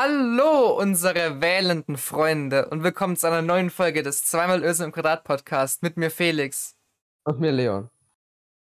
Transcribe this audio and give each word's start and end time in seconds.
Hallo, 0.00 0.78
unsere 0.78 1.40
wählenden 1.40 1.96
Freunde 1.96 2.68
und 2.68 2.84
willkommen 2.84 3.16
zu 3.16 3.26
einer 3.26 3.42
neuen 3.42 3.68
Folge 3.68 4.04
des 4.04 4.24
Zweimal 4.24 4.62
Ösen 4.62 4.84
im 4.84 4.92
Quadrat 4.92 5.24
Podcast 5.24 5.82
mit 5.82 5.96
mir 5.96 6.12
Felix. 6.12 6.76
Und 7.24 7.40
mir 7.40 7.50
Leon. 7.50 7.90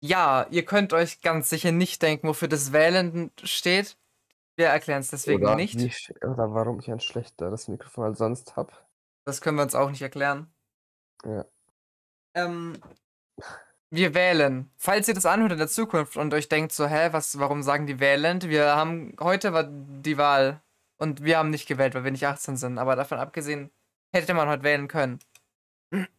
Ja, 0.02 0.46
ihr 0.52 0.66
könnt 0.66 0.94
euch 0.94 1.22
ganz 1.22 1.50
sicher 1.50 1.72
nicht 1.72 2.04
denken, 2.04 2.28
wofür 2.28 2.48
das 2.48 2.74
Wählenden 2.74 3.32
steht. 3.44 3.98
Wir 4.56 4.68
erklären 4.68 5.00
es 5.00 5.10
deswegen 5.10 5.44
oder 5.44 5.56
nicht. 5.56 5.80
Wie, 5.80 6.28
oder 6.28 6.54
warum 6.54 6.80
ich 6.80 6.92
ein 6.92 7.00
schlechteres 7.00 7.70
Mikrofon 7.70 8.06
als 8.06 8.20
sonst 8.20 8.56
habe. 8.56 8.74
Das 9.26 9.42
können 9.42 9.58
wir 9.58 9.64
uns 9.64 9.74
auch 9.74 9.90
nicht 9.90 10.04
erklären. 10.04 10.54
Ja. 11.26 11.44
Ähm, 12.36 12.78
wir 13.90 14.14
wählen. 14.14 14.70
Falls 14.78 15.08
ihr 15.08 15.16
das 15.16 15.26
anhört 15.26 15.54
in 15.54 15.58
der 15.58 15.70
Zukunft 15.70 16.18
und 16.18 16.36
euch 16.36 16.50
denkt 16.50 16.72
so, 16.72 16.86
hä, 16.86 17.08
was, 17.14 17.40
warum 17.40 17.64
sagen 17.64 17.88
die 17.88 18.00
wählend? 18.00 18.48
Wir 18.48 18.76
haben, 18.76 19.16
heute 19.20 19.54
war 19.54 19.64
die 19.64 20.20
Wahl 20.20 20.62
und 20.98 21.24
wir 21.24 21.38
haben 21.38 21.50
nicht 21.50 21.68
gewählt, 21.68 21.96
weil 21.96 22.04
wir 22.04 22.12
nicht 22.12 22.28
18 22.28 22.58
sind. 22.58 22.78
Aber 22.78 22.96
davon 22.96 23.20
abgesehen, 23.20 23.72
hätte 24.14 24.34
man 24.34 24.48
heute 24.48 24.64
wählen 24.64 24.88
können. 24.88 25.20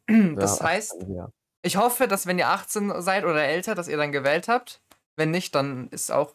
Das 0.07 0.61
ja, 0.61 0.67
heißt, 0.67 0.97
Ja. 1.09 1.31
ich 1.63 1.77
hoffe, 1.77 2.09
dass 2.09 2.27
wenn 2.27 2.39
ihr 2.39 2.49
18 2.49 3.01
seid 3.03 3.25
oder 3.25 3.45
älter, 3.45 3.75
dass 3.75 3.89
ihr 3.89 3.97
dann 3.97 4.13
gewählt 4.13 4.49
habt. 4.49 4.81
Wenn 5.17 5.31
nicht, 5.31 5.55
dann 5.55 5.89
ist 5.89 6.13
auch 6.13 6.35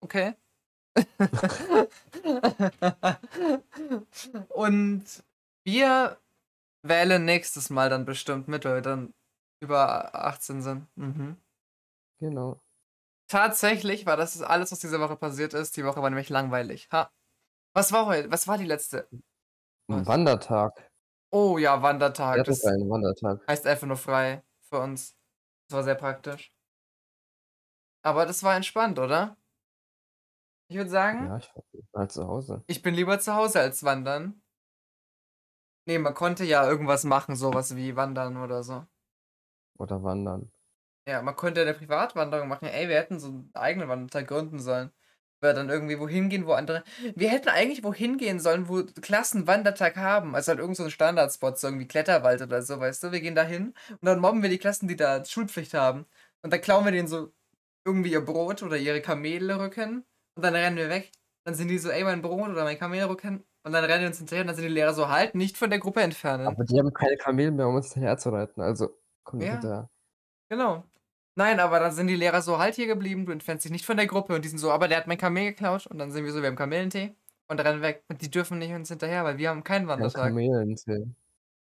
okay. 0.00 0.34
und 4.48 5.04
wir 5.64 6.18
wählen 6.82 7.24
nächstes 7.24 7.70
Mal 7.70 7.90
dann 7.90 8.04
bestimmt 8.04 8.48
mit, 8.48 8.64
weil 8.64 8.76
wir 8.76 8.82
dann 8.82 9.14
über 9.60 10.14
18 10.14 10.62
sind. 10.62 10.86
Mhm. 10.96 11.36
Genau. 12.20 12.60
Tatsächlich 13.28 14.06
war 14.06 14.16
das 14.16 14.40
alles, 14.40 14.72
was 14.72 14.78
diese 14.78 15.00
Woche 15.00 15.16
passiert 15.16 15.52
ist. 15.52 15.76
Die 15.76 15.84
Woche 15.84 16.00
war 16.00 16.10
nämlich 16.10 16.28
langweilig. 16.28 16.88
Ha. 16.92 17.10
Was 17.76 17.92
war 17.92 18.06
heute? 18.06 18.30
Was 18.30 18.48
war 18.48 18.56
die 18.56 18.64
letzte? 18.64 19.06
Ein 19.12 20.00
Was? 20.00 20.06
Wandertag. 20.06 20.90
Oh 21.30 21.58
ja, 21.58 21.82
Wandertag. 21.82 22.38
Ja, 22.38 22.42
Das 22.42 22.58
ist 22.58 22.64
ein 22.66 22.88
Wandertag. 22.88 23.46
heißt 23.46 23.66
einfach 23.66 23.86
nur 23.86 23.98
frei 23.98 24.42
für 24.62 24.78
uns. 24.80 25.14
Das 25.68 25.76
war 25.76 25.84
sehr 25.84 25.94
praktisch. 25.94 26.52
Aber 28.02 28.24
das 28.24 28.42
war 28.42 28.56
entspannt, 28.56 28.98
oder? 28.98 29.36
Ich 30.68 30.76
würde 30.76 30.88
sagen, 30.88 31.26
Ja, 31.26 31.36
ich 31.36 31.50
war 31.92 32.08
zu 32.08 32.26
Hause. 32.26 32.64
ich 32.66 32.80
bin 32.80 32.94
lieber 32.94 33.20
zu 33.20 33.34
Hause 33.34 33.60
als 33.60 33.82
wandern. 33.84 34.40
Nee, 35.86 35.98
man 35.98 36.14
konnte 36.14 36.44
ja 36.44 36.66
irgendwas 36.66 37.04
machen, 37.04 37.36
sowas 37.36 37.76
wie 37.76 37.94
wandern 37.94 38.38
oder 38.38 38.62
so. 38.64 38.86
Oder 39.78 40.02
wandern. 40.02 40.50
Ja, 41.06 41.20
man 41.22 41.36
könnte 41.36 41.60
eine 41.60 41.74
Privatwanderung 41.74 42.48
machen. 42.48 42.66
Ey, 42.68 42.88
wir 42.88 42.96
hätten 42.96 43.20
so 43.20 43.28
einen 43.28 43.50
eigenen 43.54 43.88
Wandertag 43.88 44.26
gründen 44.26 44.58
sollen. 44.60 44.90
Wir 45.46 45.54
dann 45.54 45.70
irgendwie 45.70 45.98
wohin 45.98 46.28
gehen, 46.28 46.46
wo 46.46 46.52
andere. 46.52 46.82
Wir 47.14 47.30
hätten 47.30 47.48
eigentlich 47.48 47.84
wohin 47.84 48.18
gehen 48.18 48.40
sollen, 48.40 48.68
wo 48.68 48.82
Klassen 49.00 49.46
Wandertag 49.46 49.96
haben. 49.96 50.34
Also 50.34 50.50
halt 50.50 50.58
irgend 50.58 50.76
so 50.76 50.84
ein 50.84 50.90
Standardspot, 50.90 51.58
so 51.58 51.68
irgendwie 51.68 51.88
Kletterwald 51.88 52.42
oder 52.42 52.62
so, 52.62 52.80
weißt 52.80 53.04
du? 53.04 53.12
Wir 53.12 53.20
gehen 53.20 53.34
da 53.34 53.42
hin 53.42 53.74
und 53.90 54.04
dann 54.04 54.20
mobben 54.20 54.42
wir 54.42 54.50
die 54.50 54.58
Klassen, 54.58 54.88
die 54.88 54.96
da 54.96 55.24
Schulpflicht 55.24 55.74
haben. 55.74 56.06
Und 56.42 56.52
dann 56.52 56.60
klauen 56.60 56.84
wir 56.84 56.92
denen 56.92 57.08
so 57.08 57.32
irgendwie 57.84 58.12
ihr 58.12 58.24
Brot 58.24 58.62
oder 58.62 58.76
ihre 58.76 59.00
Kamelrücken. 59.00 60.04
Und 60.36 60.42
dann 60.42 60.54
rennen 60.54 60.76
wir 60.76 60.90
weg. 60.90 61.12
Dann 61.44 61.54
sind 61.54 61.68
die 61.68 61.78
so, 61.78 61.90
ey, 61.90 62.04
mein 62.04 62.22
Brot 62.22 62.50
oder 62.50 62.64
mein 62.64 62.78
Kamelrücken. 62.78 63.44
Und 63.64 63.72
dann 63.72 63.84
rennen 63.84 64.02
die 64.02 64.06
uns 64.08 64.18
hinterher 64.18 64.42
und 64.42 64.48
dann 64.48 64.56
sind 64.56 64.66
die 64.66 64.72
Lehrer 64.72 64.94
so, 64.94 65.08
halt, 65.08 65.34
nicht 65.34 65.56
von 65.56 65.70
der 65.70 65.78
Gruppe 65.78 66.02
entfernen. 66.02 66.46
Aber 66.46 66.64
die 66.64 66.78
haben 66.78 66.92
keine 66.92 67.16
Kamele 67.16 67.50
mehr, 67.52 67.68
um 67.68 67.76
uns 67.76 67.92
hinterher 67.92 68.18
zu 68.18 68.30
reiten. 68.30 68.60
Also, 68.60 68.96
komm 69.24 69.40
Ja. 69.40 69.52
hinterher. 69.52 69.90
Genau. 70.48 70.84
Nein, 71.38 71.60
aber 71.60 71.80
dann 71.80 71.92
sind 71.92 72.06
die 72.06 72.16
Lehrer 72.16 72.40
so 72.40 72.58
halt 72.58 72.76
hier 72.76 72.86
geblieben, 72.86 73.26
du 73.26 73.32
entfernst 73.32 73.64
dich 73.64 73.72
nicht 73.72 73.84
von 73.84 73.96
der 73.98 74.06
Gruppe 74.06 74.34
und 74.34 74.42
die 74.44 74.48
sind 74.48 74.58
so, 74.58 74.72
aber 74.72 74.88
der 74.88 74.96
hat 74.98 75.06
mein 75.06 75.18
Kamel 75.18 75.44
geklaut 75.50 75.86
und 75.86 75.98
dann 75.98 76.10
sind 76.10 76.24
wir 76.24 76.32
so, 76.32 76.40
wir 76.40 76.48
haben 76.48 76.56
Kamellentee 76.56 77.14
und 77.48 77.60
rennen 77.60 77.82
weg 77.82 78.04
und 78.08 78.22
die 78.22 78.30
dürfen 78.30 78.58
nicht 78.58 78.72
uns 78.72 78.88
hinterher, 78.88 79.22
weil 79.24 79.36
wir 79.36 79.50
haben 79.50 79.62
keinen 79.62 79.82
Ja, 79.82 79.88
Wandertag. 79.88 80.28
Kamelentee. 80.28 81.06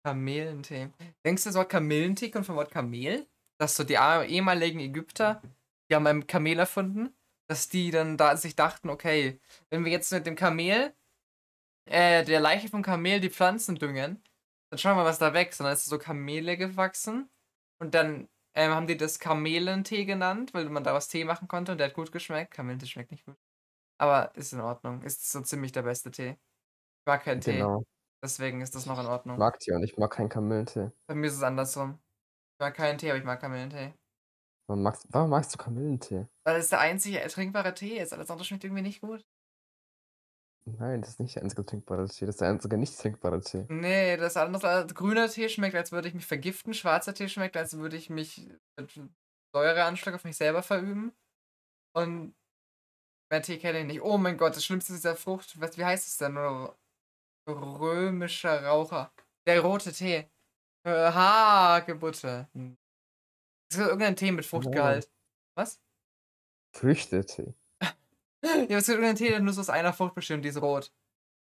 Kamelentee. 0.05 0.91
Denkst 1.25 1.43
du, 1.45 1.49
das 1.49 1.57
Wort 1.57 1.71
Kamellentee 1.71 2.31
kommt 2.31 2.47
vom 2.47 2.57
Wort 2.57 2.71
Kamel? 2.71 3.27
Dass 3.59 3.75
so 3.77 3.84
die 3.84 3.95
ehemaligen 3.95 4.78
Ägypter, 4.81 5.43
die 5.91 5.94
haben 5.94 6.06
ein 6.06 6.27
Kamel 6.27 6.59
erfunden, 6.59 7.17
dass 7.49 7.69
die 7.71 7.91
dann 7.91 8.19
da 8.19 8.37
sich 8.37 8.55
dachten, 8.56 8.91
okay, 8.91 9.41
wenn 9.71 9.84
wir 9.84 9.93
jetzt 9.93 10.12
mit 10.12 10.27
dem 10.27 10.37
Kamel, 10.37 10.93
äh, 11.87 12.25
der 12.25 12.41
Leiche 12.41 12.69
vom 12.69 12.83
Kamel 12.83 13.21
die 13.21 13.31
Pflanzen 13.31 13.77
düngen, 13.77 14.23
dann 14.71 14.78
schauen 14.78 14.97
wir, 14.99 15.05
was 15.05 15.19
da 15.19 15.33
wächst. 15.33 15.61
Und 15.61 15.65
dann 15.65 15.73
ist 15.73 15.87
so 15.87 15.99
Kamele 15.99 16.56
gewachsen 16.59 17.31
und 17.81 17.94
dann 17.94 18.28
ähm, 18.56 18.72
haben 18.72 18.87
die 18.89 18.97
das 18.97 19.19
Kamelentee 19.21 20.05
genannt, 20.05 20.55
weil 20.55 20.69
man 20.71 20.84
daraus 20.84 21.09
Tee 21.09 21.25
machen 21.25 21.49
konnte 21.49 21.72
und 21.72 21.78
der 21.78 21.89
hat 21.89 21.94
gut 21.94 22.12
geschmeckt. 22.12 22.53
Kamelentee 22.55 22.87
schmeckt 22.87 23.11
nicht 23.12 23.25
gut. 23.27 23.37
Aber 23.99 24.34
ist 24.37 24.53
in 24.53 24.61
Ordnung. 24.61 25.03
Ist 25.03 25.31
so 25.33 25.41
ziemlich 25.43 25.72
der 25.72 25.83
beste 25.83 26.11
Tee. 26.11 26.31
Ich 27.00 27.06
mag 27.06 27.25
keinen 27.25 27.41
Tee. 27.43 27.53
Genau. 27.53 27.84
Deswegen 28.25 28.61
ist 28.62 28.75
das 28.75 28.87
noch 28.87 28.99
in 29.00 29.06
Ich 29.06 29.11
Ordnung. 29.11 29.39
mag 29.39 29.59
die 29.61 29.72
und 29.72 29.83
ich 29.84 29.97
mag 29.99 30.11
keinen 30.12 30.28
Kamelentee. 30.28 30.91
Bei 31.09 31.15
mir 31.17 31.27
ist 31.27 31.34
es 31.34 31.43
andersrum. 31.43 31.99
Ich 32.55 32.61
mag 32.61 32.75
keinen 32.75 32.99
Tee, 32.99 33.11
aber 33.11 33.19
ich 33.19 33.25
mag 33.25 33.41
Kamillentee. 33.41 33.94
Warum 34.69 34.83
magst, 34.83 35.06
warum 35.11 35.31
magst 35.31 35.55
du 35.55 35.59
Kamelentee? 35.59 36.27
Weil 36.44 36.56
es 36.61 36.69
der 36.71 36.81
einzige 36.81 37.21
ertrinkbare 37.21 37.75
Tee 37.75 37.99
ist. 37.99 38.12
Alles 38.12 38.31
andere 38.31 38.44
schmeckt 38.44 38.65
irgendwie 38.65 38.83
nicht 38.83 39.00
gut. 39.00 39.25
Nein, 40.66 41.00
das 41.00 41.10
ist 41.10 41.21
nicht 41.21 41.37
der 41.37 41.44
einzige 41.44 41.65
trinkbare 41.65 42.09
Tee. 42.09 42.27
Das 42.27 42.34
ist 42.34 42.41
der 42.41 42.49
einzige 42.49 42.77
nicht 42.77 42.99
trinkbare 42.99 43.41
Tee. 43.41 43.65
Nee, 43.69 44.16
das 44.16 44.37
andere, 44.37 44.87
grüner 44.93 45.28
Tee 45.28 45.49
schmeckt, 45.49 45.77
als 45.77 45.93
würde 45.93 46.09
ich 46.09 46.15
mich 46.15 46.27
vergiften. 46.27 46.75
Schwarzer 46.75 47.15
Tee 47.15 47.28
schmeckt, 47.28 47.56
als 47.56 47.77
würde 47.78 47.97
ich 47.97 48.10
mich 48.10 48.49
mit 48.76 49.00
Säureanschlag 49.55 50.16
auf 50.16 50.25
mich 50.25 50.37
selber 50.37 50.62
verüben. 50.62 51.12
Und 51.94 52.34
mehr 53.31 53.43
Tee 53.43 53.59
kenne 53.59 53.81
ich 53.81 53.87
nicht. 53.87 54.03
Oh 54.03 54.19
mein 54.19 54.37
Gott, 54.37 54.56
das 54.56 54.65
Schlimmste 54.65 54.93
ist 54.93 55.05
dieser 55.05 55.15
Frucht. 55.15 55.60
Was, 55.60 55.78
wie 55.78 55.84
heißt 55.84 56.06
es 56.06 56.19
denn? 56.19 56.37
Römischer 57.49 58.65
Raucher. 58.65 59.12
Der 59.47 59.60
rote 59.60 59.93
Tee. 59.93 60.28
Äh, 60.84 60.91
Hagebutte. 61.12 62.49
Hm. 62.55 62.76
Das 63.71 63.81
ist 63.81 63.87
irgendein 63.87 64.16
Tee 64.16 64.32
mit 64.32 64.44
Fruchtgehalt. 64.44 65.10
Was? 65.56 65.81
Früchtetee. 66.75 67.55
Ja, 68.69 68.79
es 68.79 68.87
gibt 68.87 68.89
irgendeinen 68.89 69.17
Tee, 69.17 69.29
der 69.29 69.41
nur 69.41 69.53
so 69.53 69.61
aus 69.61 69.71
einer 69.71 69.93
Frucht 69.93 70.15
besteht 70.15 70.37
und 70.37 70.43
die 70.43 70.49
ist 70.49 70.61
rot. 70.61 70.93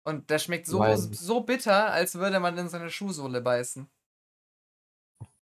Und 0.06 0.28
der 0.30 0.38
schmeckt 0.38 0.66
so, 0.66 0.84
so 0.96 1.40
bitter, 1.40 1.90
als 1.92 2.14
würde 2.16 2.38
man 2.40 2.56
in 2.58 2.68
seine 2.68 2.90
Schuhsohle 2.90 3.40
beißen. 3.40 3.88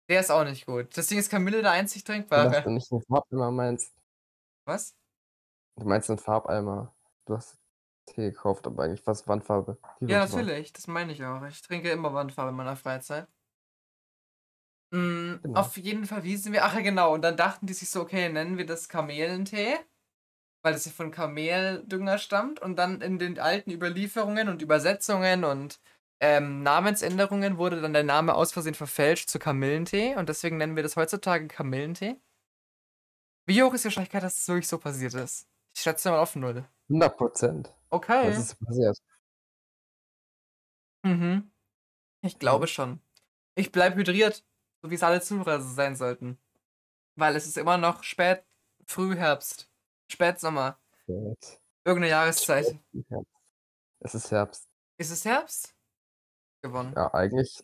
Der 0.09 0.19
ist 0.19 0.29
auch 0.29 0.43
nicht 0.43 0.65
gut. 0.65 0.95
Deswegen 0.97 1.19
ist 1.21 1.29
Kamille 1.29 1.61
der 1.61 1.71
einzig 1.71 2.03
trinkbare. 2.03 2.61
du 2.63 2.69
nicht 2.69 2.91
einen 2.91 3.01
Farbeimer 3.01 3.49
meinst. 3.51 3.93
Was? 4.65 4.95
Du 5.77 5.85
meinst 5.85 6.09
einen 6.09 6.19
Farbeimer. 6.19 6.93
Du 7.25 7.35
hast 7.37 7.57
Tee 8.07 8.29
gekauft, 8.31 8.67
aber 8.67 8.83
eigentlich 8.83 9.07
was 9.07 9.27
Wandfarbe. 9.27 9.77
Die 10.01 10.05
Ja, 10.07 10.25
natürlich. 10.25 10.73
Das 10.73 10.87
meine 10.87 11.13
ich 11.13 11.23
auch. 11.23 11.41
Ich 11.45 11.61
trinke 11.61 11.89
immer 11.91 12.13
Wandfarbe 12.13 12.49
in 12.49 12.55
meiner 12.57 12.75
Freizeit. 12.75 13.27
Mm, 14.91 15.35
Genau. 15.41 15.59
Auf 15.59 15.77
jeden 15.77 16.05
Fall, 16.05 16.23
wie 16.23 16.35
sind 16.35 16.51
wir? 16.51 16.65
Ach 16.65 16.73
ja, 16.73 16.81
genau. 16.81 17.13
Und 17.13 17.21
dann 17.21 17.37
dachten 17.37 17.65
die 17.67 17.73
sich 17.73 17.89
so, 17.89 18.01
okay, 18.01 18.27
nennen 18.27 18.57
wir 18.57 18.65
das 18.65 18.89
Kamelentee. 18.89 19.79
Weil 20.63 20.73
das 20.73 20.85
ja 20.85 20.91
von 20.91 21.11
Kameldünger 21.11 22.17
stammt. 22.17 22.61
Und 22.61 22.77
dann 22.77 23.01
in 23.01 23.19
den 23.19 23.39
alten 23.39 23.71
Überlieferungen 23.71 24.49
und 24.49 24.61
Übersetzungen 24.61 25.43
und 25.43 25.79
ähm, 26.23 26.61
Namensänderungen 26.61 27.57
wurde 27.57 27.81
dann 27.81 27.93
der 27.93 28.03
Name 28.03 28.35
aus 28.35 28.51
Versehen 28.51 28.75
verfälscht 28.75 29.29
zu 29.29 29.39
Kamillentee. 29.39 30.15
Und 30.15 30.29
deswegen 30.29 30.57
nennen 30.57 30.75
wir 30.75 30.83
das 30.83 30.95
heutzutage 30.95 31.47
Kamillentee. 31.47 32.15
Wie 33.47 33.63
hoch 33.63 33.73
ist 33.73 33.83
die 33.83 33.87
Wahrscheinlichkeit, 33.87 34.21
dass 34.21 34.37
es 34.37 34.47
wirklich 34.47 34.67
so 34.67 34.77
passiert 34.77 35.15
ist? 35.15 35.47
Ich 35.75 35.81
schätze 35.81 36.11
mal 36.11 36.19
auf 36.19 36.35
null. 36.35 36.63
100 36.89 37.17
Prozent. 37.17 37.75
Okay. 37.89 38.29
Was 38.29 38.37
ist 38.37 38.59
passiert? 38.59 38.97
Mhm. 41.03 41.51
Ich 42.21 42.37
glaube 42.37 42.67
schon. 42.67 43.01
Ich 43.55 43.71
bleib 43.71 43.95
hydriert, 43.95 44.43
so 44.83 44.91
wie 44.91 44.95
es 44.95 45.03
alle 45.03 45.21
Zuhörer 45.21 45.59
sein 45.61 45.95
sollten. 45.95 46.37
Weil 47.15 47.35
es 47.35 47.47
ist 47.47 47.57
immer 47.57 47.77
noch 47.77 48.03
spät, 48.03 48.43
Frühherbst, 48.85 49.70
Spätsommer, 50.11 50.77
Spät. 51.03 51.61
irgendeine 51.85 52.11
Jahreszeit. 52.11 52.79
Herbst. 53.09 53.31
Es 53.99 54.15
ist 54.15 54.31
Herbst. 54.31 54.69
Ist 54.97 55.11
es 55.11 55.25
Herbst? 55.25 55.75
Gewonnen. 56.61 56.93
Ja, 56.95 57.13
eigentlich 57.13 57.63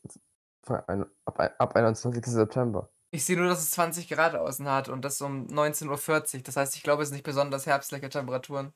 ab, 0.65 1.39
ab 1.59 1.75
21. 1.75 2.25
September. 2.25 2.89
Ich 3.11 3.25
sehe 3.25 3.38
nur, 3.38 3.47
dass 3.47 3.59
es 3.59 3.71
20 3.71 4.09
Grad 4.09 4.35
außen 4.35 4.67
hat 4.67 4.89
und 4.89 5.03
das 5.05 5.21
um 5.21 5.47
19.40 5.47 6.38
Uhr. 6.38 6.44
Das 6.44 6.57
heißt, 6.57 6.75
ich 6.75 6.83
glaube, 6.83 7.03
es 7.03 7.09
sind 7.09 7.15
nicht 7.15 7.25
besonders 7.25 7.65
herbstliche 7.65 8.09
Temperaturen. 8.09 8.73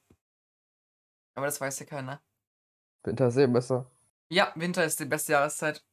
Aber 1.35 1.45
das 1.47 1.59
weiß 1.59 1.79
ja 1.79 1.85
keiner. 1.85 2.21
Winter 3.03 3.27
ist 3.27 3.37
eh 3.37 3.47
besser. 3.47 3.89
Ja, 4.29 4.51
Winter 4.55 4.85
ist 4.85 4.99
die 4.99 5.05
beste 5.05 5.33
Jahreszeit. 5.33 5.83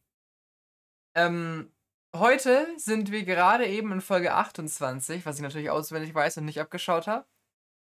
Ähm, 1.14 1.72
heute 2.14 2.66
sind 2.76 3.10
wir 3.10 3.24
gerade 3.24 3.66
eben 3.66 3.90
in 3.92 4.00
Folge 4.00 4.34
28, 4.34 5.26
was 5.26 5.36
ich 5.36 5.42
natürlich 5.42 5.70
auswendig 5.70 6.14
weiß 6.14 6.38
und 6.38 6.44
nicht 6.44 6.60
abgeschaut 6.60 7.06
habe. 7.06 7.26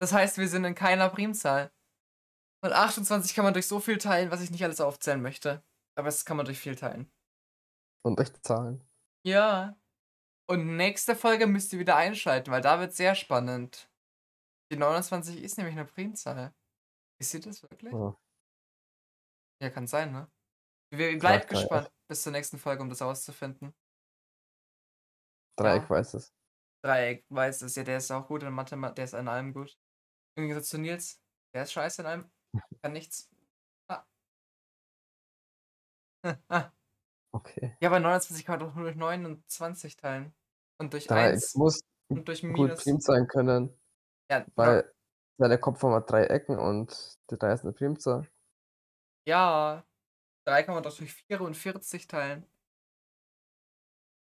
Das 0.06 0.13
heißt, 0.13 0.38
wir 0.38 0.48
sind 0.48 0.66
in 0.66 0.75
keiner 0.75 1.10
Primzahl. 1.10 1.74
Und 2.63 2.74
28 2.74 3.34
kann 3.34 3.44
man 3.44 3.56
durch 3.56 3.66
so 3.66 3.80
viel 3.80 3.98
teilen, 3.98 4.30
was 4.30 4.40
ich 4.42 4.52
nicht 4.52 4.63
alles 4.63 4.80
aufzählen 4.80 5.19
möchte. 5.19 5.63
Aber 5.98 6.06
das 6.06 6.25
kann 6.25 6.38
man 6.38 6.46
durch 6.46 6.60
viel 6.60 6.75
teilen. 6.75 7.12
Und 8.06 8.19
echte 8.19 8.40
Zahlen. 8.44 8.88
Ja. 9.25 9.75
Und 10.48 10.78
nächste 10.78 11.16
Folge 11.16 11.48
müsst 11.48 11.74
ihr 11.74 11.80
wieder 11.80 11.96
einschalten, 11.96 12.52
weil 12.52 12.62
da 12.62 12.80
wird 12.80 12.94
sehr 12.94 13.16
spannend. 13.16 13.90
Die 14.72 14.78
29 14.78 15.42
ist 15.42 15.57
nämlich 15.57 15.75
eine 15.75 15.86
Primzahl. 15.86 16.54
Ist 17.19 17.31
sie 17.31 17.40
das 17.40 17.63
wirklich? 17.63 17.92
Ja. 17.92 18.16
Ja, 19.60 19.72
kann 19.72 19.88
sein, 19.88 20.12
ne? 20.12 20.31
Wir 20.94 21.18
bleibt 21.18 21.46
Frag 21.46 21.50
Dreieck. 21.50 21.50
gespannt 21.50 21.92
bis 22.08 22.22
zur 22.22 22.31
nächsten 22.31 22.60
Folge, 22.60 22.84
um 22.84 22.90
das 22.90 23.00
herauszufinden. 23.00 23.74
Dreieck 25.58 25.81
Ja. 25.81 25.90
weiß 25.90 26.13
es. 26.13 26.31
Dreieck 26.84 27.25
weiß 27.30 27.63
es, 27.63 27.74
ja, 27.75 27.84
der 27.84 27.98
ist 27.98 28.12
auch 28.12 28.28
gut 28.28 28.44
in 28.44 28.54
Mathematik, 28.54 28.98
der 28.98 29.06
ist 29.06 29.13
in 29.16 29.28
allem 29.28 29.51
gut. 29.51 29.75
Im 30.36 30.44
Gegensatz 30.44 30.70
zu 30.70 30.78
Nils, 30.78 31.22
der 31.54 31.64
ist 31.64 31.72
scheiße 31.74 32.02
in 32.02 32.08
allem, 32.08 32.32
kann 32.82 32.94
nichts. 32.94 33.30
Ah. 33.90 34.06
Okay. 37.34 37.76
Ja, 37.82 37.90
aber 37.90 38.00
29 38.00 38.46
kann 38.46 38.60
man 38.60 38.70
doch 38.70 38.76
nur 38.76 38.86
durch 38.86 38.96
29 38.96 39.98
teilen. 39.98 40.34
Und 40.78 40.94
durch 40.94 41.06
Dreieck 41.08 41.34
1 41.34 41.56
muss 41.56 41.82
und 42.08 42.28
durch 42.28 42.42
gut 42.42 42.52
Minus. 42.52 42.84
prim 42.84 43.00
sein 43.02 43.28
können, 43.28 43.78
Ja, 44.32 44.46
weil 44.56 44.90
seine 45.38 45.58
Kopfform 45.60 45.94
hat 45.96 46.10
drei 46.10 46.26
Ecken 46.28 46.58
und 46.58 47.20
die 47.30 47.38
drei 47.38 47.54
ist 47.54 47.64
eine 47.64 47.74
Primzahl. 47.74 48.26
ja, 49.28 49.84
3 50.46 50.64
kann 50.64 50.76
man 50.76 50.84
doch 50.84 50.96
durch 50.98 51.14
44 51.14 52.08
teilen. 52.08 52.46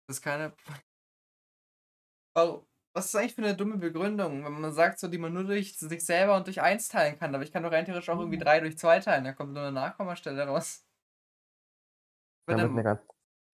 Das 0.07 0.17
ist 0.17 0.21
keine. 0.23 0.53
Oh, 2.35 2.63
was 2.93 3.05
ist 3.07 3.15
eigentlich 3.15 3.35
für 3.35 3.43
eine 3.43 3.55
dumme 3.55 3.77
Begründung, 3.77 4.43
wenn 4.43 4.61
man 4.61 4.73
sagt, 4.73 4.99
so 4.99 5.07
die 5.07 5.17
man 5.17 5.33
nur 5.33 5.45
durch 5.45 5.77
sich 5.77 6.05
selber 6.05 6.35
und 6.37 6.47
durch 6.47 6.61
1 6.61 6.89
teilen 6.89 7.17
kann, 7.19 7.33
aber 7.35 7.43
ich 7.43 7.51
kann 7.51 7.63
doch 7.63 7.71
rein 7.71 7.85
theoretisch 7.85 8.09
auch 8.09 8.19
irgendwie 8.19 8.37
3 8.37 8.61
durch 8.61 8.77
2 8.77 8.99
teilen, 9.01 9.23
da 9.25 9.33
kommt 9.33 9.53
nur 9.53 9.63
eine 9.63 9.71
Nachkommastelle 9.71 10.45
raus. 10.47 10.85
Eine 12.47 12.83
ganz, 12.83 13.01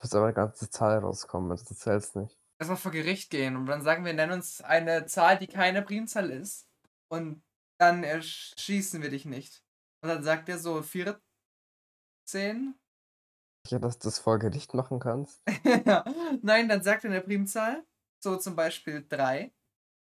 muss 0.02 0.14
aber 0.16 0.26
eine 0.26 0.34
ganze 0.34 0.70
Zahl 0.70 1.00
rauskommen, 1.00 1.52
also 1.52 1.66
du 1.66 1.76
zählst 1.76 2.16
nicht. 2.16 2.38
erstmal 2.60 2.78
vor 2.78 2.92
Gericht 2.92 3.30
gehen 3.30 3.56
und 3.58 3.66
dann 3.66 3.82
sagen 3.82 4.06
wir, 4.06 4.14
nennen 4.14 4.34
uns 4.34 4.62
eine 4.62 5.06
Zahl, 5.06 5.38
die 5.38 5.48
keine 5.48 5.82
Primzahl 5.82 6.30
ist. 6.32 6.68
Und 7.10 7.44
dann 7.78 8.04
erschießen 8.04 9.02
wir 9.02 9.10
dich 9.10 9.26
nicht. 9.26 9.64
Und 10.02 10.10
dann 10.10 10.24
sagt 10.24 10.50
er 10.50 10.58
so 10.58 10.82
14. 10.82 11.20
Ja, 13.68 13.80
dass 13.80 14.00
du 14.00 14.08
das 14.08 14.20
vor 14.20 14.40
Gericht 14.40 14.74
machen 14.74 15.00
kannst. 15.00 15.42
Nein, 16.42 16.70
dann 16.70 16.84
sagt 16.84 17.04
er 17.04 17.12
eine 17.12 17.22
Primzahl. 17.22 17.86
So 18.26 18.38
zum 18.38 18.56
Beispiel 18.56 19.06
3. 19.08 19.54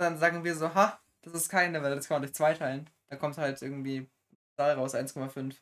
Dann 0.01 0.19
sagen 0.19 0.45
wir 0.45 0.55
so, 0.57 0.75
ha, 0.75 1.01
das 1.23 1.35
ist 1.35 1.49
keine, 1.51 1.83
weil 1.83 1.95
das 1.97 2.09
kann 2.09 2.17
man 2.17 2.23
durch 2.23 2.35
2 2.35 2.55
teilen. 2.55 2.91
Da 3.11 3.17
kommt 3.17 3.39
halt 3.39 3.63
irgendwie 3.63 4.11
Zahl 4.59 4.73
raus, 4.75 4.95
1,5. 4.95 5.57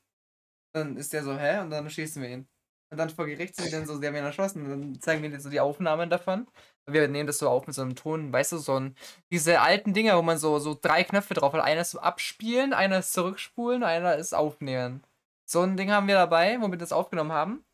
Dann 0.74 0.96
ist 0.96 1.12
der 1.12 1.24
so, 1.24 1.36
hä? 1.38 1.60
Und 1.60 1.70
dann 1.70 1.88
schießen 1.90 2.22
wir 2.22 2.30
ihn. 2.30 2.48
Und 2.92 2.98
dann 2.98 3.10
vor 3.10 3.26
Gericht 3.26 3.56
sind 3.56 3.66
wir 3.66 3.72
dann 3.72 3.86
so, 3.86 3.98
sie 3.98 4.06
haben 4.08 4.16
ihn 4.16 4.24
erschossen. 4.24 4.64
Und 4.64 4.70
dann 4.70 5.00
zeigen 5.00 5.22
wir 5.22 5.30
dir 5.30 5.40
so 5.40 5.50
die 5.50 5.60
Aufnahmen 5.60 6.10
davon. 6.10 6.48
Wir 6.88 7.08
nehmen 7.08 7.28
das 7.28 7.38
so 7.38 7.48
auf 7.50 7.66
mit 7.68 7.76
so 7.76 7.82
einem 7.82 7.96
Ton, 7.96 8.32
weißt 8.32 8.52
du, 8.52 8.58
so 8.58 8.78
ein, 8.80 8.96
diese 9.32 9.60
alten 9.60 9.94
Dinger, 9.94 10.18
wo 10.18 10.22
man 10.22 10.38
so, 10.38 10.58
so 10.58 10.76
drei 10.80 11.04
Knöpfe 11.04 11.34
drauf 11.34 11.52
hat. 11.52 11.62
Einer 11.62 11.82
ist 11.82 11.92
so 11.92 12.00
abspielen, 12.00 12.72
einer 12.74 12.98
ist 13.00 13.12
zurückspulen, 13.12 13.84
einer 13.84 14.16
ist 14.16 14.34
aufnehmen. 14.34 15.04
So 15.48 15.62
ein 15.62 15.76
Ding 15.76 15.92
haben 15.92 16.08
wir 16.08 16.16
dabei, 16.16 16.56
womit 16.60 16.72
wir 16.72 16.78
das 16.78 16.92
aufgenommen 16.92 17.32
haben. 17.32 17.64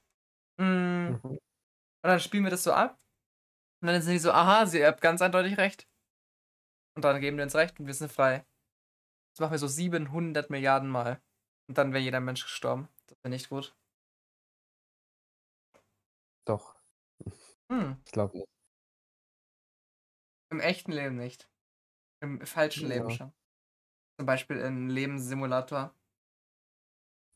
Mm, 0.59 0.65
Mhm. 1.13 1.21
und 1.23 1.41
dann 2.03 2.21
spielen 2.21 2.45
wir 2.45 2.51
das 2.53 2.65
so 2.65 2.73
ab. 2.75 2.99
Und 3.87 3.93
dann 3.93 4.03
sind 4.03 4.15
die 4.15 4.19
so, 4.19 4.33
aha, 4.33 4.67
sie 4.67 4.85
habt 4.85 5.01
ganz 5.01 5.23
eindeutig 5.23 5.59
recht. 5.59 5.89
Und 6.97 7.05
dann 7.05 7.21
geben 7.21 7.37
wir 7.37 7.45
uns 7.45 7.55
recht 7.55 7.79
und 7.79 7.87
wir 7.87 7.95
sind 7.95 8.11
frei. 8.11 8.45
Das 9.33 9.41
machen 9.41 9.53
wir 9.53 9.59
so 9.59 9.69
700 9.69 10.51
Milliarden 10.51 10.89
Mal. 10.91 11.23
Und 11.69 11.79
dann 11.79 11.93
wäre 11.93 12.03
jeder 12.03 12.19
Mensch 12.21 12.43
gestorben. 12.43 12.89
Das 13.07 13.17
wäre 13.23 13.31
nicht 13.31 13.49
gut. 13.49 13.77
Doch, 16.47 16.77
Hm, 17.71 17.97
ich 18.05 18.13
glaube 18.13 18.39
nicht. 18.39 18.49
im 20.51 20.61
echten 20.61 20.93
Leben 20.93 21.17
nicht. 21.17 21.49
Im 22.23 22.41
falschen 22.47 22.89
Leben 22.89 23.11
Ja. 23.11 23.11
schon. 23.11 23.33
Zum 24.19 24.27
Beispiel 24.27 24.59
im 24.59 24.89
Lebenssimulator. 24.89 25.95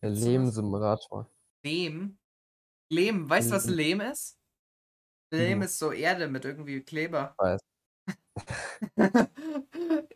Der. 0.03 0.11
Lebenssimulator. 0.11 1.27
Lehm? 1.65 2.19
Lehm, 2.93 3.29
weißt 3.31 3.51
du, 3.51 3.55
was. 3.57 3.67
Lehm 3.67 4.01
ist? 4.01 4.40
Lehm 5.31 5.63
ist 5.63 5.79
so 5.79 5.93
Erde 5.93 6.29
mit 6.29 6.45
irgendwie 6.45 6.81
Kleber. 6.83 7.35
Weiß. 7.39 7.61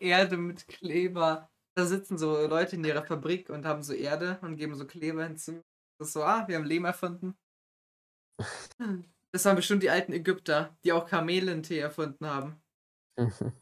Erde 0.00 0.36
mit 0.36 0.66
Kleber. 0.68 1.50
Da 1.76 1.86
sitzen 1.86 2.18
so 2.18 2.46
Leute 2.46 2.76
in 2.76 2.84
ihrer 2.84 3.04
Fabrik 3.04 3.50
und 3.50 3.66
haben 3.66 3.82
so 3.82 3.92
Erde 3.92 4.38
und 4.42 4.56
geben 4.56 4.74
so 4.74 4.86
Kleber 4.86 5.24
hinzu. 5.24 5.62
Das 5.98 6.08
ist 6.08 6.14
so, 6.14 6.22
ah, 6.22 6.46
wir 6.48 6.56
haben 6.56 6.64
Lehm 6.64 6.84
erfunden. 6.84 7.36
Das 9.32 9.44
waren 9.46 9.56
bestimmt 9.56 9.82
die 9.82 9.90
alten 9.90 10.12
Ägypter, 10.12 10.76
die 10.84 10.92
auch 10.92 11.08
Kamelentee 11.08 11.80
erfunden 11.80 12.24
haben. 12.24 12.62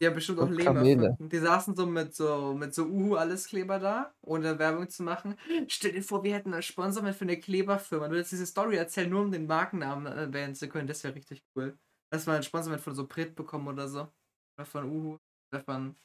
Die 0.01 0.07
haben 0.07 0.15
bestimmt 0.15 0.39
auch 0.39 0.47
Und 0.47 0.53
Lehm 0.53 0.65
Kamele. 0.65 1.07
erfunden. 1.07 1.29
Die 1.29 1.37
saßen 1.39 1.75
so 1.75 1.85
mit 1.85 2.15
so 2.15 2.53
mit 2.53 2.73
so 2.73 2.85
Uhu 2.85 3.15
alles 3.15 3.47
Kleber 3.47 3.79
da, 3.79 4.13
ohne 4.21 4.57
Werbung 4.59 4.89
zu 4.89 5.03
machen. 5.03 5.37
Stell 5.67 5.91
dir 5.91 6.03
vor, 6.03 6.23
wir 6.23 6.33
hätten 6.33 6.53
einen 6.53 6.63
Sponsor 6.63 7.03
mit 7.03 7.15
für 7.15 7.25
eine 7.25 7.39
Kleberfirma. 7.39 8.07
Du 8.07 8.13
würdest 8.15 8.31
diese 8.31 8.45
Story 8.47 8.77
erzählen, 8.77 9.09
nur 9.09 9.21
um 9.21 9.31
den 9.31 9.45
Markennamen 9.47 10.07
erwähnen 10.11 10.55
zu 10.55 10.67
können. 10.69 10.87
Das 10.87 11.03
wäre 11.03 11.15
richtig 11.15 11.43
cool. 11.55 11.77
Dass 12.11 12.25
wir 12.27 12.33
einen 12.33 12.43
Sponsor 12.43 12.71
mit 12.71 12.81
von 12.81 12.95
so 12.95 13.07
Prit 13.07 13.35
bekommen 13.35 13.67
oder 13.67 13.87
so. 13.87 14.07
Oder 14.57 14.65
von 14.65 14.85
Uhu. 14.89 15.17
Oder 15.53 15.63
von 15.63 15.95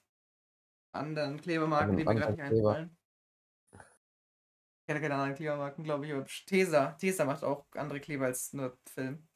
anderen 0.93 1.41
Klebermarken, 1.41 1.97
die 1.97 2.05
mir 2.05 2.15
gerade 2.15 2.33
nicht 2.33 2.43
einfallen. 2.43 2.97
Ich 4.81 4.87
kenne 4.87 5.01
keine 5.01 5.15
anderen 5.15 5.35
Klebermarken, 5.37 5.85
glaube 5.85 6.07
ich. 6.07 6.13
Aber 6.13 6.25
Tesa. 6.47 6.93
Tesa 6.93 7.25
macht 7.25 7.45
auch 7.45 7.67
andere 7.75 8.01
Kleber 8.01 8.27
als 8.27 8.53
nur 8.53 8.79
Film. 8.89 9.29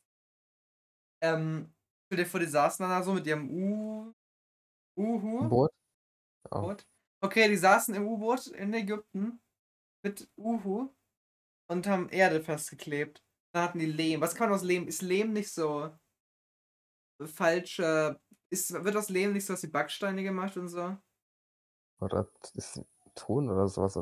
Ähm, 1.23 1.73
dir 2.17 2.26
vor, 2.26 2.41
die 2.41 2.47
saßen 2.47 2.82
dann 2.82 2.91
da 2.91 3.03
so 3.03 3.14
mit 3.14 3.26
ihrem 3.26 3.50
U. 3.50 4.12
Uhu. 4.97 5.49
Boot? 5.49 5.70
Oh. 6.50 6.59
U-Boot. 6.59 6.87
Okay, 7.23 7.49
die 7.49 7.56
saßen 7.56 7.94
im 7.94 8.06
U-Boot 8.06 8.49
in 8.49 8.75
Ägypten 8.75 9.41
mit 10.05 10.29
Uhu 10.37 10.91
und 11.70 11.87
haben 11.87 12.09
Erde 12.09 12.43
festgeklebt. 12.43 13.23
Da 13.55 13.64
hatten 13.64 13.79
die 13.79 13.87
Lehm. 13.87 14.20
Was 14.20 14.35
kann 14.35 14.49
man 14.49 14.59
aus 14.59 14.64
Lehm? 14.64 14.88
Ist 14.88 15.03
Lehm 15.03 15.32
nicht 15.32 15.53
so 15.53 15.91
falsche. 17.25 18.20
Ist, 18.50 18.73
wird 18.73 18.97
aus 18.97 19.08
Lehm 19.08 19.32
nicht 19.32 19.47
so 19.47 19.55
aus 19.55 19.62
wie 19.62 19.69
Backsteine 19.69 20.23
gemacht 20.23 20.56
und 20.56 20.69
so? 20.69 20.97
Oder 22.00 22.29
ist 22.55 22.82
Ton 23.15 23.49
oder 23.49 23.69
sowas? 23.69 23.97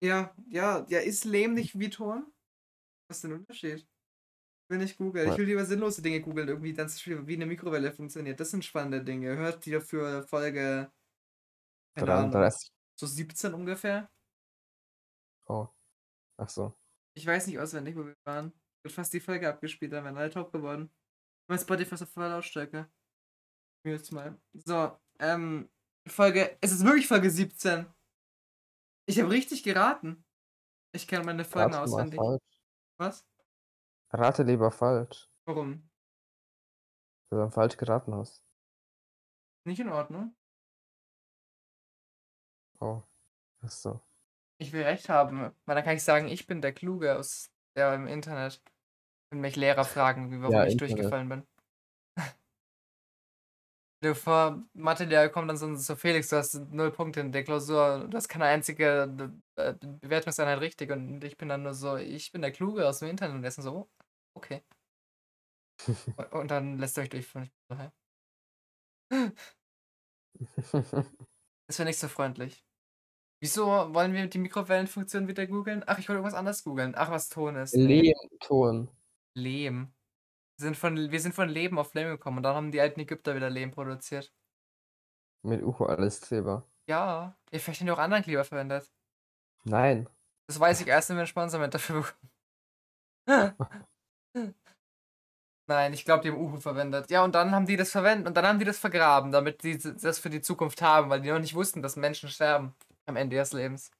Ja, 0.00 0.34
ja, 0.48 0.86
ja, 0.88 1.00
ist 1.00 1.24
Lehm 1.24 1.54
nicht 1.54 1.78
wie 1.78 1.90
Ton? 1.90 2.32
Was 3.08 3.18
ist 3.18 3.24
denn 3.24 3.30
der 3.30 3.40
Unterschied? 3.40 3.86
Will 4.68 4.78
nicht 4.78 4.96
googeln. 4.96 5.30
Ich 5.30 5.38
will 5.38 5.46
lieber 5.46 5.64
sinnlose 5.64 6.00
Dinge 6.00 6.20
googeln, 6.22 6.48
irgendwie 6.48 6.74
viel, 6.88 7.26
wie 7.26 7.34
eine 7.34 7.46
Mikrowelle 7.46 7.92
funktioniert. 7.92 8.40
Das 8.40 8.50
sind 8.50 8.64
spannende 8.64 9.04
Dinge. 9.04 9.36
Hört 9.36 9.66
die 9.66 9.72
dafür 9.72 10.22
Folge 10.22 10.90
keine 11.94 12.12
Ahnung, 12.12 12.30
33. 12.32 12.72
so 12.98 13.06
17 13.06 13.54
ungefähr. 13.54 14.10
Oh. 15.46 15.68
Ach 16.36 16.48
so. 16.48 16.74
Ich 17.16 17.26
weiß 17.26 17.46
nicht 17.46 17.58
auswendig, 17.58 17.96
wo 17.96 18.04
wir 18.04 18.16
waren. 18.24 18.52
Ich 18.84 18.94
fast 18.94 19.12
die 19.12 19.20
Folge 19.20 19.48
abgespielt, 19.48 19.92
da 19.92 20.02
wären 20.02 20.16
alle 20.16 20.30
top 20.30 20.52
geworden. 20.52 20.90
Mein 21.48 21.58
Spotify 21.58 21.94
ist 21.94 22.02
auf 22.02 22.10
voller 22.10 22.30
Lautstärke. 22.30 22.90
Mir 23.84 23.92
jetzt 23.92 24.12
mal. 24.12 24.38
So, 24.52 24.98
ähm, 25.20 25.70
Folge. 26.06 26.56
Es 26.60 26.72
ist 26.72 26.84
wirklich 26.84 27.06
Folge 27.06 27.30
17. 27.30 27.86
Ich 29.06 29.20
habe 29.20 29.30
richtig 29.30 29.62
geraten. 29.62 30.24
Ich 30.92 31.06
kenne 31.06 31.24
meine 31.24 31.44
Folgen 31.44 31.74
auswendig. 31.74 32.18
Was? 32.98 33.24
Rate 34.14 34.44
lieber 34.44 34.70
falsch. 34.70 35.28
Warum? 35.46 35.88
Weil 37.30 37.38
du 37.38 37.42
dann 37.44 37.52
falsch 37.52 37.76
geraten 37.76 38.14
hast. 38.14 38.42
Nicht 39.66 39.80
in 39.80 39.88
Ordnung. 39.90 40.34
Oh. 42.80 43.02
Ach 43.62 43.70
so. 43.70 44.00
Ich 44.60 44.72
will 44.72 44.82
recht 44.84 45.08
haben, 45.08 45.52
weil 45.66 45.74
dann 45.74 45.84
kann 45.84 45.96
ich 45.96 46.04
sagen, 46.04 46.28
ich 46.28 46.46
bin 46.46 46.60
der 46.62 46.72
Kluge 46.72 47.18
aus 47.18 47.50
der 47.76 47.94
im 47.94 48.06
Internet. 48.06 48.62
Wenn 49.30 49.40
mich 49.40 49.56
Lehrer 49.56 49.84
fragen, 49.84 50.30
wie 50.30 50.40
warum 50.40 50.52
Ja, 50.52 50.64
ich 50.64 50.72
Internet. 50.72 50.96
durchgefallen 50.96 51.28
bin. 51.28 51.46
Dir 54.02 54.14
vor, 54.14 54.62
Mathe, 54.74 55.06
der 55.08 55.30
kommt 55.30 55.48
dann 55.48 55.56
so, 55.56 55.74
so 55.76 55.96
Felix, 55.96 56.28
du 56.28 56.36
hast 56.36 56.54
null 56.70 56.92
Punkte 56.92 57.20
in 57.20 57.32
der 57.32 57.42
Klausur, 57.42 58.06
du 58.08 58.16
hast 58.16 58.28
keine 58.28 58.44
einzige 58.44 59.32
äh, 59.56 59.74
Bewertungseinheit 59.80 60.60
richtig 60.60 60.90
und 60.90 61.24
ich 61.24 61.36
bin 61.38 61.48
dann 61.48 61.62
nur 61.62 61.74
so, 61.74 61.96
ich 61.96 62.30
bin 62.30 62.42
der 62.42 62.52
Kluge 62.52 62.86
aus 62.86 62.98
dem 62.98 63.08
Internet 63.08 63.34
und 63.36 63.42
der 63.42 63.48
ist 63.48 63.56
so, 63.62 63.72
oh, 63.72 63.88
okay. 64.34 64.62
Und- 66.16 66.32
Und 66.32 66.50
dann 66.50 66.78
lässt 66.78 66.96
ihr 66.98 67.02
euch 67.04 67.10
hä? 67.12 67.90
Das 71.66 71.78
wäre 71.78 71.86
nicht 71.88 71.98
so 71.98 72.08
freundlich. 72.08 72.64
Wieso 73.42 73.66
wollen 73.94 74.12
wir 74.14 74.26
die 74.26 74.38
Mikrowellenfunktion 74.38 75.28
wieder 75.28 75.46
googeln? 75.46 75.82
Ach, 75.86 75.98
ich 75.98 76.08
wollte 76.08 76.18
irgendwas 76.18 76.38
anderes 76.38 76.64
googeln. 76.64 76.94
Ach, 76.96 77.10
was 77.10 77.28
Ton 77.28 77.56
ist. 77.56 77.74
Lehmton. 77.74 78.90
Lehm. 79.36 79.92
Wir 80.58 80.66
sind, 80.68 80.76
von, 80.76 80.96
wir 81.10 81.20
sind 81.20 81.34
von 81.34 81.48
Leben 81.48 81.78
auf 81.78 81.92
Lehm 81.94 82.08
gekommen 82.08 82.38
und 82.38 82.42
dann 82.44 82.54
haben 82.54 82.70
die 82.72 82.80
alten 82.80 83.00
Ägypter 83.00 83.34
wieder 83.34 83.50
Lehm 83.50 83.70
produziert. 83.72 84.32
Mit 85.44 85.62
Uhu 85.62 85.84
alles 85.84 86.20
Kleber. 86.20 86.66
Ja, 86.88 87.36
ihr 87.50 87.60
vielleicht 87.60 87.80
haben 87.80 87.86
die 87.86 87.92
auch 87.92 87.98
anderen 87.98 88.22
Kleber 88.22 88.44
verwendet. 88.44 88.90
Nein. 89.64 90.08
Das 90.46 90.60
weiß 90.60 90.80
ich 90.82 90.86
erst, 90.86 91.08
wenn 91.08 91.16
wir 91.16 91.22
ein 91.22 91.26
Sponsorment 91.26 91.74
dafür 91.74 92.02
bekommen. 92.02 92.30
Nein, 95.66 95.94
ich 95.94 96.04
glaube, 96.04 96.22
die 96.22 96.30
haben 96.30 96.38
Uhu 96.38 96.60
verwendet. 96.60 97.10
Ja, 97.10 97.24
und 97.24 97.34
dann 97.34 97.52
haben 97.52 97.66
die 97.66 97.76
das 97.76 97.90
verwendet 97.90 98.26
und 98.26 98.36
dann 98.36 98.46
haben 98.46 98.58
die 98.58 98.66
das 98.66 98.78
vergraben, 98.78 99.32
damit 99.32 99.62
die 99.62 99.78
das 99.78 100.18
für 100.18 100.28
die 100.28 100.42
Zukunft 100.42 100.82
haben, 100.82 101.08
weil 101.08 101.22
die 101.22 101.30
noch 101.30 101.38
nicht 101.38 101.54
wussten, 101.54 101.80
dass 101.80 101.96
Menschen 101.96 102.28
sterben 102.28 102.74
am 103.06 103.16
Ende 103.16 103.36
ihres 103.36 103.52
Lebens. 103.52 103.90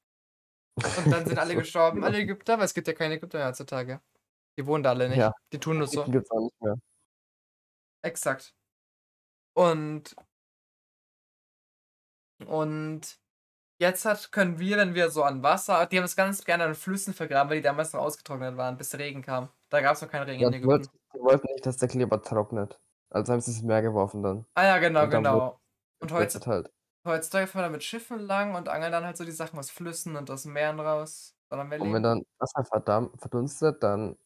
Und 0.77 1.11
dann 1.11 1.25
sind 1.25 1.39
alle 1.39 1.55
gestorben, 1.55 2.05
alle 2.05 2.19
Ägypter, 2.19 2.59
weil 2.59 2.67
es 2.67 2.75
gibt 2.75 2.87
ja 2.87 2.93
keine 2.93 3.15
Ägypter 3.15 3.39
mehr 3.39 3.49
heutzutage. 3.49 4.01
Die 4.59 4.67
wohnen 4.67 4.83
da 4.83 4.91
alle 4.91 5.09
nicht. 5.09 5.19
Ja. 5.19 5.33
Die 5.53 5.59
tun 5.59 5.79
nur 5.79 5.87
so. 5.87 6.03
Ägypten 6.03 6.13
gibt's 6.13 6.31
auch 6.31 6.41
nicht 6.41 6.61
mehr. 6.61 6.77
Exakt. 8.03 8.55
Und 9.55 10.15
und 12.47 13.19
jetzt 13.85 14.05
hat, 14.05 14.33
können 14.33 14.59
wir, 14.59 14.77
wenn 14.79 14.95
wir 14.95 15.11
so 15.11 15.23
an 15.25 15.43
Wasser, 15.43 15.87
die 15.87 15.99
haben 15.99 16.05
es 16.05 16.17
ganz 16.17 16.45
gerne 16.45 16.65
an 16.65 16.75
Flüssen 16.75 17.15
vergraben, 17.15 17.51
weil 17.51 17.57
die 17.59 17.63
damals 17.63 17.93
noch 17.93 18.01
ausgetrocknet 18.01 18.57
waren, 18.57 18.77
bis 18.77 18.95
Regen 18.99 19.23
kam. 19.23 19.49
Da 19.71 19.81
gab 19.81 19.95
es 19.97 20.03
noch 20.03 20.11
keinen 20.11 20.25
Regen 20.29 20.43
Ja, 20.43 20.49
in 20.49 20.55
Ägypten. 20.55 20.67
wollten, 20.67 20.89
die 21.15 21.21
wollten 21.21 21.47
nicht, 21.53 21.67
dass 21.67 21.77
der 21.79 21.89
Kleber 21.89 22.23
trocknet. 22.23 22.81
Also 23.11 23.33
haben 23.33 23.41
sie 23.41 23.51
es 23.53 23.59
ins 23.59 23.67
Meer 23.67 23.83
geworfen 23.83 24.23
dann. 24.23 24.47
Ah 24.57 24.65
ja, 24.67 24.79
genau, 24.79 25.03
Und 25.05 25.11
genau. 25.11 25.61
Und 26.01 26.13
heutzutage, 26.13 26.25
Jetzt 26.25 26.47
halt. 26.47 26.73
heutzutage 27.07 27.47
fahren 27.47 27.65
wir 27.67 27.71
mit 27.71 27.85
Schiffen 27.85 28.19
lang 28.21 28.55
und 28.55 28.69
angeln 28.69 28.93
dann 28.93 29.05
halt 29.05 29.17
so 29.17 29.25
die 29.25 29.33
Sachen 29.33 29.59
aus 29.59 29.71
Flüssen 29.71 30.17
und 30.17 30.31
aus 30.31 30.45
Meeren 30.45 30.81
raus. 30.81 31.37
Und 31.51 31.93
wenn 31.93 32.03
dann 32.03 32.25
Wasser 32.39 32.65
verdammt, 32.65 33.21
verdunstet, 33.21 33.83
dann 33.83 34.17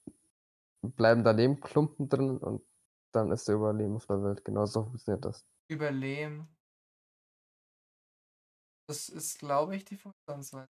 bleiben 0.82 1.24
da 1.24 1.30
Lehmklumpen 1.32 2.08
drin 2.08 2.38
und 2.38 2.62
dann 3.12 3.32
ist 3.32 3.48
der 3.48 3.56
Überleben 3.56 3.96
auf 3.96 4.06
der 4.06 4.22
Welt. 4.22 4.44
Genau 4.44 4.66
so 4.66 4.84
funktioniert 4.84 5.24
das. 5.24 5.46
überleben. 5.68 6.48
Das 8.88 9.10
ist, 9.10 9.38
glaube 9.38 9.76
ich, 9.76 9.84
die 9.84 9.96
Funktionsweise. 9.96 10.68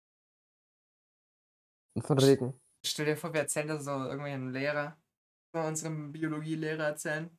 Und 1.95 2.03
von 2.03 2.19
Regen. 2.19 2.59
Stell 2.85 3.07
dir 3.07 3.17
vor, 3.17 3.33
wir 3.35 3.41
erzählen 3.41 3.69
das 3.69 3.85
so 3.85 3.91
irgendwelchen 3.91 4.53
Lehrer, 4.53 4.97
bei 5.53 5.69
unserem 5.69 6.13
Biologielehrer 6.13 6.85
erzählen. 6.85 7.37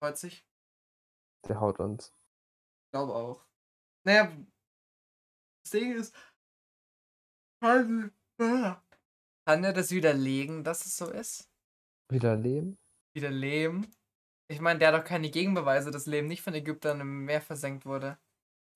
Freut 0.00 0.18
sich. 0.18 0.46
Der 1.48 1.60
haut 1.60 1.80
uns. 1.80 2.12
glaube 2.92 3.14
auch. 3.14 3.46
Naja, 4.04 4.32
das 5.64 5.70
Ding 5.72 5.92
ist, 5.92 6.14
kann 7.60 8.12
er 8.38 9.72
das 9.72 9.90
widerlegen, 9.90 10.62
dass 10.64 10.86
es 10.86 10.96
so 10.96 11.10
ist? 11.10 11.48
Wieder 12.10 12.36
Leben? 12.36 12.78
Widerleben? 13.16 13.90
Ich 14.50 14.60
meine, 14.60 14.78
der 14.78 14.92
hat 14.92 15.00
doch 15.00 15.08
keine 15.08 15.30
Gegenbeweise, 15.30 15.90
dass 15.90 16.06
Leben 16.06 16.28
nicht 16.28 16.42
von 16.42 16.54
Ägyptern 16.54 17.00
im 17.00 17.24
Meer 17.24 17.40
versenkt 17.40 17.86
wurde. 17.86 18.18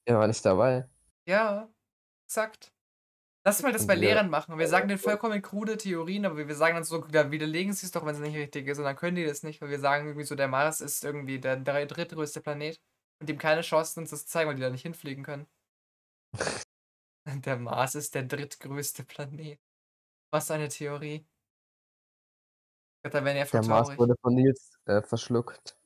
Er 0.07 0.19
war 0.19 0.27
nicht 0.27 0.45
dabei. 0.45 0.89
Ja, 1.27 1.69
exakt. 2.29 2.73
Lass 3.45 3.63
mal 3.63 3.73
das 3.73 3.87
bei. 3.87 3.95
Lehrern 3.95 4.29
machen. 4.29 4.59
Wir 4.59 4.67
sagen 4.67 4.89
denen 4.89 4.99
vollkommen 4.99 5.41
krude 5.41 5.77
Theorien, 5.77 6.27
aber 6.27 6.37
wir 6.37 6.55
sagen 6.57 6.75
dann 6.75 6.85
so, 6.85 7.07
ja, 7.13 7.31
widerlegen 7.31 7.73
sie 7.73 7.87
es 7.87 7.93
doch, 7.93 8.05
wenn 8.05 8.15
es 8.15 8.21
nicht 8.21 8.37
richtig 8.37 8.67
ist. 8.67 8.79
Und 8.79 8.85
dann 8.85 8.97
können 8.97 9.15
die 9.15 9.25
das 9.25 9.45
nicht, 9.45 9.61
weil 9.61 9.71
wir 9.71 9.79
sagen 9.79 10.07
irgendwie 10.07 10.27
so, 10.27 10.35
der 10.35 10.49
Mars 10.49 10.81
ist 10.81 11.05
irgendwie 11.05 11.39
der 11.39 11.57
drittgrößte 11.57 12.41
Planet. 12.41 12.81
Und 13.21 13.29
dem 13.29 13.39
keine 13.39 13.63
Chance, 13.63 14.01
uns 14.01 14.11
das 14.11 14.23
zu 14.23 14.33
zeigen, 14.33 14.49
weil 14.49 14.57
die 14.57 14.63
da 14.63 14.71
nicht 14.71 14.83
hinfliegen 14.83 15.25
können. 15.25 15.47
Der 17.45 17.57
Mars 17.57 17.95
ist 17.95 18.15
der 18.15 18.25
drittgrößte 18.25 19.05
Planet. 19.05 19.61
Was 20.33 20.51
eine 20.51 20.69
Theorie. 20.69 21.27
Gott, 23.05 23.15
da 23.15 23.25
wären 23.25 23.37
ja 23.37 23.45
Der 23.45 23.63
Mars 23.63 23.87
traurig. 23.87 23.99
wurde 23.99 24.17
von 24.21 24.35
Nils 24.35 24.77
äh, 24.87 25.03
verschluckt. 25.03 25.79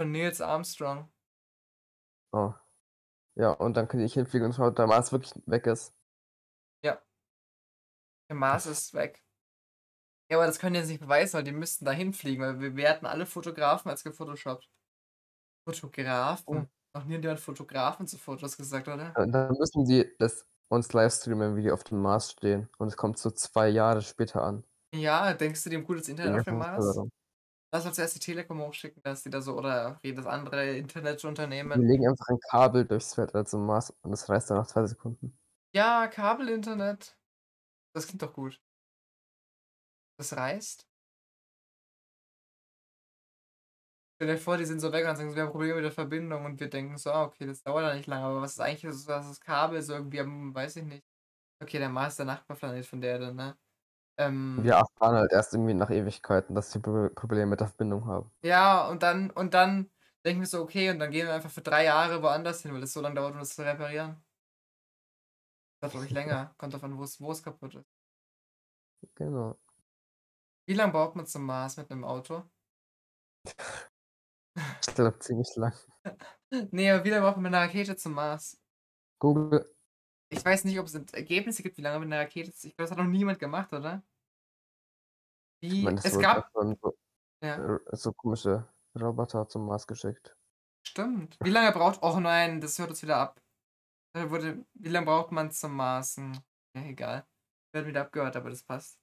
Von 0.00 0.10
Neils 0.12 0.40
Armstrong. 0.40 1.08
Oh. 2.32 2.52
Ja, 3.38 3.52
und 3.52 3.76
dann 3.76 3.88
könnte 3.88 4.04
ich 4.04 4.14
hinfliegen 4.14 4.46
und 4.46 4.54
schauen, 4.54 4.70
ob 4.70 4.76
der 4.76 4.86
Mars 4.86 5.12
wirklich 5.12 5.32
weg 5.46 5.66
ist. 5.66 5.94
Der 8.28 8.36
Mars 8.36 8.66
ist 8.66 8.92
weg. 8.94 9.24
Ja, 10.30 10.36
aber 10.36 10.46
das 10.46 10.58
können 10.58 10.74
die 10.74 10.80
jetzt 10.80 10.90
nicht 10.90 11.00
beweisen, 11.00 11.34
weil 11.34 11.44
die 11.44 11.52
müssten 11.52 11.86
da 11.86 11.92
hinfliegen, 11.92 12.44
weil 12.60 12.76
wir, 12.76 12.90
hatten 12.90 13.06
alle 13.06 13.24
Fotografen 13.24 13.90
als 13.90 14.04
gefotoshoppt. 14.04 14.68
Fotografen? 15.66 16.68
Noch 16.94 17.04
nie 17.04 17.16
jemand 17.16 17.40
Fotografen 17.40 18.06
zu 18.06 18.18
Fotos 18.18 18.56
gesagt, 18.56 18.88
oder? 18.88 19.14
Und 19.16 19.32
dann 19.32 19.54
müssen 19.58 19.86
die 19.86 20.10
das 20.18 20.46
uns 20.68 20.92
livestreamen, 20.92 21.56
wie 21.56 21.62
die 21.62 21.70
auf 21.70 21.84
dem 21.84 22.00
Mars 22.00 22.32
stehen. 22.32 22.68
Und 22.78 22.88
es 22.88 22.96
kommt 22.96 23.18
so 23.18 23.30
zwei 23.30 23.68
Jahre 23.68 24.02
später 24.02 24.42
an. 24.42 24.64
Ja, 24.94 25.32
denkst 25.32 25.64
du, 25.64 25.70
die 25.70 25.76
haben 25.76 25.84
gutes 25.84 26.08
Internet 26.08 26.32
Wegen 26.32 26.40
auf 26.40 26.44
dem 26.44 26.58
Mars? 26.58 26.84
Förderung. 26.84 27.10
Lass 27.72 27.84
uns 27.84 27.98
erst 27.98 28.14
die 28.14 28.20
Telekom 28.20 28.60
hochschicken, 28.62 29.02
dass 29.02 29.22
die 29.22 29.30
da 29.30 29.42
so, 29.42 29.56
oder 29.58 29.98
jedes 30.02 30.24
andere 30.26 30.76
Wir 31.74 31.82
Internetunternehmen. 31.82 31.84
legen 31.86 32.08
einfach 32.08 32.28
ein 32.28 32.38
Kabel 32.50 32.84
durchs 32.86 33.16
Weltall 33.18 33.46
zum 33.46 33.66
Mars 33.66 33.90
und 34.02 34.12
es 34.12 34.28
reißt 34.28 34.48
dann 34.50 34.58
nach 34.58 34.66
zwei 34.66 34.86
Sekunden. 34.86 35.36
Ja, 35.74 36.08
Kabelinternet. 36.08 37.18
Das 37.94 38.06
klingt 38.08 38.22
doch 38.22 38.34
gut. 38.34 38.60
Das 40.18 40.32
reißt. 40.36 40.84
Stell 44.20 44.34
dir 44.34 44.38
vor, 44.38 44.56
die 44.56 44.64
sind 44.64 44.80
so 44.80 44.90
weg 44.92 45.02
und 45.02 45.06
dann 45.10 45.16
sagen 45.16 45.36
wir 45.36 45.42
haben 45.44 45.50
Probleme 45.52 45.76
mit 45.76 45.84
der 45.84 45.92
Verbindung 45.92 46.44
und 46.44 46.58
wir 46.58 46.68
denken 46.68 46.98
so, 46.98 47.12
ah, 47.12 47.22
okay, 47.22 47.46
das 47.46 47.62
dauert 47.62 47.84
ja 47.84 47.94
nicht 47.94 48.08
lange, 48.08 48.24
aber 48.26 48.40
was 48.42 48.52
ist 48.54 48.60
eigentlich 48.60 48.92
so, 48.92 49.06
dass 49.06 49.28
das 49.28 49.40
Kabel 49.40 49.80
so 49.80 49.92
irgendwie 49.94 50.18
weiß 50.18 50.74
ich 50.76 50.82
nicht. 50.82 51.06
Okay, 51.62 51.78
der 51.78 51.88
Mars 51.88 52.14
ist 52.14 52.18
der 52.18 52.26
Nachbarplanet 52.26 52.84
von 52.86 53.00
der 53.00 53.12
Erde, 53.12 53.32
ne? 53.34 53.56
Ähm, 54.18 54.64
Wir 54.64 54.74
erfahren 54.74 55.16
halt 55.16 55.32
erst 55.32 55.54
irgendwie 55.54 55.72
nach 55.72 55.88
Ewigkeiten, 55.90 56.54
dass 56.54 56.70
sie 56.70 56.80
Pro- 56.80 57.08
Probleme 57.14 57.46
mit 57.46 57.60
der 57.60 57.68
Verbindung 57.68 58.04
haben. 58.04 58.30
Ja, 58.42 58.88
und 58.88 59.02
dann, 59.02 59.30
und 59.30 59.54
dann 59.54 59.90
denken 60.24 60.40
wir 60.42 60.46
so, 60.48 60.60
okay, 60.62 60.90
und 60.90 60.98
dann 61.00 61.10
gehen 61.10 61.26
wir 61.26 61.34
einfach 61.34 61.50
für 61.50 61.60
drei 61.62 61.84
Jahre 61.84 62.22
woanders 62.22 62.62
hin, 62.62 62.72
weil 62.74 62.82
es 62.82 62.92
so 62.92 63.00
lange 63.00 63.14
dauert, 63.16 63.32
um 63.34 63.38
das 63.40 63.54
zu 63.54 63.62
reparieren. 63.64 64.22
Das 65.80 65.90
glaube 65.90 66.06
ich 66.06 66.12
länger. 66.12 66.54
Kommt 66.58 66.72
davon, 66.74 66.96
wo 66.98 67.02
es, 67.02 67.20
wo 67.20 67.32
es 67.32 67.42
kaputt 67.42 67.74
ist. 67.74 67.86
Genau. 69.16 69.58
Wie 70.66 70.74
lange 70.74 70.92
braucht 70.92 71.16
man 71.16 71.26
zum 71.26 71.44
Mars 71.44 71.76
mit 71.78 71.90
einem 71.90 72.04
Auto? 72.04 72.48
Ich 74.86 74.94
glaube 74.94 75.18
ziemlich 75.20 75.54
lang. 75.56 75.72
Nee, 76.72 76.90
aber 76.90 77.04
wie 77.04 77.10
lange 77.10 77.22
braucht 77.22 77.36
man 77.36 77.44
mit 77.44 77.54
einer 77.54 77.66
Rakete 77.66 77.96
zum 77.96 78.14
Mars? 78.14 78.58
Google, 79.20 79.64
Ich 80.30 80.44
weiß 80.44 80.64
nicht, 80.64 80.78
ob 80.78 80.86
es 80.86 80.94
Ergebnisse 80.94 81.62
gibt, 81.62 81.76
wie 81.78 81.82
lange 81.82 82.00
mit 82.00 82.06
einer 82.12 82.20
Rakete. 82.22 82.50
Ich 82.50 82.60
glaube, 82.62 82.74
das 82.78 82.90
hat 82.90 82.98
noch 82.98 83.04
niemand 83.06 83.38
gemacht, 83.38 83.72
oder? 83.72 84.02
ich 85.66 85.80
Wie? 85.80 85.82
meine, 85.82 86.00
das 86.00 86.04
es 86.04 86.18
gab. 86.18 86.44
so, 86.54 86.96
Ja, 87.42 87.66
r- 87.68 87.82
so 87.92 88.12
komische 88.12 88.68
Roboter 88.94 89.48
zum 89.48 89.66
Mars 89.66 89.86
geschickt. 89.86 90.36
stimmt. 90.86 91.36
Wie 91.42 91.50
lange 91.50 91.72
braucht. 91.72 92.00
Oh 92.02 92.18
nein, 92.20 92.60
das 92.60 92.78
hört 92.78 92.90
uns 92.90 93.02
wieder 93.02 93.16
ab. 93.18 93.40
Da 94.14 94.30
wurde, 94.30 94.66
wie 94.74 94.88
lange 94.90 95.06
braucht 95.06 95.32
man 95.32 95.52
zum 95.52 95.76
Mars? 95.76 96.16
Hm, 96.18 96.34
Ja, 96.76 96.82
egal. 96.84 97.26
Wird 97.74 97.86
wieder 97.88 98.02
abgehört, 98.02 98.36
aber 98.36 98.50
das 98.50 98.64
passt. 98.64 99.00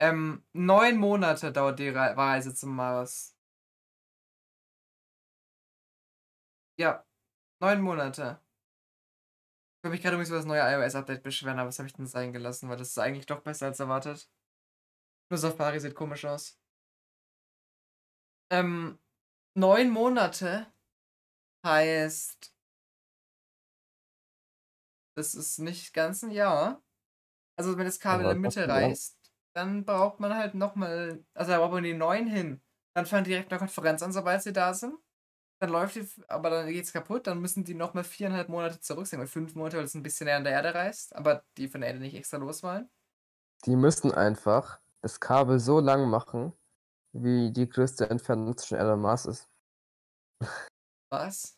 Ähm, 0.00 0.44
neun 0.52 0.98
Monate 0.98 1.50
dauert 1.52 1.78
die 1.80 1.88
Re 1.88 2.16
Reise 2.16 2.54
zum 2.54 2.76
Mars. 2.76 3.36
Ja, 6.76 7.04
neun 7.60 7.82
Monate. 7.82 8.40
Ich 9.84 9.86
habe 9.86 9.96
mich 9.96 10.02
gerade 10.02 10.14
übrigens 10.14 10.30
über 10.30 10.38
das 10.38 10.46
neue 10.46 10.62
iOS-Update 10.62 11.22
beschweren, 11.22 11.58
aber 11.58 11.68
das 11.68 11.78
habe 11.78 11.86
ich 11.86 11.92
dann 11.92 12.06
sein 12.06 12.32
gelassen, 12.32 12.70
weil 12.70 12.78
das 12.78 12.88
ist 12.88 12.98
eigentlich 12.98 13.26
doch 13.26 13.42
besser 13.42 13.66
als 13.66 13.80
erwartet. 13.80 14.30
Nur 15.28 15.36
Safari 15.36 15.78
sieht 15.78 15.94
komisch 15.94 16.24
aus. 16.24 16.58
Ähm, 18.50 18.98
neun 19.54 19.90
Monate 19.90 20.72
heißt, 21.66 22.56
das 25.18 25.34
ist 25.34 25.58
nicht 25.58 25.92
ganz 25.92 26.22
ein 26.22 26.30
Jahr. 26.30 26.82
Also 27.58 27.76
wenn 27.76 27.84
das 27.84 28.00
Kabel 28.00 28.22
in 28.22 28.28
der 28.30 28.38
Mitte 28.38 28.66
reißt, 28.66 29.18
dann 29.54 29.84
braucht 29.84 30.18
man 30.18 30.34
halt 30.34 30.54
nochmal, 30.54 31.22
also 31.34 31.52
da 31.52 31.58
braucht 31.58 31.72
man 31.72 31.84
die 31.84 31.92
neun 31.92 32.26
hin. 32.26 32.62
Dann 32.96 33.04
fangen 33.04 33.24
direkt 33.24 33.52
eine 33.52 33.58
Konferenz 33.58 34.02
an, 34.02 34.14
sobald 34.14 34.42
sie 34.42 34.54
da 34.54 34.72
sind. 34.72 34.94
Dann 35.64 35.72
läuft 35.72 35.94
die, 35.94 36.06
aber 36.28 36.50
dann 36.50 36.66
geht's 36.66 36.92
kaputt, 36.92 37.26
dann 37.26 37.40
müssen 37.40 37.64
die 37.64 37.72
nochmal 37.72 38.04
viereinhalb 38.04 38.50
Monate 38.50 38.80
zurück 38.80 39.06
sein, 39.06 39.18
weil 39.18 39.26
fünf 39.26 39.54
Monate, 39.54 39.78
weil 39.78 39.84
es 39.84 39.94
ein 39.94 40.02
bisschen 40.02 40.26
näher 40.26 40.36
an 40.36 40.44
der 40.44 40.52
Erde 40.52 40.74
reißt, 40.74 41.16
aber 41.16 41.42
die 41.56 41.68
von 41.68 41.80
der 41.80 41.88
Erde 41.88 42.00
nicht 42.00 42.14
extra 42.14 42.36
los 42.36 42.62
wollen. 42.62 42.90
Die 43.64 43.76
müssen 43.76 44.12
einfach 44.12 44.82
das 45.00 45.20
Kabel 45.20 45.58
so 45.58 45.80
lang 45.80 46.10
machen, 46.10 46.52
wie 47.14 47.50
die 47.50 47.66
größte 47.66 48.10
Entfernung 48.10 48.58
zwischen 48.58 48.76
Erde 48.76 48.92
und 48.92 49.00
Mars 49.00 49.24
ist. 49.24 49.48
Was? 51.10 51.56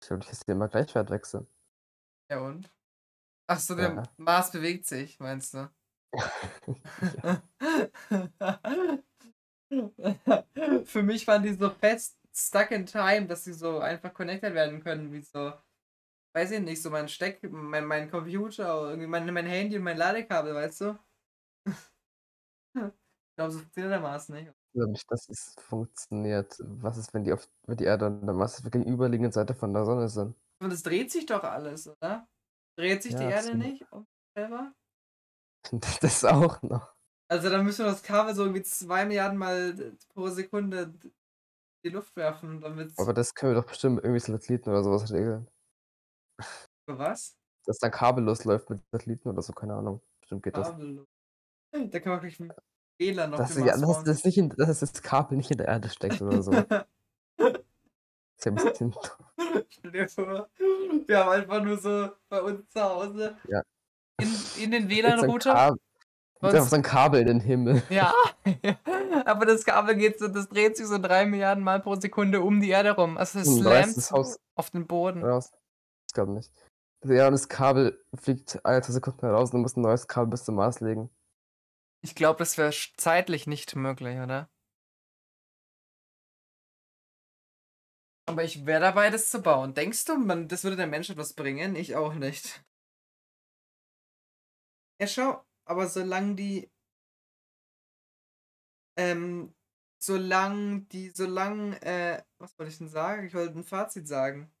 Ich 0.00 0.10
würde 0.10 0.26
jetzt 0.26 0.44
hier 0.44 0.54
immer 0.54 0.68
gleich 0.68 0.94
weit 0.94 1.10
wechseln. 1.10 1.48
Ja 2.30 2.38
und? 2.40 2.70
Ach 3.48 3.58
so, 3.58 3.74
der 3.74 3.94
Ja. 3.96 4.02
Mars 4.16 4.52
bewegt 4.52 4.86
sich, 4.86 5.18
meinst 5.18 5.54
du? 5.54 5.68
Für 10.84 11.02
mich 11.02 11.26
waren 11.26 11.42
die 11.42 11.54
so 11.54 11.70
fest 11.70 12.18
stuck 12.34 12.70
in 12.70 12.86
time, 12.86 13.26
dass 13.26 13.44
sie 13.44 13.52
so 13.52 13.78
einfach 13.80 14.12
connected 14.14 14.54
werden 14.54 14.82
können, 14.82 15.12
wie 15.12 15.20
so, 15.22 15.52
weiß 16.34 16.52
ich 16.52 16.60
nicht, 16.60 16.82
so 16.82 16.90
mein 16.90 17.08
Steck, 17.08 17.42
mein, 17.52 17.86
mein 17.86 18.10
Computer 18.10 18.90
irgendwie 18.90 19.08
mein, 19.08 19.32
mein 19.32 19.46
Handy 19.46 19.78
und 19.78 19.84
mein 19.84 19.98
Ladekabel, 19.98 20.54
weißt 20.54 20.82
du? 20.82 20.98
Ich 22.74 23.36
glaube, 23.36 23.52
so 23.52 23.58
funktioniert 23.60 23.92
der 23.92 24.00
Mars 24.00 24.28
nicht. 24.28 24.52
Ich 24.72 24.72
glaube 24.80 24.90
nicht, 24.92 25.10
dass 25.12 25.28
es 25.28 25.54
funktioniert. 25.60 26.56
Was 26.60 26.96
ist, 26.96 27.14
wenn 27.14 27.22
die 27.24 27.32
auf 27.32 27.48
wenn 27.66 27.76
die 27.76 27.84
Erde 27.84 28.06
und 28.06 28.26
der 28.26 28.34
Mars 28.34 28.56
auf 28.56 28.62
der 28.62 28.70
gegenüberliegenden 28.72 29.32
Seite 29.32 29.54
von 29.54 29.72
der 29.72 29.84
Sonne 29.84 30.08
sind? 30.08 30.34
Und 30.60 30.72
es 30.72 30.82
dreht 30.82 31.10
sich 31.10 31.26
doch 31.26 31.42
alles, 31.44 31.86
oder? 31.88 32.28
Dreht 32.76 33.02
sich 33.02 33.14
die 33.16 33.24
Ja, 33.24 33.26
Erde 33.26 33.54
stimmt. 33.54 33.56
nicht 33.56 33.90
um 33.92 34.06
selber? 34.36 34.74
Das 36.00 36.24
auch 36.24 36.62
noch. 36.62 36.94
Also 37.30 37.48
dann 37.48 37.64
müssen 37.64 37.84
wir 37.84 37.92
das 37.92 38.02
Kabel 38.02 38.34
so 38.34 38.42
irgendwie 38.42 38.64
zwei 38.64 39.04
Milliarden 39.04 39.38
Mal 39.38 39.96
pro 40.08 40.26
Sekunde 40.28 40.92
in 41.02 41.12
die 41.84 41.88
Luft 41.90 42.16
werfen, 42.16 42.60
damit 42.60 42.92
Aber 42.98 43.14
das 43.14 43.36
können 43.36 43.54
wir 43.54 43.60
doch 43.60 43.68
bestimmt 43.68 44.02
irgendwie 44.02 44.18
Satelliten 44.18 44.68
oder 44.68 44.82
sowas 44.82 45.12
regeln. 45.12 45.48
Für 46.88 46.98
was? 46.98 47.38
Dass 47.66 47.78
dann 47.78 47.92
kabellos 47.92 48.44
läuft 48.44 48.68
mit 48.68 48.82
Satelliten 48.90 49.28
oder 49.28 49.42
so, 49.42 49.52
keine 49.52 49.74
Ahnung. 49.74 50.02
Bestimmt 50.18 50.42
geht 50.42 50.56
das. 50.56 50.70
Kabellos. 50.70 51.06
Da 51.70 52.00
kann 52.00 52.12
man 52.14 52.22
wirklich 52.22 52.40
ein 52.40 52.52
WLAN 52.98 53.32
auf 53.32 53.38
Dass, 53.38 53.56
ja, 53.56 53.76
dass, 53.76 54.02
das 54.02 54.24
nicht 54.24 54.36
in, 54.36 54.48
dass 54.48 54.80
das 54.80 54.92
Kabel 55.00 55.36
nicht 55.36 55.52
in 55.52 55.58
der 55.58 55.68
Erde 55.68 55.88
steckt 55.88 56.20
oder 56.20 56.42
so. 56.42 56.50
Das 56.50 56.84
ist 57.38 58.44
ja 58.44 58.50
ein 58.50 58.54
bisschen 58.56 58.94
Stell 59.68 59.92
dir 59.92 60.08
vor, 60.08 60.48
wir 61.06 61.18
haben 61.18 61.30
einfach 61.30 61.62
nur 61.62 61.78
so 61.78 62.10
bei 62.28 62.42
uns 62.42 62.68
zu 62.70 62.82
Hause 62.82 63.36
Ja. 63.46 63.62
in, 64.20 64.34
in 64.64 64.70
den 64.72 64.88
WLAN-Router. 64.88 65.76
Bei 66.40 66.48
einfach 66.48 66.68
so 66.68 66.76
ein 66.76 66.82
Kabel 66.82 67.20
in 67.20 67.26
den 67.26 67.40
Himmel. 67.40 67.82
Ja, 67.90 68.14
aber 69.26 69.44
das 69.44 69.64
Kabel 69.64 69.94
geht 69.96 70.18
so, 70.18 70.28
das 70.28 70.48
dreht 70.48 70.76
sich 70.76 70.86
so 70.86 70.98
drei 70.98 71.26
Milliarden 71.26 71.62
Mal 71.62 71.80
pro 71.80 71.96
Sekunde 71.96 72.40
um 72.40 72.60
die 72.60 72.70
Erde 72.70 72.92
rum. 72.92 73.18
Also 73.18 73.40
es 73.40 73.48
Und 73.48 73.60
slammt 73.60 73.96
das 73.96 74.10
Haus 74.10 74.40
auf 74.54 74.70
den 74.70 74.86
Boden. 74.86 75.22
raus. 75.22 75.52
Ich 76.08 76.14
glaube 76.14 76.32
nicht. 76.32 76.50
Ja, 77.04 77.26
und 77.26 77.32
das 77.32 77.48
Kabel 77.48 78.02
fliegt 78.14 78.64
alle 78.64 78.82
zwei 78.82 78.92
Sekunden 78.92 79.20
heraus 79.20 79.50
und 79.50 79.58
du 79.58 79.62
musst 79.62 79.76
ein 79.76 79.82
neues 79.82 80.08
Kabel 80.08 80.30
bis 80.30 80.44
zum 80.44 80.54
Mars 80.54 80.80
legen. 80.80 81.10
Ich 82.02 82.14
glaube, 82.14 82.38
das 82.38 82.56
wäre 82.56 82.72
zeitlich 82.96 83.46
nicht 83.46 83.76
möglich, 83.76 84.18
oder? 84.18 84.48
Aber 88.26 88.44
ich 88.44 88.64
wäre 88.64 88.80
dabei, 88.80 89.10
das 89.10 89.28
zu 89.28 89.42
bauen. 89.42 89.74
Denkst 89.74 90.04
du, 90.06 90.16
man, 90.16 90.48
das 90.48 90.64
würde 90.64 90.76
der 90.76 90.86
Menschheit 90.86 91.16
was 91.16 91.34
bringen? 91.34 91.76
Ich 91.76 91.96
auch 91.96 92.14
nicht. 92.14 92.64
Ja, 95.00 95.06
schau, 95.06 95.42
aber 95.70 95.88
solange 95.88 96.34
die. 96.34 96.68
Ähm, 98.98 99.54
solange 100.02 100.80
die, 100.86 101.10
solange, 101.10 101.80
äh, 101.82 102.24
was 102.38 102.58
wollte 102.58 102.72
ich 102.72 102.78
denn 102.78 102.88
sagen? 102.88 103.24
Ich 103.24 103.34
wollte 103.34 103.56
ein 103.56 103.62
Fazit 103.62 104.08
sagen. 104.08 104.52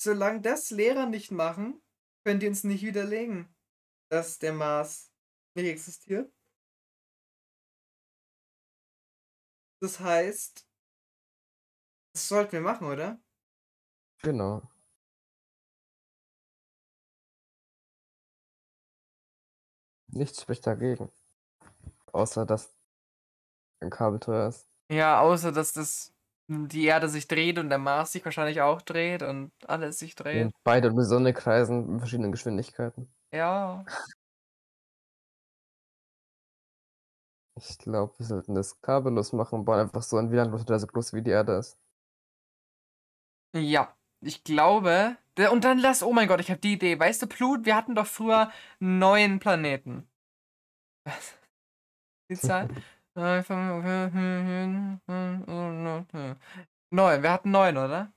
Solange 0.00 0.40
das 0.40 0.70
Lehrer 0.70 1.06
nicht 1.06 1.32
machen, 1.32 1.82
können 2.24 2.38
die 2.38 2.46
uns 2.46 2.62
nicht 2.62 2.84
widerlegen, 2.84 3.52
dass 4.08 4.38
der 4.38 4.52
Mars 4.52 5.12
nicht 5.56 5.66
existiert. 5.66 6.32
Das 9.80 9.98
heißt, 9.98 10.64
das 12.14 12.28
sollten 12.28 12.52
wir 12.52 12.60
machen, 12.60 12.86
oder? 12.86 13.20
Genau. 14.22 14.71
Nichts 20.12 20.42
spricht 20.42 20.66
dagegen. 20.66 21.10
Außer, 22.12 22.46
dass 22.46 22.74
ein 23.80 23.90
Kabel 23.90 24.20
teuer 24.20 24.48
ist. 24.48 24.68
Ja, 24.90 25.20
außer 25.20 25.52
dass 25.52 25.72
das 25.72 26.12
die 26.48 26.84
Erde 26.84 27.08
sich 27.08 27.28
dreht 27.28 27.58
und 27.58 27.70
der 27.70 27.78
Mars 27.78 28.12
sich 28.12 28.24
wahrscheinlich 28.24 28.60
auch 28.60 28.82
dreht 28.82 29.22
und 29.22 29.52
alles 29.66 29.98
sich 29.98 30.14
dreht. 30.14 30.46
Und 30.46 30.54
beide 30.64 30.90
um 30.90 30.98
die 30.98 31.04
Sonne 31.04 31.32
kreisen 31.32 31.88
in 31.88 31.98
verschiedenen 31.98 32.32
Geschwindigkeiten. 32.32 33.10
Ja. 33.32 33.84
Ich 37.54 37.78
glaube, 37.78 38.12
wir 38.18 38.26
sollten 38.26 38.54
das 38.54 38.80
kabellos 38.82 39.32
machen 39.32 39.60
und 39.60 39.64
bauen 39.64 39.80
einfach 39.80 40.02
so 40.02 40.16
ein 40.18 40.30
WLAN-Router, 40.30 40.64
der 40.64 40.78
so 40.80 40.86
groß 40.86 41.14
wie 41.14 41.22
die 41.22 41.30
Erde 41.30 41.54
ist. 41.54 41.78
Ja. 43.54 43.96
Ich 44.20 44.44
glaube. 44.44 45.16
Und 45.50 45.64
dann 45.64 45.78
lass, 45.78 46.02
oh 46.02 46.12
mein 46.12 46.28
Gott, 46.28 46.40
ich 46.40 46.50
habe 46.50 46.60
die 46.60 46.74
Idee. 46.74 46.98
Weißt 46.98 47.22
du, 47.22 47.26
Plut, 47.26 47.64
wir 47.64 47.74
hatten 47.76 47.94
doch 47.94 48.06
früher 48.06 48.50
neun 48.80 49.38
Planeten. 49.38 50.06
Was? 51.04 51.34
Die 52.30 52.36
Zahl? 52.36 52.68
Neun, 53.14 53.44
wir 57.22 57.30
hatten 57.30 57.50
neun, 57.50 57.76
oder? 57.76 58.12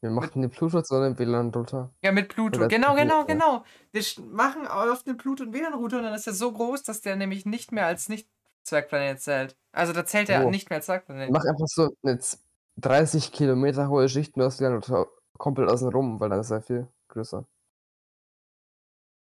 Wir 0.00 0.10
machen 0.10 0.42
den 0.42 0.50
Pluto 0.50 0.82
zu 0.82 0.96
einem 0.96 1.18
WLAN-Router. 1.18 1.90
Ja, 2.02 2.12
mit 2.12 2.28
Pluto. 2.28 2.58
Oder 2.58 2.68
Genau, 2.68 2.94
genau, 2.94 3.24
genau. 3.24 3.64
Wir 3.92 4.02
machen 4.30 4.66
auf 4.66 5.02
den 5.02 5.16
Pluto 5.16 5.44
einen 5.44 5.52
WLAN-Router 5.54 5.98
und 5.98 6.02
dann 6.04 6.14
ist 6.14 6.26
er 6.26 6.34
so 6.34 6.52
groß, 6.52 6.82
dass 6.82 7.00
der 7.00 7.16
nämlich 7.16 7.46
nicht 7.46 7.72
mehr 7.72 7.86
als 7.86 8.08
Nicht-Zwergplanet 8.10 9.20
zählt. 9.20 9.56
Also 9.72 9.92
da 9.94 10.04
zählt 10.04 10.28
er 10.28 10.44
Oh. 10.46 10.50
nicht 10.50 10.68
mehr 10.68 10.76
als 10.78 10.86
Zwergplanet. 10.86 11.30
Mach 11.30 11.44
einfach 11.44 11.66
so 11.68 11.96
eine 12.02 12.18
z- 12.18 12.38
30 12.76 13.32
Kilometer 13.32 13.88
hohe 13.88 14.08
Schicht 14.08 14.36
nur 14.36 14.48
aus 14.48 14.60
WLAN-Router 14.60 15.06
komplett 15.38 15.68
außen 15.70 15.88
rum, 15.90 16.20
weil 16.20 16.30
dann 16.30 16.40
ist 16.40 16.50
er 16.50 16.62
viel 16.62 16.88
größer. 17.08 17.46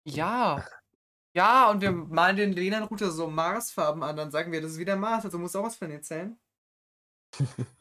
Ja. 0.05 0.65
Ja, 1.35 1.69
und 1.69 1.81
wir 1.81 1.91
malen 1.91 2.35
den 2.35 2.55
WLAN-Router 2.55 3.11
so 3.11 3.27
Marsfarben 3.27 4.01
an, 4.03 4.15
dann 4.17 4.31
sagen 4.31 4.51
wir, 4.51 4.61
das 4.61 4.71
ist 4.71 4.79
wieder 4.79 4.95
Mars, 4.95 5.25
also 5.25 5.37
muss 5.37 5.55
auch 5.55 5.65
aus 5.65 5.77
Planet 5.77 6.03
zählen. 6.05 6.39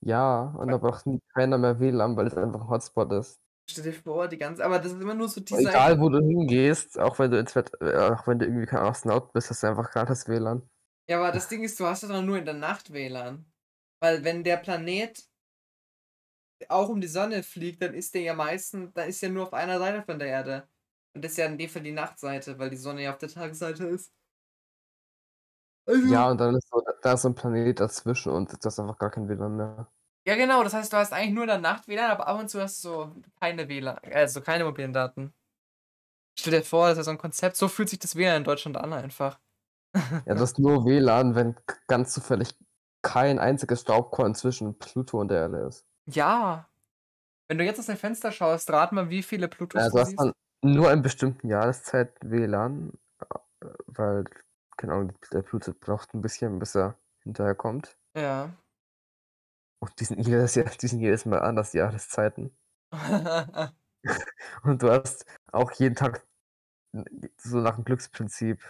Ja, 0.00 0.54
und 0.56 0.68
da 0.68 0.76
braucht 0.78 1.06
nie 1.06 1.20
keiner 1.34 1.58
mehr 1.58 1.80
WLAN, 1.80 2.16
weil 2.16 2.28
es 2.28 2.36
einfach 2.36 2.60
ein 2.60 2.68
Hotspot 2.68 3.12
ist. 3.12 3.40
Stell 3.70 3.84
dir 3.84 3.92
vor, 3.92 4.28
die 4.28 4.38
ganze. 4.38 4.64
Aber 4.64 4.78
das 4.78 4.92
ist 4.92 5.02
immer 5.02 5.14
nur 5.14 5.28
so 5.28 5.40
Design. 5.40 5.66
Egal, 5.66 6.00
wo 6.00 6.08
du 6.08 6.18
hingehst, 6.18 6.98
auch 6.98 7.18
wenn 7.18 7.30
du 7.30 7.38
ins 7.38 7.54
Wett, 7.54 7.72
äh, 7.80 7.96
auch 7.96 8.26
wenn 8.26 8.38
du 8.38 8.46
irgendwie 8.46 8.66
kein 8.66 8.80
Astronaut 8.80 9.32
bist, 9.32 9.50
hast 9.50 9.62
du 9.62 9.66
einfach 9.66 9.90
gratis 9.90 10.28
WLAN. 10.28 10.62
Ja, 11.08 11.18
aber 11.18 11.32
das 11.32 11.48
Ding 11.48 11.64
ist, 11.64 11.78
du 11.80 11.86
hast 11.86 12.02
ja 12.02 12.08
dann 12.08 12.26
nur 12.26 12.38
in 12.38 12.44
der 12.44 12.54
Nacht 12.54 12.92
WLAN. 12.92 13.44
Weil 14.00 14.24
wenn 14.24 14.44
der 14.44 14.56
Planet 14.56 15.27
auch 16.68 16.88
um 16.88 17.00
die 17.00 17.06
Sonne 17.08 17.42
fliegt, 17.42 17.82
dann 17.82 17.94
ist 17.94 18.14
der 18.14 18.22
ja 18.22 18.34
meistens, 18.34 18.92
dann 18.94 19.08
ist 19.08 19.22
er 19.22 19.30
nur 19.30 19.44
auf 19.44 19.52
einer 19.54 19.78
Seite 19.78 20.02
von 20.04 20.18
der 20.18 20.28
Erde. 20.28 20.68
Und 21.14 21.24
das 21.24 21.32
ist 21.32 21.38
ja 21.38 21.46
in 21.46 21.58
dem 21.58 21.68
Fall 21.70 21.82
die 21.82 21.92
Nachtseite, 21.92 22.58
weil 22.58 22.70
die 22.70 22.76
Sonne 22.76 23.02
ja 23.02 23.12
auf 23.12 23.18
der 23.18 23.28
Tagesseite 23.28 23.86
ist. 23.86 24.12
Also, 25.86 26.02
Ja, 26.02 26.28
und 26.30 26.38
dann 26.40 26.54
ist 26.56 26.68
so, 26.70 26.82
da 27.02 27.12
ist 27.12 27.22
so 27.22 27.28
ein 27.28 27.34
Planet 27.36 27.78
dazwischen 27.80 28.32
und 28.32 28.52
du 28.52 28.56
hast 28.66 28.78
einfach 28.80 28.98
gar 28.98 29.10
kein 29.10 29.28
WLAN 29.28 29.56
mehr. 29.56 29.92
ja, 30.26 30.36
genau, 30.36 30.62
das 30.62 30.74
heißt, 30.74 30.92
du 30.92 30.96
hast 30.96 31.12
eigentlich 31.12 31.32
nur 31.34 31.44
in 31.44 31.48
der 31.48 31.58
Nacht 31.58 31.88
WLAN, 31.88 32.10
aber 32.10 32.26
ab 32.28 32.38
und 32.38 32.48
zu 32.50 32.60
hast 32.60 32.84
du 32.84 32.88
so 32.88 33.22
keine 33.40 33.68
WLAN, 33.68 33.98
also 34.12 34.40
keine 34.42 34.64
mobilen 34.64 34.92
Daten. 34.92 35.34
Stell 36.38 36.52
dir 36.52 36.64
vor, 36.64 36.88
das 36.88 36.96
ist 36.98 37.04
so 37.04 37.10
ein 37.10 37.18
Konzept, 37.18 37.56
so 37.56 37.68
fühlt 37.68 37.88
sich 37.90 37.98
das 37.98 38.16
WLAN 38.16 38.38
in 38.38 38.44
Deutschland 38.44 38.76
an 38.78 38.92
einfach. 38.94 39.38
Ja, 40.26 40.34
du 40.34 40.40
hast 40.40 40.58
nur 40.58 40.84
WLAN, 40.84 41.34
wenn 41.34 41.56
ganz 41.88 42.12
zufällig 42.12 42.54
kein 43.02 43.38
einziges 43.38 43.80
Staubkorn 43.80 44.34
zwischen 44.34 44.78
Pluto 44.78 45.20
und 45.20 45.28
der 45.28 45.38
Erde 45.42 45.58
ist. 45.68 45.86
Ja. 46.08 46.68
Wenn 47.48 47.58
du 47.58 47.64
jetzt 47.64 47.78
aus 47.78 47.86
dem 47.86 47.96
Fenster 47.96 48.32
schaust, 48.32 48.70
rat 48.70 48.92
mal, 48.92 49.10
wie 49.10 49.22
viele 49.22 49.48
Plutos 49.48 49.82
Ja, 49.82 49.88
du 49.88 49.98
hast 49.98 50.16
dann 50.16 50.32
nur 50.62 50.92
in 50.92 51.02
bestimmten 51.02 51.48
Jahreszeit 51.48 52.12
WLAN, 52.22 52.92
äh, 53.20 53.66
weil, 53.86 54.24
keine 54.76 54.94
Ahnung, 54.94 55.12
der 55.32 55.42
Pluto 55.42 55.72
braucht 55.72 56.14
ein 56.14 56.20
bisschen, 56.20 56.58
bis 56.58 56.74
er 56.74 56.98
hinterherkommt. 57.22 57.96
Ja. 58.16 58.50
Und 59.80 60.00
die 60.00 60.04
sind 60.04 60.26
jedes, 60.26 60.54
Jahr, 60.54 60.66
die 60.66 60.88
sind 60.88 61.00
jedes 61.00 61.24
Mal 61.24 61.40
anders, 61.40 61.70
die 61.70 61.78
Jahreszeiten. 61.78 62.56
Und 64.62 64.82
du 64.82 64.90
hast 64.90 65.26
auch 65.52 65.72
jeden 65.72 65.94
Tag 65.94 66.26
so 67.36 67.58
nach 67.58 67.76
dem 67.76 67.84
Glücksprinzip 67.84 68.62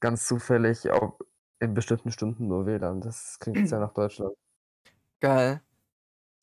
ganz 0.00 0.26
zufällig 0.26 0.90
auch 0.90 1.18
in 1.60 1.74
bestimmten 1.74 2.10
Stunden 2.10 2.48
nur 2.48 2.66
WLAN. 2.66 3.00
Das 3.00 3.38
klingt 3.38 3.68
sehr 3.68 3.78
nach 3.78 3.94
Deutschland. 3.94 4.34
Geil. 5.20 5.62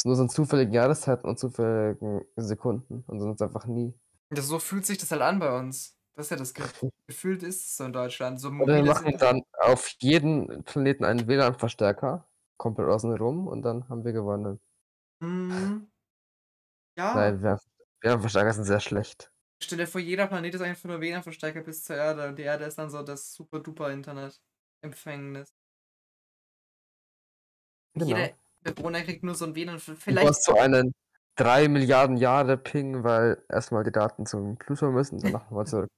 Nur 0.05 0.15
so 0.15 0.23
in 0.23 0.29
zufälligen 0.29 0.73
Jahreszeiten 0.73 1.27
und 1.27 1.37
zufälligen 1.37 2.21
Sekunden 2.35 3.03
und 3.07 3.19
sonst 3.19 3.41
einfach 3.41 3.65
nie. 3.65 3.93
Das, 4.29 4.47
so 4.47 4.59
fühlt 4.59 4.85
sich 4.85 4.97
das 4.97 5.11
halt 5.11 5.21
an 5.21 5.39
bei 5.39 5.57
uns. 5.57 5.97
Das 6.15 6.27
ist 6.27 6.31
ja 6.31 6.37
das 6.37 6.53
Ge 6.53 6.63
Gefühlt 7.07 7.43
ist 7.43 7.65
es 7.65 7.77
so 7.77 7.85
in 7.85 7.93
Deutschland. 7.93 8.39
So 8.39 8.51
wir 8.51 8.83
machen 8.83 9.07
Internet. 9.07 9.21
dann 9.21 9.41
auf 9.71 9.89
jeden 9.99 10.63
Planeten 10.63 11.03
einen 11.03 11.27
WLAN-Verstärker, 11.27 12.27
komplett 12.57 12.87
außen 12.87 13.15
rum 13.17 13.47
und 13.47 13.63
dann 13.63 13.89
haben 13.89 14.03
wir 14.05 14.13
gewonnen. 14.13 14.59
Mhm. 15.21 15.89
Ja. 16.97 17.15
Nein, 17.15 17.41
WLAN-Verstärker 18.01 18.53
sind 18.53 18.65
sehr 18.65 18.79
schlecht. 18.79 19.31
Stell 19.61 19.77
dir 19.77 19.87
vor, 19.87 19.99
jeder 19.99 20.27
Planet 20.27 20.55
ist 20.55 20.61
einfach 20.61 20.87
nur 20.87 21.01
WLAN-Verstärker 21.01 21.61
bis 21.61 21.83
zur 21.83 21.97
Erde. 21.97 22.29
Und 22.29 22.37
die 22.37 22.43
Erde 22.43 22.65
ist 22.65 22.77
dann 22.77 22.89
so 22.89 23.03
das 23.03 23.33
super-duper 23.33 23.91
Internet-Empfängnis. 23.91 25.53
Genau. 27.95 28.07
Jeder 28.07 28.33
Bewohner 28.71 29.01
kriegt 29.01 29.23
nur 29.23 29.35
so 29.35 29.45
ein 29.45 29.55
WLAN. 29.55 29.75
Du 29.85 29.95
Vielleicht. 29.95 30.27
hast 30.27 30.43
so 30.45 30.55
einen 30.55 30.93
3 31.35 31.67
Milliarden 31.67 32.17
Jahre 32.17 32.57
Ping, 32.57 33.03
weil 33.03 33.43
erstmal 33.49 33.83
die 33.83 33.91
Daten 33.91 34.25
zum 34.25 34.57
Pluto 34.57 34.91
müssen, 34.91 35.19
danach 35.19 35.45
nochmal 35.45 35.67
zurück. 35.67 35.89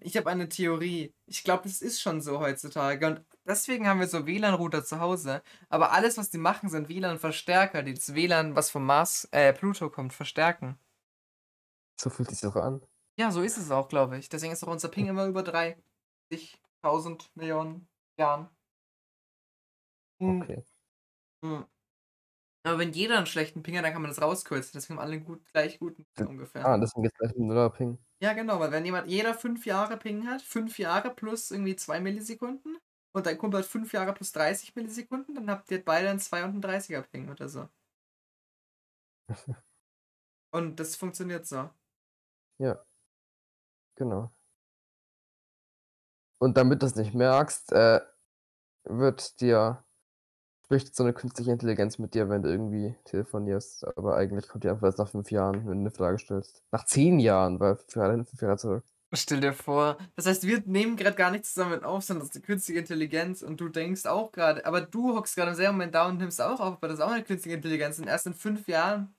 Ich 0.00 0.16
habe 0.16 0.30
eine 0.30 0.48
Theorie. 0.48 1.12
Ich 1.26 1.44
glaube, 1.44 1.64
das 1.64 1.82
ist 1.82 2.00
schon 2.00 2.20
so 2.22 2.40
heutzutage. 2.40 3.06
Und 3.06 3.24
deswegen 3.44 3.86
haben 3.86 4.00
wir 4.00 4.06
so 4.08 4.26
WLAN-Router 4.26 4.84
zu 4.84 5.00
Hause. 5.00 5.42
Aber 5.68 5.92
alles, 5.92 6.16
was 6.16 6.30
die 6.30 6.38
machen, 6.38 6.70
sind 6.70 6.88
WLAN-Verstärker, 6.88 7.82
die 7.82 7.92
das 7.94 8.14
WLAN, 8.14 8.56
was 8.56 8.70
vom 8.70 8.86
Mars, 8.86 9.28
äh, 9.32 9.52
Pluto 9.52 9.90
kommt, 9.90 10.12
verstärken. 10.14 10.78
So 12.00 12.08
fühlt 12.10 12.30
sich 12.30 12.44
auch 12.46 12.56
an. 12.56 12.80
Ja, 13.18 13.30
so 13.30 13.42
ist 13.42 13.56
es 13.58 13.70
auch, 13.70 13.88
glaube 13.88 14.16
ich. 14.18 14.28
Deswegen 14.28 14.52
ist 14.52 14.62
auch 14.64 14.68
unser 14.72 14.88
Ping 14.88 15.08
immer 15.08 15.26
über 15.26 15.42
30.000 15.42 17.30
Millionen 17.34 17.88
Jahren. 18.18 18.48
Hm, 20.20 20.40
Okay. 20.42 20.64
Hm. 21.46 21.66
Aber 22.66 22.80
wenn 22.80 22.92
jeder 22.92 23.16
einen 23.16 23.26
schlechten 23.26 23.62
Ping 23.62 23.76
hat, 23.76 23.84
dann 23.84 23.92
kann 23.92 24.02
man 24.02 24.10
das 24.10 24.20
rauskürzen. 24.20 24.72
Deswegen 24.74 24.98
haben 24.98 25.06
alle 25.06 25.20
gut, 25.20 25.44
gleich 25.52 25.78
guten 25.78 26.04
Ping 26.14 26.26
ungefähr. 26.26 26.66
Ah, 26.66 26.76
deswegen 26.76 27.04
geht's 27.04 27.16
gleich 27.16 27.30
mit 27.36 27.46
Nuller 27.46 27.70
Ping. 27.70 27.96
Ja, 28.20 28.32
genau, 28.32 28.58
weil 28.58 28.72
wenn 28.72 28.84
jemand 28.84 29.06
jeder 29.06 29.34
fünf 29.34 29.66
Jahre 29.66 29.96
Ping 29.96 30.26
hat, 30.26 30.42
fünf 30.42 30.76
Jahre 30.78 31.14
plus 31.14 31.52
irgendwie 31.52 31.76
zwei 31.76 32.00
Millisekunden 32.00 32.76
und 33.14 33.26
dein 33.26 33.38
Kumpel 33.38 33.60
hat 33.60 33.66
fünf 33.66 33.92
Jahre 33.92 34.12
plus 34.14 34.32
30 34.32 34.74
Millisekunden, 34.74 35.36
dann 35.36 35.48
habt 35.48 35.70
ihr 35.70 35.84
beide 35.84 36.10
einen 36.10 36.18
2 36.18 36.44
und 36.44 36.50
einen 36.50 36.62
30er 36.62 37.02
Ping 37.02 37.30
oder 37.30 37.48
so. 37.48 37.68
Und 40.52 40.80
das 40.80 40.96
funktioniert 40.96 41.46
so. 41.46 41.70
Ja. 42.58 42.82
Genau. 43.96 44.30
Und 46.38 46.56
damit 46.56 46.82
du 46.82 46.86
es 46.86 46.94
nicht 46.94 47.14
merkst, 47.14 47.72
äh, 47.72 48.00
wird 48.84 49.40
dir 49.40 49.84
spricht 50.66 50.96
so 50.96 51.04
eine 51.04 51.12
künstliche 51.12 51.52
Intelligenz 51.52 51.98
mit 51.98 52.14
dir, 52.14 52.28
wenn 52.28 52.42
du 52.42 52.50
irgendwie 52.50 52.96
telefonierst. 53.04 53.86
Aber 53.96 54.16
eigentlich 54.16 54.48
kommt 54.48 54.64
die 54.64 54.68
einfach 54.68 54.86
erst 54.86 54.98
nach 54.98 55.08
fünf 55.08 55.30
Jahren, 55.30 55.66
wenn 55.66 55.78
du 55.78 55.80
eine 55.80 55.90
Frage 55.92 56.18
stellst. 56.18 56.64
Nach 56.72 56.84
zehn 56.84 57.20
Jahren, 57.20 57.60
weil 57.60 57.78
Jahre 57.94 58.12
hin, 58.12 58.26
fünf 58.26 58.42
Jahre 58.42 58.58
zurück. 58.58 58.84
Stell 59.14 59.40
dir 59.40 59.52
vor. 59.52 59.96
Das 60.16 60.26
heißt, 60.26 60.44
wir 60.44 60.62
nehmen 60.66 60.96
gerade 60.96 61.14
gar 61.14 61.30
nicht 61.30 61.46
zusammen 61.46 61.84
auf, 61.84 62.02
sondern 62.02 62.26
das 62.26 62.30
ist 62.30 62.36
eine 62.36 62.46
künstliche 62.46 62.80
Intelligenz 62.80 63.42
und 63.42 63.60
du 63.60 63.68
denkst 63.68 64.06
auch 64.06 64.32
gerade, 64.32 64.66
aber 64.66 64.80
du 64.80 65.14
hockst 65.14 65.36
gerade 65.36 65.52
im 65.52 65.56
selben 65.56 65.74
Moment 65.74 65.94
da 65.94 66.08
und 66.08 66.18
nimmst 66.18 66.42
auch 66.42 66.58
auf, 66.58 66.74
aber 66.74 66.88
das 66.88 66.98
ist 66.98 67.04
auch 67.04 67.12
eine 67.12 67.22
künstliche 67.22 67.56
Intelligenz. 67.56 68.00
Und 68.00 68.08
erst 68.08 68.26
in 68.26 68.34
fünf 68.34 68.66
Jahren 68.66 69.14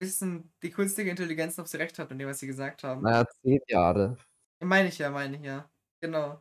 wissen 0.00 0.52
die 0.62 0.70
künstliche 0.70 1.10
Intelligenz, 1.10 1.58
ob 1.58 1.66
sie 1.66 1.78
recht 1.78 1.98
hat 1.98 2.08
mit 2.10 2.20
dem, 2.20 2.28
was 2.28 2.38
sie 2.38 2.46
gesagt 2.46 2.84
haben. 2.84 3.02
Naja, 3.02 3.26
zehn 3.42 3.58
Jahre. 3.66 4.16
Meine 4.60 4.88
ich 4.88 4.98
ja, 4.98 5.10
meine 5.10 5.36
ich 5.36 5.42
ja. 5.42 5.68
Genau. 6.00 6.40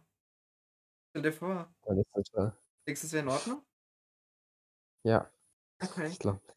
Stell 1.09 1.23
dir 1.23 1.33
vor. 1.33 1.73
Ja, 1.87 1.95
das 1.95 2.05
ist 2.15 2.33
Denkst 2.87 3.01
du, 3.01 3.07
das 3.07 3.13
wäre 3.13 3.23
in 3.23 3.29
Ordnung? 3.29 3.65
Ja, 5.05 5.29
Okay. 5.81 6.07
ich 6.07 6.19
glaube 6.19 6.41
nicht. 6.45 6.55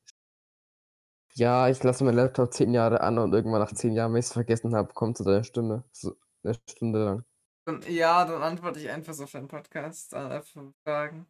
Ja, 1.35 1.69
ich 1.69 1.83
lasse 1.83 2.03
meinen 2.05 2.17
Laptop 2.17 2.53
zehn 2.53 2.73
Jahre 2.73 3.01
an 3.03 3.19
und 3.19 3.33
irgendwann 3.33 3.61
nach 3.61 3.73
zehn 3.75 3.93
Jahren, 3.93 4.13
wenn 4.13 4.21
ich 4.21 4.27
es 4.27 4.33
vergessen 4.33 4.75
habe, 4.75 4.93
kommt 4.95 5.19
so 5.19 5.25
deine 5.25 5.45
Stimme. 5.45 5.85
So 5.93 6.17
eine 6.43 6.55
Stunde 6.69 7.05
lang. 7.05 7.25
Dann, 7.67 7.83
ja, 7.83 8.25
dann 8.25 8.43
antworte 8.43 8.81
ich 8.81 8.89
einfach 8.89 9.13
so 9.13 9.25
auf 9.25 9.33
deinen 9.33 9.49
Podcast, 9.49 10.15
äh, 10.15 10.41
für 10.43 10.73
Fragen. 10.85 11.27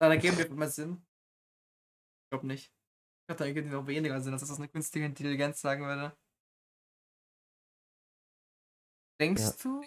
Dann 0.00 0.12
ergeben 0.12 0.36
die 0.36 0.42
immer 0.42 0.68
Sinn. 0.68 1.04
Ich 2.24 2.30
glaube 2.30 2.46
nicht. 2.46 2.66
Ich 2.66 3.26
glaube, 3.28 3.38
da 3.38 3.44
ergeben 3.46 3.68
die 3.68 3.74
noch 3.74 3.86
weniger 3.86 4.20
Sinn, 4.20 4.34
als 4.34 4.42
dass 4.42 4.50
das 4.50 4.58
eine 4.58 4.68
künstliche 4.68 5.06
Intelligenz 5.06 5.60
sagen 5.62 5.84
würde. 5.86 6.14
Denkst 9.20 9.42
Ja. 9.42 9.52
du? 9.62 9.82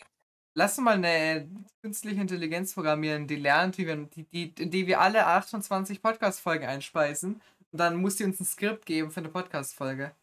Lass 0.57 0.75
uns 0.75 0.85
mal 0.85 0.95
eine 0.95 1.47
künstliche 1.83 2.19
Intelligenz 2.19 2.73
programmieren, 2.73 3.27
die 3.27 3.35
lernt, 3.35 3.77
wie 3.77 3.85
wir, 3.85 3.95
die, 3.95 4.23
die, 4.23 4.55
in 4.57 4.71
die 4.71 4.87
wir 4.87 4.99
alle 4.99 5.27
28 5.27 6.01
Podcast-Folgen 6.01 6.65
einspeisen. 6.65 7.39
Und 7.71 7.79
dann 7.79 7.97
muss 7.97 8.15
die 8.15 8.23
uns 8.23 8.39
ein 8.39 8.45
Skript 8.45 8.87
geben 8.87 9.11
für 9.11 9.19
eine 9.19 9.29
Podcast-Folge. 9.29 10.13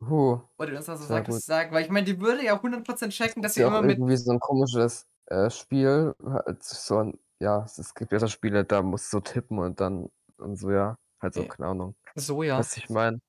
Huh. 0.00 0.40
Oder 0.56 0.78
uns 0.78 0.86
dann 0.86 0.96
so 0.96 1.04
sagt, 1.04 1.28
was 1.28 1.44
sagt. 1.44 1.72
Weil 1.72 1.84
ich 1.84 1.90
meine, 1.90 2.06
die 2.06 2.18
würde 2.18 2.42
ja 2.42 2.54
100% 2.54 3.10
checken, 3.10 3.42
dass 3.42 3.52
sie 3.52 3.60
ja 3.60 3.66
immer 3.68 3.82
mit 3.82 3.98
irgendwie 3.98 4.16
so 4.16 4.32
ein 4.32 4.40
komisches 4.40 5.06
äh, 5.26 5.50
Spiel. 5.50 6.14
halt 6.24 6.64
So 6.64 6.96
ein, 6.96 7.18
ja, 7.38 7.66
es 7.66 7.94
gibt 7.94 8.12
ja 8.12 8.18
so 8.18 8.28
Spiele, 8.28 8.64
da 8.64 8.80
musst 8.80 9.12
du 9.12 9.18
so 9.18 9.20
tippen 9.20 9.58
und 9.58 9.78
dann 9.78 10.08
und 10.38 10.56
so, 10.56 10.70
ja. 10.70 10.96
Halt 11.20 11.34
so, 11.34 11.44
keine 11.44 11.68
Ahnung. 11.68 11.94
So, 12.14 12.42
ja. 12.42 12.58
Was 12.58 12.74
ich 12.78 12.88
meine. 12.88 13.20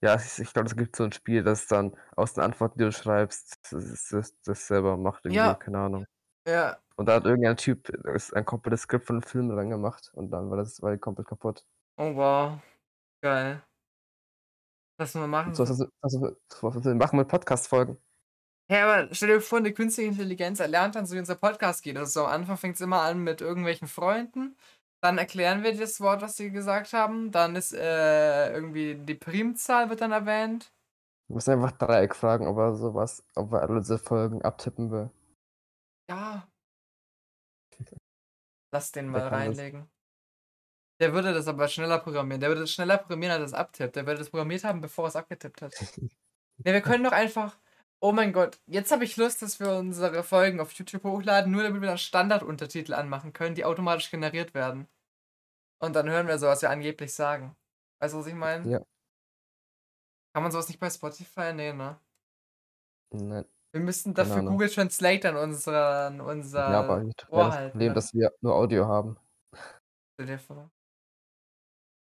Ja, 0.00 0.14
ich, 0.16 0.38
ich 0.38 0.52
glaube, 0.52 0.68
es 0.68 0.76
gibt 0.76 0.94
so 0.96 1.04
ein 1.04 1.12
Spiel, 1.12 1.42
das 1.42 1.66
dann 1.66 1.96
aus 2.14 2.34
den 2.34 2.44
Antworten, 2.44 2.78
die 2.78 2.84
du 2.84 2.92
schreibst, 2.92 3.58
das, 3.72 4.08
das, 4.10 4.40
das 4.42 4.66
selber 4.66 4.96
macht 4.96 5.24
irgendwie, 5.24 5.38
Ja. 5.38 5.54
keine 5.54 5.78
Ahnung. 5.78 6.06
Ja, 6.46 6.78
Und 6.96 7.06
da 7.06 7.14
hat 7.16 7.24
irgendein 7.26 7.56
Typ 7.56 7.88
ist 8.14 8.34
ein 8.34 8.44
komplettes 8.44 8.82
Skript 8.82 9.04
von 9.06 9.16
einem 9.16 9.22
Film 9.22 9.48
dran 9.50 9.70
gemacht 9.70 10.10
und 10.14 10.30
dann 10.30 10.48
war 10.50 10.56
das 10.56 10.80
war 10.82 10.96
komplett 10.98 11.26
kaputt. 11.28 11.64
oh 11.98 12.14
wow. 12.14 12.58
Geil. 13.22 13.62
Was 14.98 15.14
wir 15.14 15.26
machen. 15.26 15.54
So 15.54 15.62
was, 15.68 15.78
was, 16.00 16.84
wir 16.84 16.94
machen 16.94 17.18
mit 17.18 17.28
Podcast-Folgen. 17.28 17.98
Ja, 18.70 18.84
aber 18.86 19.14
stell 19.14 19.28
dir 19.28 19.40
vor, 19.40 19.58
eine 19.58 19.72
künstliche 19.72 20.10
Intelligenz 20.10 20.60
erlernt 20.60 20.94
dann 20.94 21.06
so, 21.06 21.14
wie 21.14 21.18
unser 21.20 21.36
Podcast 21.36 21.82
geht. 21.82 21.96
Also 21.96 22.26
am 22.26 22.32
Anfang 22.42 22.56
fängt 22.56 22.74
es 22.74 22.80
immer 22.80 23.00
an 23.02 23.22
mit 23.24 23.40
irgendwelchen 23.40 23.88
Freunden. 23.88 24.56
Dann 25.00 25.18
erklären 25.18 25.62
wir 25.62 25.76
das 25.76 26.00
Wort, 26.00 26.22
was 26.22 26.36
sie 26.36 26.50
gesagt 26.50 26.92
haben. 26.92 27.30
Dann 27.30 27.54
ist 27.56 27.72
äh, 27.72 28.52
irgendwie 28.52 28.96
die 28.96 29.14
Primzahl 29.14 29.90
wird 29.90 30.00
dann 30.00 30.12
erwähnt. 30.12 30.72
Wir 31.28 31.34
müssen 31.34 31.52
einfach 31.52 31.72
Dreieck 31.72 32.14
fragen, 32.16 32.46
ob 32.46 32.56
er 32.58 32.74
sowas, 32.74 33.22
ob 33.34 33.52
er 33.52 33.62
alle 33.62 33.80
diese 33.80 33.98
Folgen 33.98 34.42
abtippen 34.42 34.90
will. 34.90 35.10
Ja. 36.10 36.48
Lass 38.72 38.92
den 38.92 39.08
mal 39.12 39.20
kann 39.20 39.30
das. 39.30 39.32
reinlegen. 39.32 39.88
Der 41.00 41.12
würde 41.12 41.32
das 41.32 41.46
aber 41.46 41.68
schneller 41.68 41.98
programmieren. 42.00 42.40
Der 42.40 42.50
würde 42.50 42.62
das 42.62 42.72
schneller 42.72 42.98
programmieren, 42.98 43.34
als 43.34 43.42
er 43.42 43.46
es 43.46 43.54
abtippt. 43.54 43.94
Der 43.96 44.06
würde 44.06 44.18
das 44.18 44.30
programmiert 44.30 44.64
haben, 44.64 44.80
bevor 44.80 45.04
er 45.04 45.08
es 45.08 45.16
abgetippt 45.16 45.62
hat. 45.62 45.74
Ja, 46.64 46.72
wir 46.72 46.80
können 46.80 47.04
doch 47.04 47.12
einfach. 47.12 47.56
Oh 48.00 48.12
mein 48.12 48.32
Gott, 48.32 48.60
jetzt 48.66 48.92
habe 48.92 49.04
ich 49.04 49.16
Lust, 49.16 49.42
dass 49.42 49.58
wir 49.58 49.72
unsere 49.72 50.22
Folgen 50.22 50.60
auf 50.60 50.72
YouTube 50.72 51.02
hochladen, 51.02 51.50
nur 51.50 51.64
damit 51.64 51.80
wir 51.82 51.88
dann 51.88 51.98
Standarduntertitel 51.98 52.94
anmachen 52.94 53.32
können, 53.32 53.56
die 53.56 53.64
automatisch 53.64 54.10
generiert 54.10 54.54
werden. 54.54 54.86
Und 55.80 55.94
dann 55.96 56.08
hören 56.08 56.28
wir 56.28 56.38
so, 56.38 56.46
was 56.46 56.62
wir 56.62 56.70
angeblich 56.70 57.12
sagen. 57.14 57.56
Weißt 58.00 58.14
du, 58.14 58.18
was 58.18 58.26
ich 58.26 58.34
meine? 58.34 58.70
Ja. 58.70 58.80
Kann 60.34 60.42
man 60.42 60.52
sowas 60.52 60.68
nicht 60.68 60.78
bei 60.78 60.90
Spotify? 60.90 61.52
Nee, 61.52 61.72
ne? 61.72 61.98
Nein. 63.12 63.44
Wir 63.72 63.80
müssten 63.80 64.14
dafür. 64.14 64.42
Google 64.42 64.68
Translate 64.70 65.28
an 65.28 65.36
unseren, 65.36 66.20
unser 66.20 66.70
ja, 66.70 66.80
aber 66.80 67.02
ich 67.02 67.14
Äh, 67.28 67.32
Ohr 67.32 67.44
das 67.44 67.54
halten. 67.54 67.70
Problem, 67.72 67.88
ne? 67.88 67.94
dass 67.94 68.14
wir 68.14 68.32
nur 68.40 68.54
Audio 68.54 68.86
haben. 68.86 69.16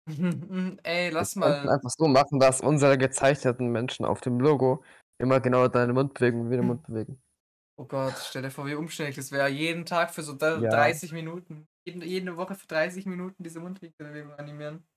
Ey, 0.84 1.10
lass 1.10 1.36
Wir 1.36 1.40
mal. 1.42 1.70
einfach 1.70 1.90
so 1.90 2.08
machen, 2.08 2.40
dass 2.40 2.62
unsere 2.62 2.98
gezeichneten 2.98 3.68
Menschen 3.68 4.06
auf 4.06 4.22
dem 4.22 4.40
Logo 4.40 4.84
immer 5.22 5.40
genau 5.40 5.68
deine 5.70 5.94
Mundbewegung 5.94 6.50
wie 6.52 6.58
den 6.58 6.66
Hm. 6.66 6.68
Mund 6.68 6.84
bewegen. 6.84 7.22
Oh 7.78 7.86
Gott, 7.86 8.20
stell 8.20 8.44
dir 8.44 8.52
vor, 8.52 8.68
wie 8.68 8.76
umständlich 8.76 9.16
das 9.18 9.32
wäre. 9.32 9.50
Jeden 9.50 9.86
Tag 9.86 10.14
für 10.14 10.24
so 10.24 10.36
Ja. 10.54 10.70
30 10.70 11.12
Minuten. 11.14 11.68
Jeden, 11.86 12.02
jede 12.04 12.38
Woche 12.38 12.56
für 12.56 12.68
30 12.68 13.06
Minuten 13.06 13.44
diese 13.44 13.60
Mundwinkelbewegung 13.60 14.34
animieren. 14.34 14.88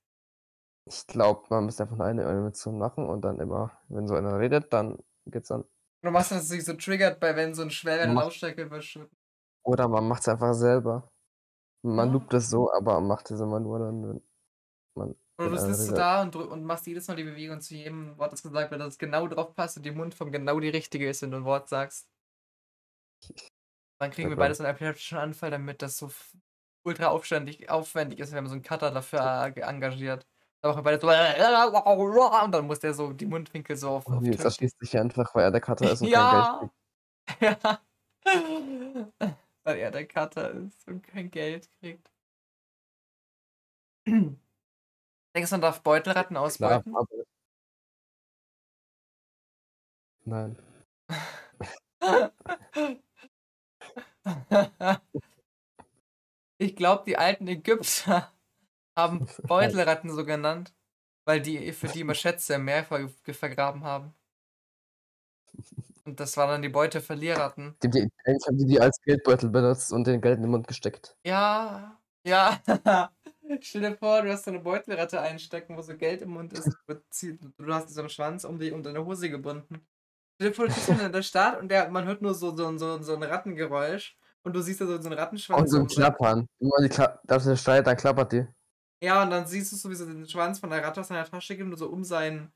Ich 0.87 1.05
glaube, 1.07 1.43
man 1.49 1.65
müsste 1.65 1.83
einfach 1.83 1.97
nur 1.97 2.07
eine 2.07 2.25
Animation 2.25 2.77
machen 2.79 3.05
und 3.07 3.21
dann 3.21 3.39
immer, 3.39 3.79
wenn 3.87 4.07
so 4.07 4.15
einer 4.15 4.39
redet, 4.39 4.73
dann 4.73 4.97
geht's 5.27 5.51
an. 5.51 5.65
Du 6.03 6.09
machst 6.11 6.31
das, 6.31 6.37
dass 6.37 6.43
es 6.45 6.49
sich 6.51 6.63
so 6.65 6.73
triggert, 6.73 7.19
bei 7.19 7.35
wenn 7.35 7.53
so 7.53 7.61
ein 7.63 7.69
schwerer 7.71 8.07
Lautstärke 8.07 8.61
überschritten. 8.63 9.15
Oder 9.63 9.87
man 9.87 10.07
macht 10.07 10.21
es 10.21 10.27
einfach 10.29 10.53
selber. 10.53 11.11
Man 11.83 12.09
Ja. 12.09 12.13
loopt 12.13 12.33
es 12.35 12.49
so, 12.49 12.71
aber 12.73 13.01
macht 13.01 13.31
es 13.31 13.39
immer 13.41 13.59
nur 13.59 13.79
dann, 13.79 14.03
wenn 14.09 14.23
man. 14.95 15.15
Oder 15.37 15.49
du 15.49 15.57
sitzt 15.57 15.91
da 15.97 16.21
und, 16.21 16.35
und 16.35 16.63
machst 16.63 16.87
jedes 16.87 17.07
Mal 17.09 17.15
die 17.15 17.23
Bewegung 17.25 17.59
zu 17.59 17.75
jedem 17.75 18.17
Wort, 18.17 18.31
das 18.31 18.41
gesagt 18.41 18.71
wird, 18.71 18.79
dass 18.79 18.93
es 18.93 18.97
genau 18.97 19.27
drauf 19.27 19.53
passt 19.53 19.75
und 19.77 19.83
die 19.85 19.91
Mundform 19.91 20.31
genau 20.31 20.59
die 20.61 20.69
richtige 20.69 21.09
ist, 21.09 21.21
wenn 21.21 21.31
du 21.31 21.37
ein 21.37 21.43
Wort 21.45 21.67
sagst. 21.67 22.07
Dann 23.99 24.11
kriegen 24.11 24.29
Ja, 24.29 24.31
wir 24.31 24.35
klar. 24.35 24.45
beide 24.45 24.55
so 24.55 24.63
einen 24.63 24.73
epileptischen 24.75 25.17
Anfall, 25.17 25.51
damit 25.51 25.81
das 25.81 25.97
so 25.97 26.09
ultra 26.85 27.07
aufwendig, 27.07 27.69
aufwendig 27.69 28.19
ist. 28.19 28.31
Wir 28.31 28.37
haben 28.37 28.47
so 28.47 28.53
einen 28.53 28.61
Cutter 28.61 28.91
dafür 28.91 29.19
engagiert. 29.57 30.25
Da 30.61 30.69
machen 30.69 30.79
wir 30.79 30.83
beide 30.83 31.01
so 31.01 31.07
und 32.45 32.51
dann 32.53 32.65
muss 32.67 32.79
der 32.79 32.93
so 32.93 33.11
die 33.11 33.25
Mundwinkel 33.25 33.75
so 33.75 33.89
auf, 33.89 34.07
auf 34.07 34.17
Und 34.17 34.25
jetzt 34.25 34.37
Tisch- 34.37 34.45
erschließt 34.45 34.79
sich 34.79 34.97
einfach, 34.97 35.35
weil 35.35 35.43
er 35.43 35.51
der 35.51 35.61
Cutter 35.61 35.91
ist 35.91 36.01
und 36.01 36.11
kein 36.11 36.13
Ja. 36.13 36.69
Geld 37.39 37.57
Ja. 37.63 37.81
Weil 39.63 39.77
er 39.77 39.91
der 39.91 40.07
Cutter 40.07 40.51
ist 40.51 40.87
und 40.87 41.03
kein 41.05 41.29
Geld 41.29 41.69
kriegt. 41.79 42.09
Denkst 45.35 45.49
du, 45.49 45.55
man 45.55 45.61
darf 45.61 45.83
Beutelratten 45.83 46.37
ausbeuten? 46.37 46.93
Klar, 46.93 47.05
Nein. 50.23 50.57
ich 56.57 56.75
glaube, 56.75 57.03
die 57.05 57.17
alten 57.17 57.47
Ägypter 57.47 58.31
haben 58.97 59.27
Beutelratten 59.43 60.09
so 60.09 60.25
genannt, 60.25 60.73
weil 61.25 61.41
die 61.41 61.71
für 61.73 61.89
die 61.89 62.01
immer 62.01 62.15
Schätze 62.15 62.55
im 62.55 62.65
Meer 62.65 62.83
ver 62.85 63.07
vergraben 63.25 63.83
haben. 63.83 64.15
Und 66.05 66.19
das 66.19 66.37
waren 66.37 66.49
dann 66.49 66.61
die 66.61 66.69
Beuteverlierratten. 66.69 67.75
Die, 67.83 67.89
die, 67.89 68.09
eigentlich 68.23 68.47
haben 68.47 68.57
die 68.57 68.65
die 68.65 68.79
als 68.79 69.01
Geldbeutel 69.01 69.49
benutzt 69.49 69.91
und 69.91 70.07
den 70.07 70.21
Geld 70.21 70.37
in 70.37 70.43
den 70.43 70.51
Mund 70.51 70.67
gesteckt. 70.67 71.17
Ja, 71.25 71.99
ja. 72.25 72.61
Stell 73.61 73.81
dir 73.81 73.97
vor, 73.97 74.21
du 74.21 74.31
hast 74.31 74.45
so 74.45 74.51
eine 74.51 74.59
Beutelratte 74.59 75.21
einstecken, 75.21 75.77
wo 75.77 75.81
so 75.81 75.95
Geld 75.95 76.21
im 76.21 76.29
Mund 76.29 76.53
ist. 76.53 76.75
Du 76.87 77.73
hast 77.73 77.89
so 77.89 77.99
einen 78.01 78.09
Schwanz 78.09 78.43
um, 78.43 78.59
die, 78.59 78.71
um 78.71 78.81
deine 78.81 79.05
Hose 79.05 79.29
gebunden. 79.29 79.85
Stell 80.35 80.49
dir 80.49 80.55
vor, 80.55 80.67
du 80.67 80.73
bist 80.73 80.89
in 80.89 81.11
der 81.11 81.21
Stadt 81.21 81.59
und 81.59 81.69
der, 81.69 81.89
man 81.89 82.05
hört 82.05 82.21
nur 82.21 82.33
so, 82.33 82.55
so, 82.55 82.77
so, 82.77 83.01
so 83.01 83.15
ein 83.15 83.23
Rattengeräusch 83.23 84.17
und 84.43 84.53
du 84.53 84.61
siehst 84.61 84.81
da 84.81 84.85
so, 84.85 85.01
so 85.01 85.09
einen 85.09 85.17
Rattenschwanz. 85.17 85.61
Und 85.61 85.67
so 85.67 85.77
ein 85.79 85.87
Klappern. 85.87 86.47
Immer 86.59 86.81
die 86.83 86.89
Kla 86.89 87.19
darf 87.25 87.43
der 87.43 87.55
schreit, 87.55 87.87
dann 87.87 87.97
klappert 87.97 88.31
die. 88.31 88.47
Ja, 89.01 89.23
und 89.23 89.29
dann 89.29 89.45
siehst 89.45 89.71
du 89.71 89.75
sowieso 89.75 90.05
den 90.05 90.27
Schwanz 90.27 90.59
von 90.59 90.69
der 90.69 90.83
Ratte 90.83 91.01
aus 91.01 91.09
seiner 91.09 91.25
Tasche 91.25 91.55
gibt 91.55 91.69
und 91.69 91.77
so 91.77 91.87
um 91.87 92.03
seinen, 92.03 92.51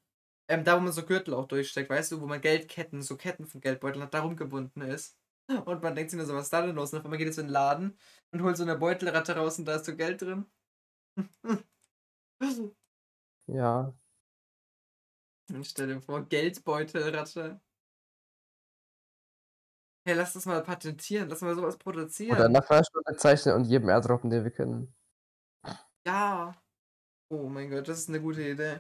ähm, 0.48 0.64
da 0.64 0.76
wo 0.76 0.80
man 0.82 0.92
so 0.92 1.04
Gürtel 1.04 1.34
auch 1.34 1.48
durchsteckt, 1.48 1.90
weißt 1.90 2.12
du, 2.12 2.22
wo 2.22 2.26
man 2.26 2.42
Geldketten, 2.42 3.02
so 3.02 3.16
Ketten 3.16 3.46
von 3.46 3.62
Geldbeuteln 3.62 4.04
hat, 4.04 4.14
darum 4.14 4.36
gebunden 4.36 4.82
ist. 4.82 5.18
Und 5.66 5.82
man 5.82 5.96
denkt 5.96 6.12
sich 6.12 6.18
nur 6.18 6.28
so, 6.28 6.36
was 6.36 6.46
ist 6.46 6.54
da 6.54 6.62
denn 6.62 6.76
los? 6.76 6.94
Und 6.94 7.00
auf 7.00 7.06
einmal 7.06 7.18
geht 7.18 7.28
es 7.28 7.38
in 7.38 7.48
den 7.48 7.54
Laden 7.54 7.98
und 8.32 8.44
holt 8.44 8.56
so 8.56 8.64
eine 8.64 8.76
Beutelratte 8.76 9.36
raus 9.36 9.58
und 9.58 9.66
da 9.66 9.76
ist 9.76 9.86
so 9.86 9.96
Geld 9.96 10.22
drin. 10.22 10.46
Ja. 13.48 13.94
Und 15.52 15.66
stell 15.66 15.88
dir 15.88 16.02
vor, 16.02 16.24
Geldbeutelratte. 16.26 17.60
Hey, 20.06 20.16
lass 20.16 20.34
das 20.34 20.46
mal 20.46 20.64
patentieren, 20.64 21.30
lass 21.30 21.42
mal 21.42 21.56
sowas 21.56 21.78
produzieren. 21.78 22.38
Oder 22.38 22.50
nach 22.50 22.70
einer 22.70 22.84
Stunde 22.84 23.16
zeichnen 23.18 23.56
und 23.56 23.66
jedem 23.66 23.90
airdroppen, 23.90 24.30
den 24.30 24.44
wir 24.44 24.52
kennen. 24.52 24.96
Ja. 26.06 26.56
Oh 27.32 27.48
mein 27.48 27.70
Gott, 27.70 27.88
das 27.88 28.00
ist 28.00 28.10
eine 28.10 28.22
gute 28.22 28.42
Idee. 28.42 28.80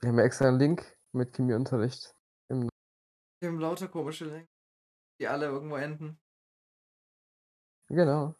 Wir 0.00 0.08
haben 0.08 0.18
ja 0.18 0.24
extra 0.24 0.48
einen 0.48 0.58
Link 0.58 0.98
mit 1.12 1.34
Chemieunterricht. 1.34 2.14
Wir 2.48 2.68
haben 3.48 3.58
lauter 3.58 3.88
komische 3.88 4.26
Links, 4.26 4.52
die 5.20 5.28
alle 5.28 5.46
irgendwo 5.46 5.76
enden. 5.76 6.20
Genau. 7.88 8.34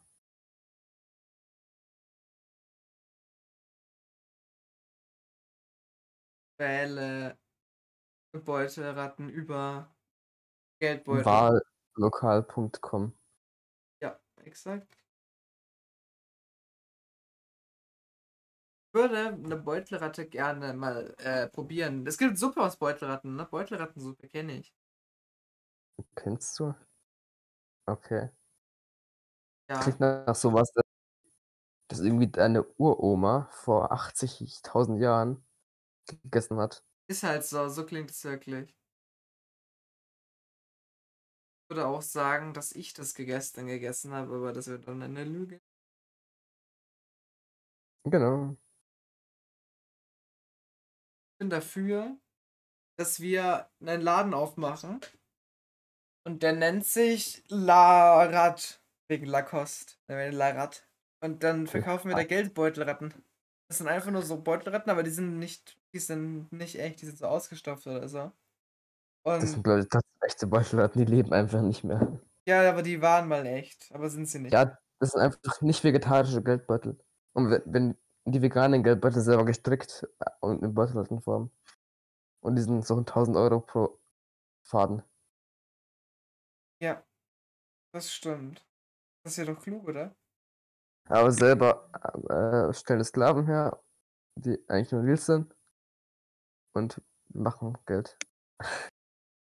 Wähle 6.57 7.37
Beutelratten 8.43 9.29
über 9.29 9.95
Geldbeutel. 10.79 11.25
Wahllokal.com. 11.95 13.13
Ja, 14.01 14.19
exakt. 14.43 14.97
Ich 18.87 18.93
würde 19.01 19.27
eine 19.27 19.57
Beutelratte 19.57 20.25
gerne 20.27 20.73
mal 20.73 21.13
äh, 21.17 21.47
probieren. 21.47 22.07
Es 22.07 22.17
gibt 22.17 22.37
Suppe 22.37 22.61
aus 22.61 22.77
Beutelratten, 22.77 23.35
ne? 23.35 23.45
Beutelrattensuppe 23.45 24.29
kenne 24.29 24.59
ich. 24.59 24.73
Kennst 26.15 26.57
du? 26.59 26.73
Okay. 27.85 28.29
Ja. 29.69 29.79
Klingt 29.81 29.99
nach 29.99 30.35
sowas, 30.35 30.71
äh, 30.75 30.81
das 31.89 31.99
irgendwie 31.99 32.27
deine 32.27 32.63
Uroma 32.77 33.49
vor 33.51 33.91
80.000 33.91 34.99
Jahren 34.99 35.45
gegessen 36.05 36.57
hat. 36.57 36.83
Ist 37.07 37.23
halt 37.23 37.43
so, 37.43 37.67
so 37.69 37.85
klingt 37.85 38.11
es 38.11 38.23
wirklich. 38.23 38.69
Ich 41.63 41.69
würde 41.69 41.87
auch 41.87 42.01
sagen, 42.01 42.53
dass 42.53 42.71
ich 42.71 42.93
das 42.93 43.15
gestern 43.15 43.67
gegessen 43.67 44.13
habe, 44.13 44.35
aber 44.35 44.53
das 44.53 44.67
wird 44.67 44.87
dann 44.87 45.01
eine 45.01 45.23
Lüge. 45.23 45.61
Genau. 48.05 48.55
Ich 51.33 51.39
bin 51.39 51.49
dafür, 51.49 52.17
dass 52.97 53.19
wir 53.19 53.69
einen 53.79 54.01
Laden 54.01 54.33
aufmachen. 54.33 55.01
Und 56.23 56.43
der 56.43 56.53
nennt 56.53 56.85
sich 56.85 57.43
Larat. 57.49 58.81
Wegen 59.07 59.25
Lacoste. 59.25 59.95
Der 60.07 60.31
Larat. 60.31 60.87
Und 61.21 61.43
dann 61.43 61.67
verkaufen 61.67 62.09
wir 62.09 62.15
da 62.15 62.23
Geldbeutelratten. 62.23 63.13
Das 63.67 63.79
sind 63.79 63.87
einfach 63.87 64.11
nur 64.11 64.21
so 64.21 64.41
Beutelratten, 64.41 64.91
aber 64.91 65.03
die 65.03 65.09
sind 65.09 65.39
nicht, 65.39 65.79
die 65.95 65.99
sind 65.99 66.51
nicht 66.51 66.77
echt, 66.77 67.01
die 67.01 67.05
sind 67.05 67.17
so 67.17 67.25
ausgestopft 67.25 67.87
oder 67.87 68.09
so. 68.09 68.31
Das 69.23 69.43
Und 69.43 69.47
sind 69.47 69.65
Leute, 69.65 69.87
das 69.89 70.01
sind 70.01 70.23
echte 70.23 70.47
Beutelratten, 70.47 71.05
die 71.05 71.09
leben 71.09 71.31
einfach 71.31 71.61
nicht 71.61 71.85
mehr. 71.85 72.19
ja, 72.45 72.69
aber 72.69 72.83
die 72.83 73.01
waren 73.01 73.29
mal 73.29 73.45
echt, 73.45 73.89
aber 73.93 74.09
sind 74.09 74.27
sie 74.27 74.39
nicht. 74.39 74.51
Ja, 74.51 74.77
das 74.99 75.11
sind 75.11 75.21
einfach 75.21 75.61
nicht 75.61 75.85
vegetarische 75.85 76.43
Geldbeutel. 76.43 76.99
Und 77.33 77.61
wenn, 77.65 77.97
die 78.25 78.41
veganen 78.41 78.83
Geldbeutel 78.83 79.21
selber 79.21 79.45
gestrickt 79.45 80.05
äh, 80.19 80.25
und 80.41 80.63
in 80.63 80.73
Beutelrattenform. 80.73 81.49
Und 82.41 82.55
die 82.57 82.61
sind 82.61 82.85
so 82.85 82.97
1000 82.97 83.37
Euro 83.37 83.61
pro 83.61 83.97
Faden. 84.63 85.01
Ja, 86.81 87.03
das 87.93 88.11
stimmt. 88.11 88.65
Das 89.23 89.33
ist 89.33 89.37
ja 89.37 89.45
doch 89.45 89.61
klug, 89.61 89.87
oder? 89.87 90.13
Aber 91.07 91.31
selber 91.31 91.89
äh, 92.29 92.73
stellen 92.73 93.03
Sklaven 93.03 93.45
her, 93.45 93.79
die 94.35 94.59
eigentlich 94.67 94.91
nur 94.91 95.03
Reels 95.03 95.25
sind 95.25 95.55
und 96.75 97.01
machen 97.33 97.77
Geld. 97.85 98.17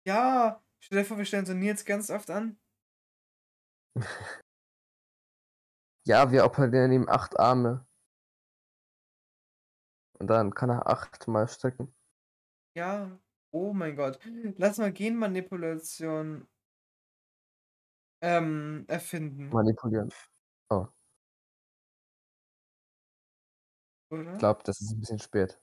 Ja, 0.06 0.62
stell 0.80 1.00
dir 1.00 1.04
vor, 1.04 1.18
wir 1.18 1.24
stellen 1.24 1.46
so 1.46 1.52
Nils 1.52 1.84
ganz 1.84 2.10
oft 2.10 2.30
an. 2.30 2.58
Ja, 6.08 6.30
wir 6.30 6.44
operieren 6.44 6.92
ihm 6.92 7.08
acht 7.08 7.36
Arme. 7.36 7.84
Und 10.20 10.28
dann 10.28 10.54
kann 10.54 10.70
er 10.70 10.86
achtmal 10.86 11.48
strecken. 11.48 11.92
Ja, 12.76 13.18
oh 13.50 13.72
mein 13.72 13.96
Gott. 13.96 14.20
Lass 14.56 14.78
mal 14.78 14.92
Genmanipulation 14.92 16.46
ähm, 18.22 18.84
erfinden, 18.86 19.48
Manipulieren. 19.48 20.12
Oh, 20.70 20.86
oder? 24.10 24.32
ich 24.32 24.38
glaube, 24.38 24.62
das 24.64 24.80
ist 24.80 24.92
ein 24.92 25.00
bisschen 25.00 25.18
spät. 25.18 25.60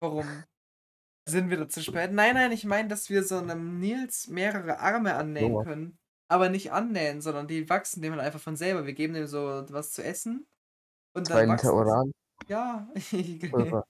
Warum? 0.00 0.26
Sind 1.28 1.50
wir 1.50 1.56
da 1.56 1.68
zu 1.68 1.82
spät? 1.82 2.12
Nein, 2.12 2.34
nein, 2.34 2.50
ich 2.52 2.64
meine, 2.64 2.88
dass 2.88 3.08
wir 3.08 3.22
so 3.22 3.38
einem 3.38 3.78
Nils 3.78 4.26
mehrere 4.28 4.78
Arme 4.80 5.14
annähen 5.14 5.52
So. 5.52 5.62
können. 5.62 5.98
Aber 6.28 6.48
nicht 6.48 6.72
annähen, 6.72 7.20
sondern 7.20 7.46
die 7.46 7.68
wachsen 7.68 8.02
dem 8.02 8.12
halt 8.14 8.22
einfach 8.22 8.40
von 8.40 8.56
selber. 8.56 8.86
Wir 8.86 8.94
geben 8.94 9.14
dem 9.14 9.26
so 9.26 9.64
was 9.68 9.92
zu 9.92 10.02
essen. 10.02 10.46
Und 11.14 11.26
Zwei 11.26 11.46
dann 11.46 11.50
Liter 11.56 11.68
wachsen 11.68 11.78
Uran. 11.78 12.12
Ja, 12.48 12.88
Pulver. 13.50 13.86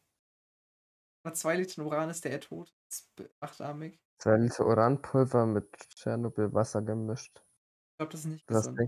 nach 1.25 1.33
zwei 1.35 1.57
Litern 1.57 1.87
Uran 1.87 2.11
ist 2.11 2.25
der 2.25 2.40
tot. 2.40 2.75
Ist 2.90 3.14
be- 3.14 3.31
achtarmig. 3.40 3.99
Zwei 4.18 4.37
Liter 4.37 4.66
Uranpulver 4.66 5.47
mit 5.47 5.73
Tschernobyl-Wasser 5.95 6.83
gemischt. 6.83 7.38
Ich 7.38 7.97
glaube, 7.99 8.12
das 8.12 8.21
ist 8.21 8.27
nicht 8.27 8.47
gesund. 8.47 8.79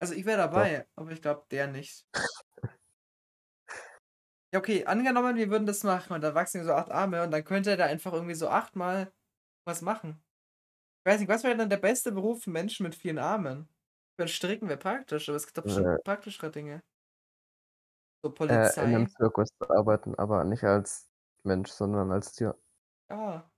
Also 0.00 0.14
ich 0.14 0.24
wäre 0.26 0.38
dabei, 0.38 0.86
aber 0.96 1.12
ich 1.12 1.22
glaube, 1.22 1.46
der 1.50 1.68
nicht. 1.68 2.04
Ja, 4.54 4.60
okay, 4.60 4.84
angenommen, 4.86 5.36
wir 5.36 5.50
würden 5.50 5.66
das 5.66 5.82
machen 5.82 6.12
und 6.14 6.20
dann 6.22 6.34
wachsen 6.34 6.58
ihm 6.60 6.64
so 6.64 6.72
acht 6.74 6.90
Arme 6.90 7.24
und 7.24 7.32
dann 7.32 7.44
könnte 7.44 7.70
er 7.70 7.76
da 7.76 7.86
einfach 7.86 8.12
irgendwie 8.12 8.34
so 8.36 8.48
achtmal 8.48 9.12
was 9.66 9.82
machen. 9.82 10.22
Ich 11.06 11.12
weiß 11.12 11.20
nicht, 11.20 11.28
was 11.30 11.44
wäre 11.44 11.56
dann 11.56 11.70
der 11.70 11.78
beste 11.78 12.12
Beruf 12.12 12.44
für 12.44 12.50
Menschen 12.50 12.84
mit 12.84 12.94
vielen 12.96 13.18
Armen? 13.18 13.68
Ich 14.14 14.18
meine, 14.18 14.28
stricken 14.30 14.68
wäre 14.68 14.78
praktisch, 14.78 15.28
aber 15.28 15.36
es 15.36 15.46
gibt 15.46 15.58
doch 15.58 15.64
bestimmt 15.64 15.90
Äh. 15.92 15.98
praktischere 16.04 16.50
Dinge. 16.52 16.82
So 18.22 18.30
Äh, 18.48 18.70
in 18.82 18.94
Polizei. 18.94 18.94
einem 18.94 19.08
Zirkus 19.08 19.48
zu 19.58 19.68
arbeiten, 19.70 20.14
aber 20.14 20.44
nicht 20.44 20.64
als 20.64 21.10
Mensch, 21.42 21.70
sondern 21.70 22.10
als 22.12 22.32
Tier. 22.32 22.58
Ja. 23.10 23.50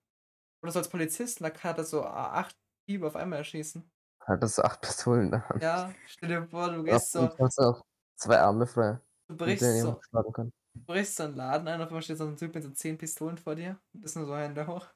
Oder 0.62 0.72
so 0.72 0.80
als 0.80 0.88
Polizist, 0.90 1.40
da 1.42 1.50
kann 1.50 1.76
er 1.78 1.84
so 1.84 2.02
a- 2.04 2.32
acht 2.40 2.56
Diebe 2.88 3.06
auf 3.08 3.16
einmal 3.16 3.40
erschießen. 3.40 3.90
Hat 4.20 4.42
das 4.42 4.58
acht 4.60 4.82
Pistolen 4.82 5.24
in 5.24 5.30
der 5.30 5.48
Hand. 5.48 5.62
Ja, 5.62 5.94
stell 6.06 6.28
dir 6.30 6.46
vor, 6.48 6.70
du 6.70 6.82
Ja, 6.88 6.98
gehst 6.98 7.12
so, 7.12 7.18
und 7.18 7.38
hast 7.38 7.58
auch 7.60 7.82
zwei 8.16 8.38
Arme 8.40 8.66
frei, 8.66 9.00
du 9.28 9.36
brichst 9.36 9.78
so, 9.78 10.02
kann. 10.32 10.52
Du 10.76 10.84
brichst 10.86 11.16
so 11.16 11.24
einen 11.24 11.36
Laden 11.36 11.68
ein, 11.68 11.80
auf 11.80 11.88
einmal 11.88 12.02
steht 12.02 12.18
so 12.18 12.26
ein 12.26 12.36
Typ 12.36 12.54
mit 12.54 12.64
so 12.64 12.70
zehn 12.70 12.98
Pistolen 12.98 13.38
vor 13.38 13.54
dir. 13.54 13.78
Das 13.92 14.12
ist 14.12 14.16
nur 14.16 14.26
so 14.26 14.36
Hände 14.36 14.66
hoch. 14.66 14.86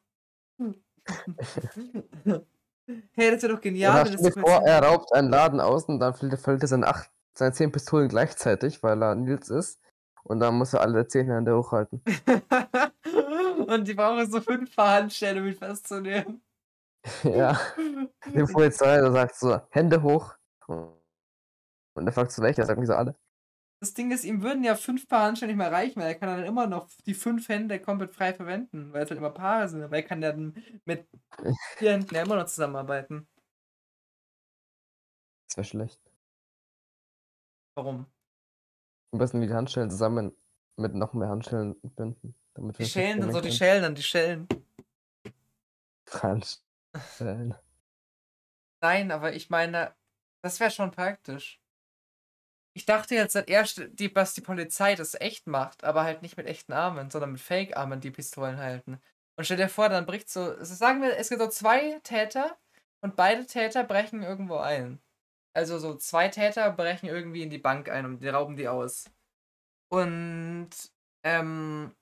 hey, 3.12 3.30
das 3.30 3.42
wäre 3.42 3.54
doch 3.54 3.54
Ja, 3.54 3.60
genial, 3.60 4.04
wenn 4.04 4.12
dir 4.12 4.18
so 4.18 4.40
vor, 4.40 4.62
er 4.66 4.82
raubt 4.82 5.12
einen 5.12 5.30
Laden 5.30 5.60
aus 5.60 5.84
und 5.84 6.00
dann 6.00 6.14
fällt, 6.14 6.62
er 6.62 6.68
seine, 6.68 6.86
acht, 6.86 7.10
seine 7.36 7.52
zehn 7.52 7.72
Pistolen 7.72 8.08
gleichzeitig, 8.08 8.82
weil 8.82 9.02
er 9.02 9.14
Nils 9.14 9.48
ist. 9.48 9.80
Und 10.22 10.40
dann 10.40 10.56
muss 10.56 10.74
er 10.74 10.82
alle 10.82 11.06
zehn 11.08 11.30
Hände 11.30 11.56
hochhalten. 11.56 12.02
Und 13.66 13.88
die 13.88 13.94
brauchen 13.94 14.30
so 14.30 14.40
fünf 14.40 14.76
Handstellen, 14.76 15.42
um 15.42 15.48
ihn 15.48 15.54
festzunehmen. 15.54 16.42
ja, 17.24 17.58
die 18.26 18.52
Polizei, 18.52 19.00
der 19.00 19.12
sagt 19.12 19.34
so, 19.36 19.60
Hände 19.70 20.02
hoch. 20.02 20.34
Und 20.66 22.06
er 22.06 22.12
fragt 22.12 22.32
so, 22.32 22.42
welcher? 22.42 22.66
Sagen 22.66 22.84
so 22.84 22.94
alle. 22.94 23.16
Das 23.80 23.94
Ding 23.94 24.10
ist, 24.10 24.24
ihm 24.24 24.42
würden 24.42 24.62
ja 24.62 24.74
fünf 24.76 25.08
Paar 25.08 25.24
Handstellen 25.24 25.56
nicht 25.56 25.62
mehr 25.62 25.72
reichen, 25.72 26.00
weil 26.00 26.08
er 26.08 26.14
kann 26.14 26.28
dann 26.28 26.44
immer 26.44 26.66
noch 26.66 26.88
die 27.06 27.14
fünf 27.14 27.48
Hände 27.48 27.80
komplett 27.80 28.12
frei 28.14 28.34
verwenden, 28.34 28.92
weil 28.92 29.04
es 29.04 29.10
halt 29.10 29.18
immer 29.18 29.30
Paare 29.30 29.68
sind. 29.70 29.82
Aber 29.82 29.96
er 29.96 30.02
kann 30.02 30.20
ja 30.20 30.32
dann 30.32 30.54
mit 30.84 31.08
vier 31.78 31.92
Händen 31.92 32.14
ja 32.14 32.22
immer 32.22 32.36
noch 32.36 32.44
zusammenarbeiten. 32.44 33.26
Das 35.48 35.56
wäre 35.56 35.64
schlecht. 35.64 36.00
Warum? 37.74 38.06
Am 39.12 39.18
besten 39.18 39.40
die 39.40 39.52
Handschellen 39.52 39.90
zusammen 39.90 40.36
mit 40.76 40.94
noch 40.94 41.14
mehr 41.14 41.28
Handschellen 41.28 41.74
binden. 41.96 42.34
Damit 42.54 42.78
Die 42.78 42.84
Schellen 42.84 43.20
dann 43.20 43.32
so, 43.32 43.40
die 43.40 43.50
Schellen 43.50 43.82
dann, 43.82 43.94
die 43.94 44.02
Schellen. 44.02 44.46
Handschellen. 46.10 47.54
Nein, 48.82 49.10
aber 49.10 49.34
ich 49.34 49.50
meine, 49.50 49.94
das 50.42 50.60
wäre 50.60 50.70
schon 50.70 50.90
praktisch. 50.90 51.59
Ich 52.72 52.86
dachte 52.86 53.14
jetzt, 53.14 53.34
erst 53.34 53.82
die, 53.92 54.14
was 54.14 54.34
die 54.34 54.40
Polizei 54.42 54.94
das 54.94 55.14
echt 55.14 55.46
macht, 55.46 55.82
aber 55.84 56.04
halt 56.04 56.22
nicht 56.22 56.36
mit 56.36 56.46
echten 56.46 56.72
Armen, 56.72 57.10
sondern 57.10 57.32
mit 57.32 57.40
Fake-Armen 57.40 58.00
die 58.00 58.12
Pistolen 58.12 58.58
halten. 58.58 59.00
Und 59.36 59.44
stell 59.44 59.56
dir 59.56 59.68
vor, 59.68 59.88
dann 59.88 60.06
bricht 60.06 60.30
so, 60.30 60.42
also 60.42 60.74
sagen 60.74 61.02
wir, 61.02 61.16
es 61.16 61.30
gibt 61.30 61.40
so 61.40 61.48
zwei 61.48 61.98
Täter 62.04 62.56
und 63.02 63.16
beide 63.16 63.46
Täter 63.46 63.84
brechen 63.84 64.22
irgendwo 64.22 64.56
ein. 64.58 65.00
Also 65.54 65.78
so 65.78 65.96
zwei 65.96 66.28
Täter 66.28 66.70
brechen 66.72 67.08
irgendwie 67.08 67.42
in 67.42 67.50
die 67.50 67.58
Bank 67.58 67.88
ein 67.88 68.06
und 68.06 68.20
die 68.22 68.28
rauben 68.28 68.56
die 68.56 68.68
aus. 68.68 69.10
Und, 69.90 70.70
ähm, 71.24 71.94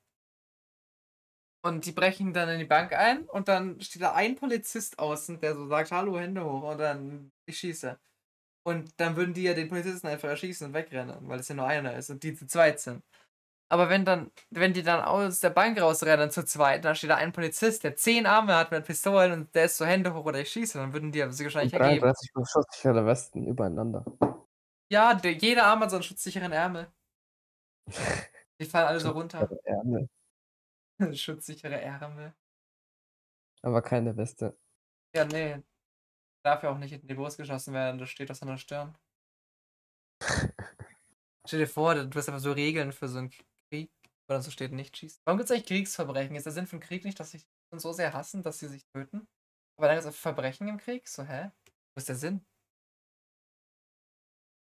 und 1.63 1.87
die 1.87 1.93
brechen 1.93 2.33
dann 2.33 2.49
in 2.51 2.59
die 2.59 2.65
Bank 2.65 2.93
ein 2.93 3.25
und 3.29 3.49
dann 3.49 3.81
steht 3.81 4.03
da 4.03 4.15
ein 4.15 4.37
Polizist 4.37 4.99
außen, 4.99 5.41
der 5.41 5.55
so 5.55 5.67
sagt, 5.67 5.93
hallo, 5.93 6.19
Hände 6.19 6.45
hoch 6.45 6.63
und 6.63 6.79
dann 6.79 7.33
ich 7.47 7.59
schieße. 7.59 7.99
Und 8.67 8.93
dann 9.01 9.17
würden 9.17 9.35
die 9.35 9.45
ja 9.45 9.55
den 9.55 9.69
Polizisten 9.69 10.07
einfach 10.09 10.29
erschießen 10.29 10.67
und 10.67 10.75
wegrennen, 10.75 11.17
weil 11.29 11.41
es 11.41 11.49
ja 11.49 11.55
nur 11.55 11.67
einer 11.67 11.97
ist 11.97 12.11
und 12.11 12.23
die 12.23 12.35
zu 12.35 12.47
zweit 12.47 12.81
sind. 12.81 13.03
Aber 13.71 13.91
wenn 13.91 14.05
dann, 14.05 14.31
wenn 14.51 14.73
die 14.73 14.83
dann 14.83 15.03
aus 15.03 15.41
der 15.41 15.51
Bank 15.51 15.81
rausrennen 15.81 16.31
zu 16.31 16.45
zweit, 16.45 16.85
dann 16.85 16.97
steht 16.97 17.11
da 17.11 17.17
ein 17.17 17.33
Polizist, 17.33 17.85
der 17.85 17.97
zehn 17.97 18.25
Arme 18.25 18.57
hat 18.57 18.71
mit 18.71 18.87
Pistolen 18.87 19.33
und 19.33 19.55
der 19.55 19.67
ist 19.67 19.77
so 19.77 19.85
Hände 19.85 20.15
hoch 20.15 20.25
oder 20.25 20.41
ich 20.41 20.51
schieße, 20.51 20.79
dann 20.79 20.93
würden 20.95 21.13
die 21.13 21.19
ja 21.19 21.31
sich 21.31 21.45
wahrscheinlich 21.45 21.75
ergeben. 21.75 22.01
33 22.01 22.31
schusssichere 22.47 23.05
Westen 23.05 23.47
übereinander. 23.47 24.05
Ja, 24.91 25.15
der, 25.15 25.33
jeder 25.33 25.67
Arm 25.67 25.81
hat 25.81 25.91
so 25.91 25.97
einen 25.97 26.03
schutzsicheren 26.03 26.53
Ärmel. 26.53 26.91
Die 28.61 28.65
fallen 28.65 28.89
alle 28.89 29.01
so 29.01 29.11
runter. 29.11 29.49
Ärmel, 29.65 30.09
Schutzsichere 31.15 31.81
Ärmel. 31.81 32.35
aber 33.63 33.83
keine 33.83 34.17
Weste. 34.17 34.57
Ja, 35.15 35.25
nee. 35.27 35.63
Darf 36.45 36.63
ja 36.63 36.71
auch 36.71 36.79
nicht 36.79 36.93
in 36.93 37.07
die 37.07 37.15
Brust 37.15 37.37
geschossen 37.37 37.75
werden, 37.75 37.99
das 37.99 38.11
steht 38.11 38.31
auf 38.31 38.37
seiner 38.37 38.59
Stirn. 38.59 38.97
Stell 41.47 41.61
dir 41.61 41.67
vor, 41.67 41.95
du 41.95 42.19
hast 42.19 42.29
einfach 42.29 42.41
so 42.41 42.53
Regeln 42.53 42.93
für 42.93 43.09
so 43.09 43.19
einen 43.19 43.31
Krieg, 43.31 43.91
wo 44.27 44.35
dann 44.35 44.43
so 44.43 44.51
steht, 44.51 44.73
nicht 44.73 44.97
schießen. 44.97 45.21
Warum 45.25 45.39
gibt 45.39 45.51
es 45.51 45.55
eigentlich 45.55 45.67
Kriegsverbrechen? 45.67 46.37
Ist 46.37 46.45
der 46.45 46.53
Sinn 46.53 46.67
von 46.67 46.81
Krieg 46.81 47.05
nicht, 47.05 47.19
dass 47.19 47.31
sich 47.31 47.47
uns 47.73 47.83
so 47.83 47.93
sehr 47.93 48.13
hassen, 48.13 48.43
dass 48.43 48.59
sie 48.59 48.69
sich 48.69 48.85
töten? 48.95 49.27
Aber 49.79 49.89
dann 49.89 49.99
ist 49.99 50.05
es 50.05 50.17
Verbrechen 50.19 50.69
im 50.69 50.79
Krieg? 50.79 51.09
So, 51.09 51.23
hä? 51.23 51.51
Was 51.95 52.03
ist 52.03 52.09
der 52.09 52.17
Sinn? 52.17 52.45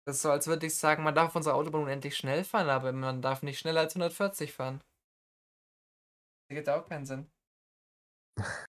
Das 0.06 0.16
ist 0.16 0.22
so, 0.22 0.30
als 0.30 0.46
würde 0.46 0.66
ich 0.66 0.76
sagen, 0.76 1.02
man 1.02 1.14
darf 1.14 1.28
auf 1.28 1.36
unserer 1.36 1.54
Autobahn 1.54 1.82
unendlich 1.82 2.16
schnell 2.16 2.44
fahren, 2.44 2.68
aber 2.68 2.92
man 2.92 3.22
darf 3.22 3.42
nicht 3.42 3.58
schneller 3.58 3.80
als 3.80 3.94
140 3.94 4.52
fahren. 4.52 4.82
Das 6.48 6.56
gibt 6.56 6.68
auch 6.68 6.86
keinen 6.86 7.06
Sinn. 7.06 7.30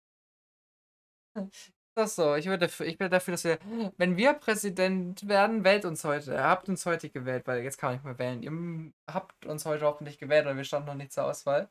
Das 1.98 2.14
so, 2.14 2.36
ich 2.36 2.46
würde 2.46 2.66
dafür, 2.66 2.86
ich 2.86 2.96
bin 2.96 3.10
dafür, 3.10 3.32
dass 3.32 3.42
wir, 3.42 3.58
wenn 3.96 4.16
wir 4.16 4.32
Präsident 4.34 5.26
werden, 5.26 5.64
wählt 5.64 5.84
uns 5.84 6.04
heute. 6.04 6.30
Ihr 6.30 6.44
habt 6.44 6.68
uns 6.68 6.86
heute 6.86 7.10
gewählt, 7.10 7.44
weil 7.48 7.64
jetzt 7.64 7.76
kann 7.76 7.88
man 7.88 7.94
nicht 7.96 8.04
mehr 8.04 8.18
wählen. 8.20 8.40
Ihr 8.40 9.12
habt 9.12 9.44
uns 9.46 9.66
heute 9.66 9.84
hoffentlich 9.84 10.16
gewählt, 10.16 10.46
weil 10.46 10.56
wir 10.56 10.62
standen 10.62 10.86
noch 10.86 10.94
nicht 10.94 11.12
zur 11.12 11.24
Auswahl. 11.24 11.68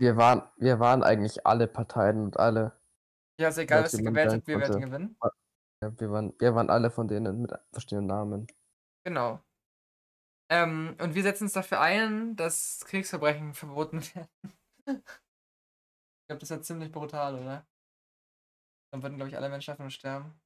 Wir 0.00 0.16
waren, 0.16 0.42
wir 0.56 0.80
waren 0.80 1.04
eigentlich 1.04 1.46
alle 1.46 1.68
Parteien 1.68 2.24
und 2.24 2.40
alle. 2.40 2.72
Ja, 3.38 3.50
ist 3.50 3.58
egal, 3.58 3.84
was 3.84 3.94
ihr 3.94 4.02
gewählt 4.02 4.32
habt, 4.32 4.48
wir 4.48 4.58
werden 4.58 4.80
gewinnen. 4.80 5.16
Ja, 5.80 5.92
wir, 5.96 6.10
waren, 6.10 6.34
wir 6.40 6.54
waren 6.56 6.68
alle 6.68 6.90
von 6.90 7.06
denen 7.06 7.42
mit 7.42 7.52
verschiedenen 7.70 8.08
Namen. 8.08 8.48
Genau. 9.04 9.38
Ähm, 10.50 10.96
und 11.00 11.14
wir 11.14 11.22
setzen 11.22 11.44
uns 11.44 11.52
dafür 11.52 11.80
ein, 11.80 12.34
dass 12.34 12.84
Kriegsverbrechen 12.86 13.54
verboten 13.54 14.02
werden. 14.16 14.28
ich 14.88 16.26
glaube, 16.26 16.40
das 16.40 16.42
ist 16.42 16.50
ja 16.50 16.62
ziemlich 16.62 16.90
brutal, 16.90 17.36
oder? 17.36 17.64
Dann 18.92 19.02
würden, 19.02 19.16
glaube 19.16 19.30
ich, 19.30 19.36
alle 19.36 19.48
Menschen 19.48 19.72
davon 19.72 19.90
sterben. 19.90 20.40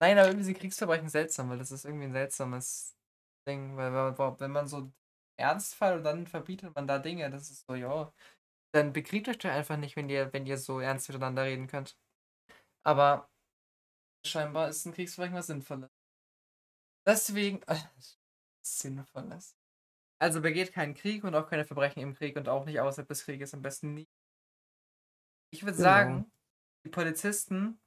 Nein, 0.00 0.18
aber 0.18 0.28
irgendwie 0.28 0.44
sind 0.44 0.58
Kriegsverbrechen 0.58 1.08
seltsam, 1.08 1.50
weil 1.50 1.58
das 1.58 1.70
ist 1.70 1.84
irgendwie 1.84 2.04
ein 2.06 2.12
seltsames 2.12 2.96
Ding. 3.48 3.76
Weil 3.76 3.92
wenn 4.40 4.50
man 4.50 4.66
so 4.68 4.92
Ernstfall 5.38 5.98
und 5.98 6.04
dann 6.04 6.26
verbietet 6.26 6.74
man 6.74 6.86
da 6.86 6.98
Dinge, 6.98 7.30
das 7.30 7.50
ist 7.50 7.66
so, 7.66 7.74
ja. 7.74 8.12
Dann 8.72 8.92
bekriegt 8.92 9.28
euch 9.28 9.38
doch 9.38 9.50
einfach 9.50 9.76
nicht, 9.76 9.96
wenn 9.96 10.08
ihr, 10.10 10.32
wenn 10.32 10.46
ihr 10.46 10.58
so 10.58 10.80
ernst 10.80 11.08
miteinander 11.08 11.44
reden 11.44 11.68
könnt. 11.68 11.98
Aber 12.84 13.30
scheinbar 14.26 14.68
ist 14.70 14.86
ein 14.86 14.94
Kriegsverbrechen 14.94 15.36
was 15.38 15.48
Sinnvolles. 15.48 15.90
Deswegen. 17.06 17.60
Sinnvolles. 18.66 19.56
Also 20.20 20.40
begeht 20.42 20.72
keinen 20.72 20.94
Krieg 20.94 21.24
und 21.24 21.34
auch 21.34 21.48
keine 21.48 21.64
Verbrechen 21.64 22.02
im 22.02 22.14
Krieg 22.14 22.36
und 22.36 22.48
auch 22.48 22.64
nicht 22.66 22.80
außerhalb 22.80 23.08
des 23.08 23.24
Krieges, 23.24 23.54
am 23.54 23.62
besten 23.62 23.94
nie. 23.94 24.08
Ich 25.50 25.62
würde 25.62 25.76
Genau. 25.76 25.82
sagen, 25.82 26.32
die 26.84 26.90
Polizisten 26.90 27.80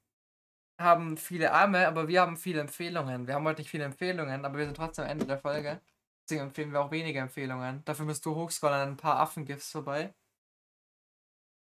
haben 0.80 1.18
viele 1.18 1.54
Arme, 1.54 1.88
aber 1.88 2.08
wir 2.08 2.22
haben 2.22 2.38
viele 2.38 2.62
Empfehlungen. 2.62 3.28
Wir 3.28 3.36
haben 3.36 3.46
heute 3.46 3.62
nicht 3.62 3.70
viele 3.70 3.86
Empfehlungen, 3.86 4.46
aber 4.46 4.58
wir 4.58 4.66
sind 4.66 4.78
trotzdem 4.78 5.06
am 5.06 5.12
Ende 5.12 5.26
der 5.26 5.40
Folge. 5.40 5.82
Deswegen 6.24 6.48
empfehlen 6.48 6.72
wir 6.72 6.82
auch 6.82 6.92
weniger 6.92 7.22
Empfehlungen. 7.22 7.84
Dafür 7.86 8.06
musst 8.06 8.26
du 8.26 8.36
hochscrollen 8.36 8.76
an 8.76 8.90
ein 8.90 8.98
paar 8.98 9.20
Affengifts 9.20 9.72
vorbei. 9.72 10.14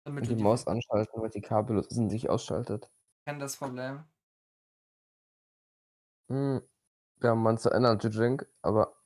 Damit 0.05 0.23
Und 0.23 0.31
du 0.31 0.37
die 0.37 0.43
Maus 0.43 0.67
anschalten, 0.67 1.21
weil 1.21 1.31
die 1.31 1.41
Kabel 1.41 1.85
in 1.91 2.09
sich 2.09 2.29
ausschaltet. 2.29 2.91
kennst 3.27 3.43
das 3.43 3.57
Problem. 3.57 4.05
Hm. 6.29 6.63
Wir 7.17 7.31
haben 7.31 7.41
Monster 7.41 7.75
Energy 7.75 8.09
Drink, 8.09 8.47
aber 8.63 8.97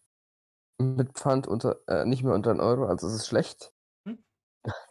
mit 0.79 1.13
Pfand 1.13 1.47
unter, 1.47 1.81
äh, 1.89 2.05
nicht 2.05 2.23
mehr 2.23 2.35
unter 2.35 2.51
1 2.51 2.61
Euro, 2.61 2.87
also 2.87 3.07
es 3.07 3.15
ist 3.15 3.27
schlecht. 3.27 3.73
Hm? 4.07 4.23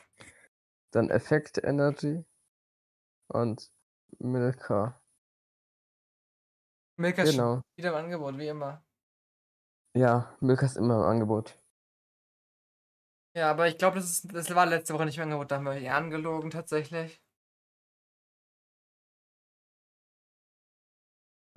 Dann 0.92 1.10
Effekt 1.10 1.64
Energy 1.64 2.26
und 3.28 3.72
Milka. 4.20 5.00
Milka 7.00 7.24
ist 7.24 7.32
Genau. 7.32 7.62
wieder 7.78 7.90
im 7.90 7.96
Angebot, 8.06 8.38
wie 8.38 8.48
immer. 8.48 8.84
Ja, 9.96 10.36
Milka 10.42 10.66
ist 10.66 10.78
immer 10.78 10.96
im 10.96 11.02
Angebot. 11.04 11.58
Ja, 13.36 13.50
aber 13.50 13.68
ich 13.68 13.78
glaube, 13.78 13.96
das, 13.98 14.06
ist- 14.12 14.34
das 14.34 14.54
war 14.54 14.66
letzte 14.68 14.94
Woche 14.94 15.06
nicht 15.06 15.18
im 15.18 15.24
Angebot, 15.24 15.50
da 15.52 15.56
haben 15.58 15.66
wir 15.66 15.72
euch 15.72 15.84
eher 15.84 15.96
angelogen 15.96 16.52
tatsächlich. 16.52 17.20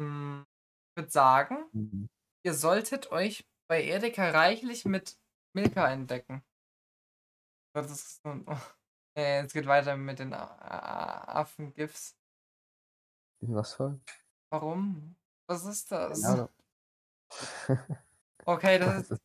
Hm, 0.01 0.45
ich 0.91 0.97
würde 1.03 1.11
sagen, 1.11 1.69
Mhm. 1.73 2.09
ihr 2.45 2.55
solltet 2.55 3.11
euch 3.13 3.47
bei 3.69 3.83
Edeka 3.83 4.31
reichlich 4.31 4.85
mit 4.85 5.19
Milka 5.55 5.91
entdecken. 5.91 6.43
Das 7.75 7.91
ist 7.91 8.23
so, 8.23 8.31
oh. 8.47 8.57
äh, 9.17 9.45
es 9.45 9.53
geht 9.53 9.67
weiter 9.67 9.97
mit 9.97 10.19
den 10.19 10.33
A- 10.33 10.45
A- 10.45 11.41
Affengifts. 11.41 12.17
Was 13.41 13.75
voll? 13.75 14.01
Warum? 14.51 15.17
Was 15.49 15.65
ist 15.65 15.91
das? 15.93 16.23
Ja, 16.23 16.49
Okay, 18.45 18.79
das 18.79 19.11
ist, 19.11 19.21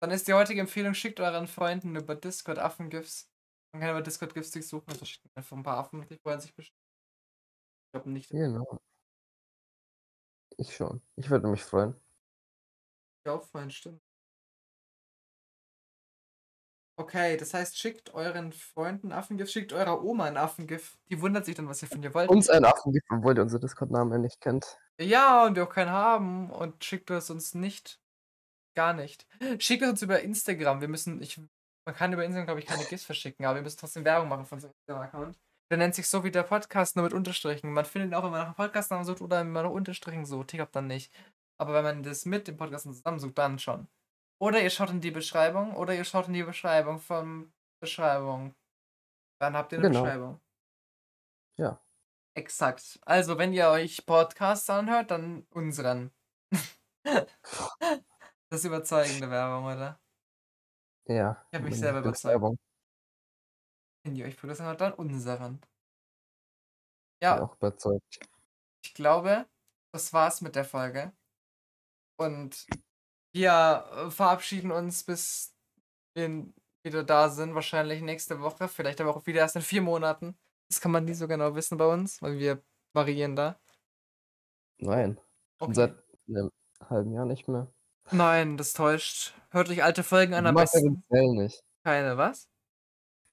dann 0.00 0.10
ist 0.10 0.26
die 0.28 0.32
heutige 0.34 0.60
Empfehlung, 0.60 0.94
schickt 0.94 1.20
euren 1.20 1.46
Freunden 1.48 1.96
über 1.96 2.14
Discord 2.14 2.58
Affengifts. 2.58 3.30
Man 3.72 3.80
kann 3.82 3.90
über 3.90 4.02
Discord 4.02 4.34
Gifts 4.34 4.52
suchen, 4.68 4.88
also 4.90 5.04
schickt 5.04 5.26
einfach 5.36 5.56
ein 5.56 5.62
paar 5.62 5.78
Affen, 5.78 6.06
die 6.08 6.16
freuen 6.18 6.40
sich 6.40 6.54
bestimmt. 6.54 6.78
Ich 7.86 7.92
glaube 7.92 8.10
nicht, 8.10 8.30
genau. 8.30 8.78
Ich 10.56 10.74
schon. 10.74 11.00
Ich 11.16 11.30
würde 11.30 11.46
mich 11.48 11.62
freuen. 11.62 11.94
die 13.24 13.30
auch 13.30 13.42
freuen, 13.44 13.70
stimmt. 13.70 14.03
Okay, 16.96 17.36
das 17.36 17.52
heißt, 17.54 17.76
schickt 17.76 18.14
euren 18.14 18.52
Freunden 18.52 19.10
Affengift, 19.10 19.52
schickt 19.52 19.72
eurer 19.72 20.04
Oma 20.04 20.26
ein 20.26 20.36
Affengift. 20.36 20.96
Die 21.10 21.20
wundert 21.20 21.44
sich 21.44 21.56
dann, 21.56 21.68
was 21.68 21.82
ihr 21.82 21.88
von 21.88 22.02
ihr 22.02 22.14
wollt. 22.14 22.30
Uns 22.30 22.48
ein 22.48 22.64
Affengift, 22.64 23.06
obwohl 23.10 23.36
ihr 23.36 23.42
unsere 23.42 23.60
Discord-Namen 23.60 24.20
nicht 24.20 24.40
kennt. 24.40 24.78
Ja, 25.00 25.44
und 25.44 25.56
wir 25.56 25.64
auch 25.64 25.72
keinen 25.72 25.90
haben. 25.90 26.50
Und 26.50 26.84
schickt 26.84 27.10
es 27.10 27.30
uns 27.30 27.54
nicht. 27.54 28.00
Gar 28.76 28.92
nicht. 28.92 29.26
Schickt 29.58 29.82
es 29.82 29.90
uns 29.90 30.02
über 30.02 30.20
Instagram. 30.20 30.80
Wir 30.80 30.88
müssen, 30.88 31.20
ich, 31.20 31.40
man 31.84 31.96
kann 31.96 32.12
über 32.12 32.24
Instagram, 32.24 32.46
glaube 32.46 32.60
ich, 32.60 32.66
keine 32.66 32.84
GIFs 32.84 33.04
verschicken, 33.04 33.44
aber 33.44 33.56
wir 33.56 33.62
müssen 33.62 33.78
trotzdem 33.78 34.04
Werbung 34.04 34.28
machen 34.28 34.46
von 34.46 34.56
unserem 34.56 34.74
Instagram-Account. 34.86 35.36
Der 35.70 35.78
nennt 35.78 35.94
sich 35.96 36.08
so 36.08 36.22
wie 36.22 36.30
der 36.30 36.42
Podcast, 36.44 36.94
nur 36.94 37.04
mit 37.04 37.12
Unterstrichen. 37.12 37.72
Man 37.72 37.84
findet 37.84 38.10
ihn 38.10 38.14
auch, 38.14 38.22
wenn 38.22 38.30
man 38.30 38.40
nach 38.40 38.46
einem 38.46 38.54
Podcastnamen 38.54 39.04
sucht 39.04 39.20
oder 39.20 39.40
wenn 39.40 39.50
man 39.50 39.64
nach 39.64 39.70
Unterstrichen 39.70 40.26
sucht. 40.26 40.52
Ich 40.52 40.58
glaube 40.58 40.70
dann 40.72 40.86
nicht. 40.86 41.12
Aber 41.58 41.72
wenn 41.72 41.84
man 41.84 42.02
das 42.04 42.24
mit 42.26 42.46
dem 42.46 42.56
Podcast 42.56 42.84
zusammensucht, 42.84 43.38
dann 43.38 43.58
schon. 43.58 43.88
Oder 44.40 44.62
ihr 44.62 44.70
schaut 44.70 44.90
in 44.90 45.00
die 45.00 45.10
Beschreibung, 45.10 45.74
oder 45.76 45.94
ihr 45.94 46.04
schaut 46.04 46.26
in 46.28 46.34
die 46.34 46.42
Beschreibung 46.42 46.98
von 46.98 47.52
Beschreibung. 47.80 48.54
Dann 49.40 49.56
habt 49.56 49.72
ihr 49.72 49.78
eine 49.78 49.88
Genau. 49.88 50.02
Beschreibung. 50.02 50.40
Ja. 51.58 51.80
Exakt. 52.36 52.98
Also, 53.06 53.38
wenn 53.38 53.52
ihr 53.52 53.68
euch 53.68 54.06
Podcasts 54.06 54.68
anhört, 54.70 55.10
dann 55.10 55.46
unseren. 55.50 56.10
das 57.04 57.28
ist 58.50 58.64
überzeugende 58.64 59.30
Werbung, 59.30 59.66
oder? 59.66 60.00
Ja. 61.06 61.44
Ich 61.50 61.58
hab 61.58 61.64
mich 61.64 61.78
selber 61.78 62.00
überzeugt. 62.00 62.58
Wenn 64.04 64.16
ihr 64.16 64.26
euch 64.26 64.36
Podcasts 64.36 64.60
anhört, 64.60 64.80
dann 64.80 64.92
unseren. 64.94 65.60
Bin 65.60 65.68
Ja, 67.22 67.42
auch 67.42 67.54
überzeugt. 67.56 68.18
ich 68.84 68.94
glaube, 68.94 69.46
das 69.92 70.12
war's 70.12 70.40
mit 70.40 70.56
der 70.56 70.64
Folge. 70.64 71.12
Und 72.16 72.66
wir 73.34 73.84
äh, 74.06 74.10
verabschieden 74.10 74.70
uns, 74.70 75.02
bis 75.04 75.54
wir 76.14 76.46
wieder 76.82 77.02
da 77.04 77.28
sind. 77.28 77.54
Wahrscheinlich 77.54 78.00
nächste 78.00 78.40
Woche. 78.40 78.68
Vielleicht 78.68 79.00
aber 79.00 79.14
auch 79.14 79.26
wieder 79.26 79.40
erst 79.40 79.56
in 79.56 79.62
vier 79.62 79.82
Monaten. 79.82 80.36
Das 80.68 80.80
kann 80.80 80.92
man 80.92 81.04
nie 81.04 81.14
so 81.14 81.28
genau 81.28 81.54
wissen 81.54 81.76
bei 81.76 81.86
uns, 81.86 82.22
weil 82.22 82.38
wir 82.38 82.62
variieren 82.94 83.36
da. 83.36 83.58
Nein. 84.78 85.18
Okay. 85.58 85.74
seit 85.74 85.94
einem 86.28 86.50
halben 86.88 87.12
Jahr 87.12 87.26
nicht 87.26 87.48
mehr. 87.48 87.72
Nein, 88.10 88.56
das 88.56 88.72
täuscht. 88.72 89.34
Hört 89.50 89.68
euch 89.70 89.82
alte 89.82 90.02
Folgen 90.02 90.34
an, 90.34 90.44
Die 90.44 90.48
am 90.48 90.54
besten. 90.54 91.04
zählen 91.10 91.34
nicht. 91.36 91.62
Keine, 91.84 92.16
was? 92.16 92.48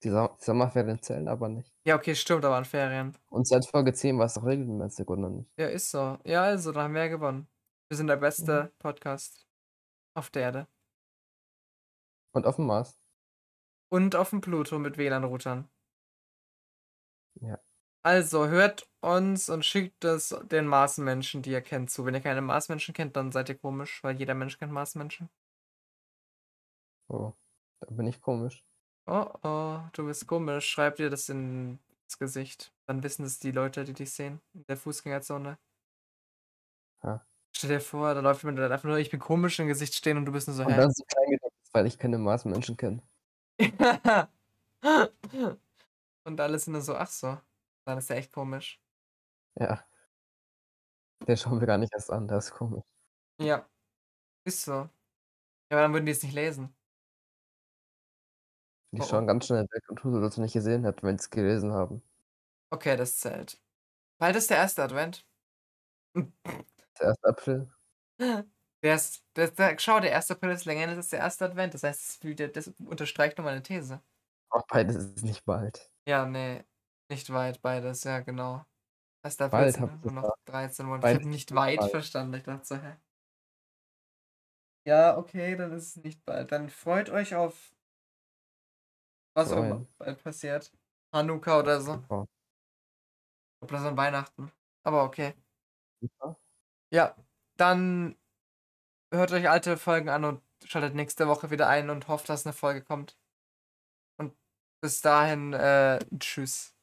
Die 0.03 0.09
Som- 0.09 0.35
die 0.39 0.43
Sommerferien 0.43 1.01
zählen 1.01 1.27
aber 1.27 1.49
nicht. 1.49 1.71
Ja, 1.85 1.95
okay, 1.95 2.15
stimmt, 2.15 2.43
da 2.43 2.49
waren 2.49 2.65
Ferien. 2.65 3.15
Und 3.29 3.47
seit 3.47 3.65
Folge 3.67 3.93
10 3.93 4.17
war 4.17 4.25
es 4.25 4.33
doch 4.33 4.45
regelmäßig, 4.45 5.07
oder 5.07 5.29
nicht? 5.29 5.49
Ja, 5.57 5.67
ist 5.67 5.91
so. 5.91 6.17
Ja, 6.23 6.43
also, 6.43 6.71
da 6.71 6.83
haben 6.83 6.93
wir 6.93 7.01
ja 7.03 7.07
gewonnen. 7.09 7.47
Wir 7.89 7.97
sind 7.97 8.07
der 8.07 8.15
beste 8.17 8.71
Podcast 8.79 9.45
auf 10.13 10.29
der 10.29 10.41
Erde. 10.43 10.67
Und 12.33 12.45
auf 12.45 12.55
dem 12.55 12.65
Mars. 12.65 12.99
Und 13.89 14.15
auf 14.15 14.29
dem 14.29 14.41
Pluto 14.41 14.79
mit 14.79 14.97
WLAN-Routern. 14.97 15.69
Ja. 17.41 17.59
Also, 18.03 18.47
hört 18.47 18.89
uns 19.01 19.49
und 19.49 19.63
schickt 19.63 20.03
es 20.05 20.35
den 20.43 20.65
Marsmenschen, 20.65 21.41
die 21.41 21.51
ihr 21.51 21.61
kennt, 21.61 21.91
zu. 21.91 22.05
Wenn 22.05 22.15
ihr 22.15 22.21
keine 22.21 22.41
Marsmenschen 22.41 22.93
kennt, 22.93 23.15
dann 23.15 23.31
seid 23.31 23.49
ihr 23.49 23.57
komisch, 23.57 24.03
weil 24.03 24.15
jeder 24.17 24.33
Mensch 24.33 24.57
kennt 24.57 24.71
Marsmenschen. 24.71 25.29
Oh, 27.09 27.33
da 27.79 27.87
bin 27.91 28.07
ich 28.07 28.21
komisch. 28.21 28.65
Oh, 29.05 29.27
oh, 29.43 29.79
du 29.93 30.05
bist 30.05 30.25
komisch. 30.27 30.67
Schreib 30.67 30.95
dir 30.95 31.09
das 31.09 31.29
ins 31.29 31.79
Gesicht. 32.17 32.73
Dann 32.87 33.03
wissen 33.03 33.25
es 33.25 33.39
die 33.39 33.51
Leute, 33.51 33.83
die 33.83 33.93
dich 33.93 34.11
sehen. 34.13 34.41
In 34.53 34.65
der 34.67 34.77
Fußgängerzone. 34.77 35.59
Ja. 37.03 37.25
Stell 37.63 37.77
dir 37.77 37.79
vor, 37.79 38.15
da 38.15 38.21
läuft 38.21 38.41
jemand, 38.41 38.57
der 38.57 38.65
hat 38.65 38.71
einfach 38.71 38.89
nur, 38.89 38.97
ich 38.97 39.11
bin 39.11 39.19
komisch 39.19 39.59
im 39.59 39.67
Gesicht 39.67 39.93
stehen 39.93 40.17
und 40.17 40.25
du 40.25 40.31
bist 40.31 40.47
nur 40.47 40.55
so, 40.55 40.63
Und 40.63 40.71
hä? 40.71 40.77
dann 40.77 40.91
so 40.91 41.03
klein 41.03 41.29
gedrucktes 41.29 41.69
weil 41.73 41.85
ich 41.85 41.99
keine 41.99 42.17
Marsmenschen 42.17 42.75
kenne. 42.75 43.03
Und 46.23 46.39
alle 46.39 46.57
sind 46.57 46.73
nur 46.73 46.81
so, 46.81 46.95
ach 46.95 47.09
so. 47.11 47.37
Dann 47.85 47.99
ist 47.99 48.09
ja 48.09 48.15
echt 48.15 48.31
komisch. 48.31 48.81
Ja. 49.59 49.85
Den 51.27 51.37
schauen 51.37 51.59
wir 51.59 51.67
gar 51.67 51.77
nicht 51.77 51.93
erst 51.93 52.09
an, 52.11 52.27
das 52.27 52.45
ist 52.45 52.51
komisch. 52.53 52.83
Ja. 53.39 53.69
Ist 54.45 54.63
so. 54.63 54.71
Ja, 54.73 54.89
aber 55.71 55.81
dann 55.81 55.93
würden 55.93 56.07
die 56.07 56.13
es 56.13 56.23
nicht 56.23 56.33
lesen. 56.33 56.75
Die 58.91 59.01
Oh, 59.01 59.03
oh. 59.03 59.07
schauen 59.07 59.27
ganz 59.27 59.45
schnell 59.45 59.67
weg 59.71 59.83
und 59.89 59.97
tun 59.97 60.13
so, 60.13 60.19
dass 60.19 60.33
sie 60.35 60.41
nicht 60.41 60.53
gesehen 60.53 60.85
hat, 60.85 61.03
wenn 61.03 61.17
sie 61.19 61.25
es 61.25 61.29
gelesen 61.29 61.73
haben. 61.73 62.01
Okay, 62.71 62.97
das 62.97 63.17
zählt. 63.17 63.61
Bald 64.19 64.35
ist 64.35 64.49
der 64.49 64.57
erste 64.57 64.83
Advent. 64.83 65.25
Der 67.01 67.09
1. 67.09 67.23
April. 67.23 67.71
Der 68.83 68.95
ist, 68.95 69.23
der, 69.35 69.49
der, 69.49 69.77
schau, 69.79 69.99
der 69.99 70.15
1. 70.15 70.31
April 70.31 70.51
ist 70.51 70.65
länger 70.65 70.87
als 70.89 71.09
der 71.09 71.19
erste 71.19 71.45
Advent. 71.45 71.73
Das 71.73 71.83
heißt, 71.83 72.23
das, 72.23 72.51
das 72.51 72.67
unterstreicht 72.85 73.37
nur 73.37 73.45
meine 73.45 73.61
These. 73.61 74.01
Auch 74.49 74.65
beides 74.67 74.95
ist 74.95 75.23
nicht 75.23 75.45
bald. 75.45 75.91
Ja, 76.07 76.25
nee. 76.25 76.63
Nicht 77.09 77.31
weit, 77.31 77.61
beides, 77.61 78.03
ja, 78.03 78.21
genau. 78.21 78.65
1. 79.23 79.39
April 79.41 79.49
Bald 79.49 79.79
hab 79.79 80.03
nur 80.03 80.13
noch 80.13 80.21
gesagt. 80.21 80.49
13 80.49 80.85
Monate. 80.85 81.07
Ich 81.07 81.13
habe 81.13 81.23
ist 81.23 81.29
nicht 81.29 81.55
weit 81.55 81.79
bald. 81.79 81.91
verstanden. 81.91 82.33
Ich 82.35 82.43
dachte 82.43 82.65
so, 82.65 82.75
hä? 82.75 82.95
Ja, 84.87 85.17
okay, 85.17 85.55
dann 85.55 85.71
ist 85.73 85.97
es 85.97 86.03
nicht 86.03 86.25
bald. 86.25 86.51
Dann 86.51 86.69
freut 86.69 87.09
euch 87.09 87.35
auf 87.35 87.75
was 89.35 89.51
auch 89.51 89.63
immer 89.63 89.85
bald 89.97 90.23
passiert. 90.23 90.71
Hanukkah 91.13 91.59
oder 91.59 91.81
so. 91.81 92.03
Oh. 92.09 92.25
Oder 93.63 93.79
so 93.79 93.87
an 93.89 93.97
Weihnachten. 93.97 94.51
Aber 94.83 95.03
okay. 95.03 95.35
Super. 96.01 96.37
Ja, 96.93 97.15
dann 97.57 98.17
hört 99.13 99.31
euch 99.31 99.49
alte 99.49 99.77
Folgen 99.77 100.09
an 100.09 100.25
und 100.25 100.41
schaltet 100.65 100.95
nächste 100.95 101.27
Woche 101.27 101.51
wieder 101.51 101.67
ein 101.69 101.89
und 101.89 102.07
hofft, 102.07 102.29
dass 102.29 102.45
eine 102.45 102.53
Folge 102.53 102.83
kommt. 102.83 103.17
Und 104.17 104.35
bis 104.81 105.01
dahin, 105.01 105.53
äh, 105.53 105.99
tschüss. 106.19 106.75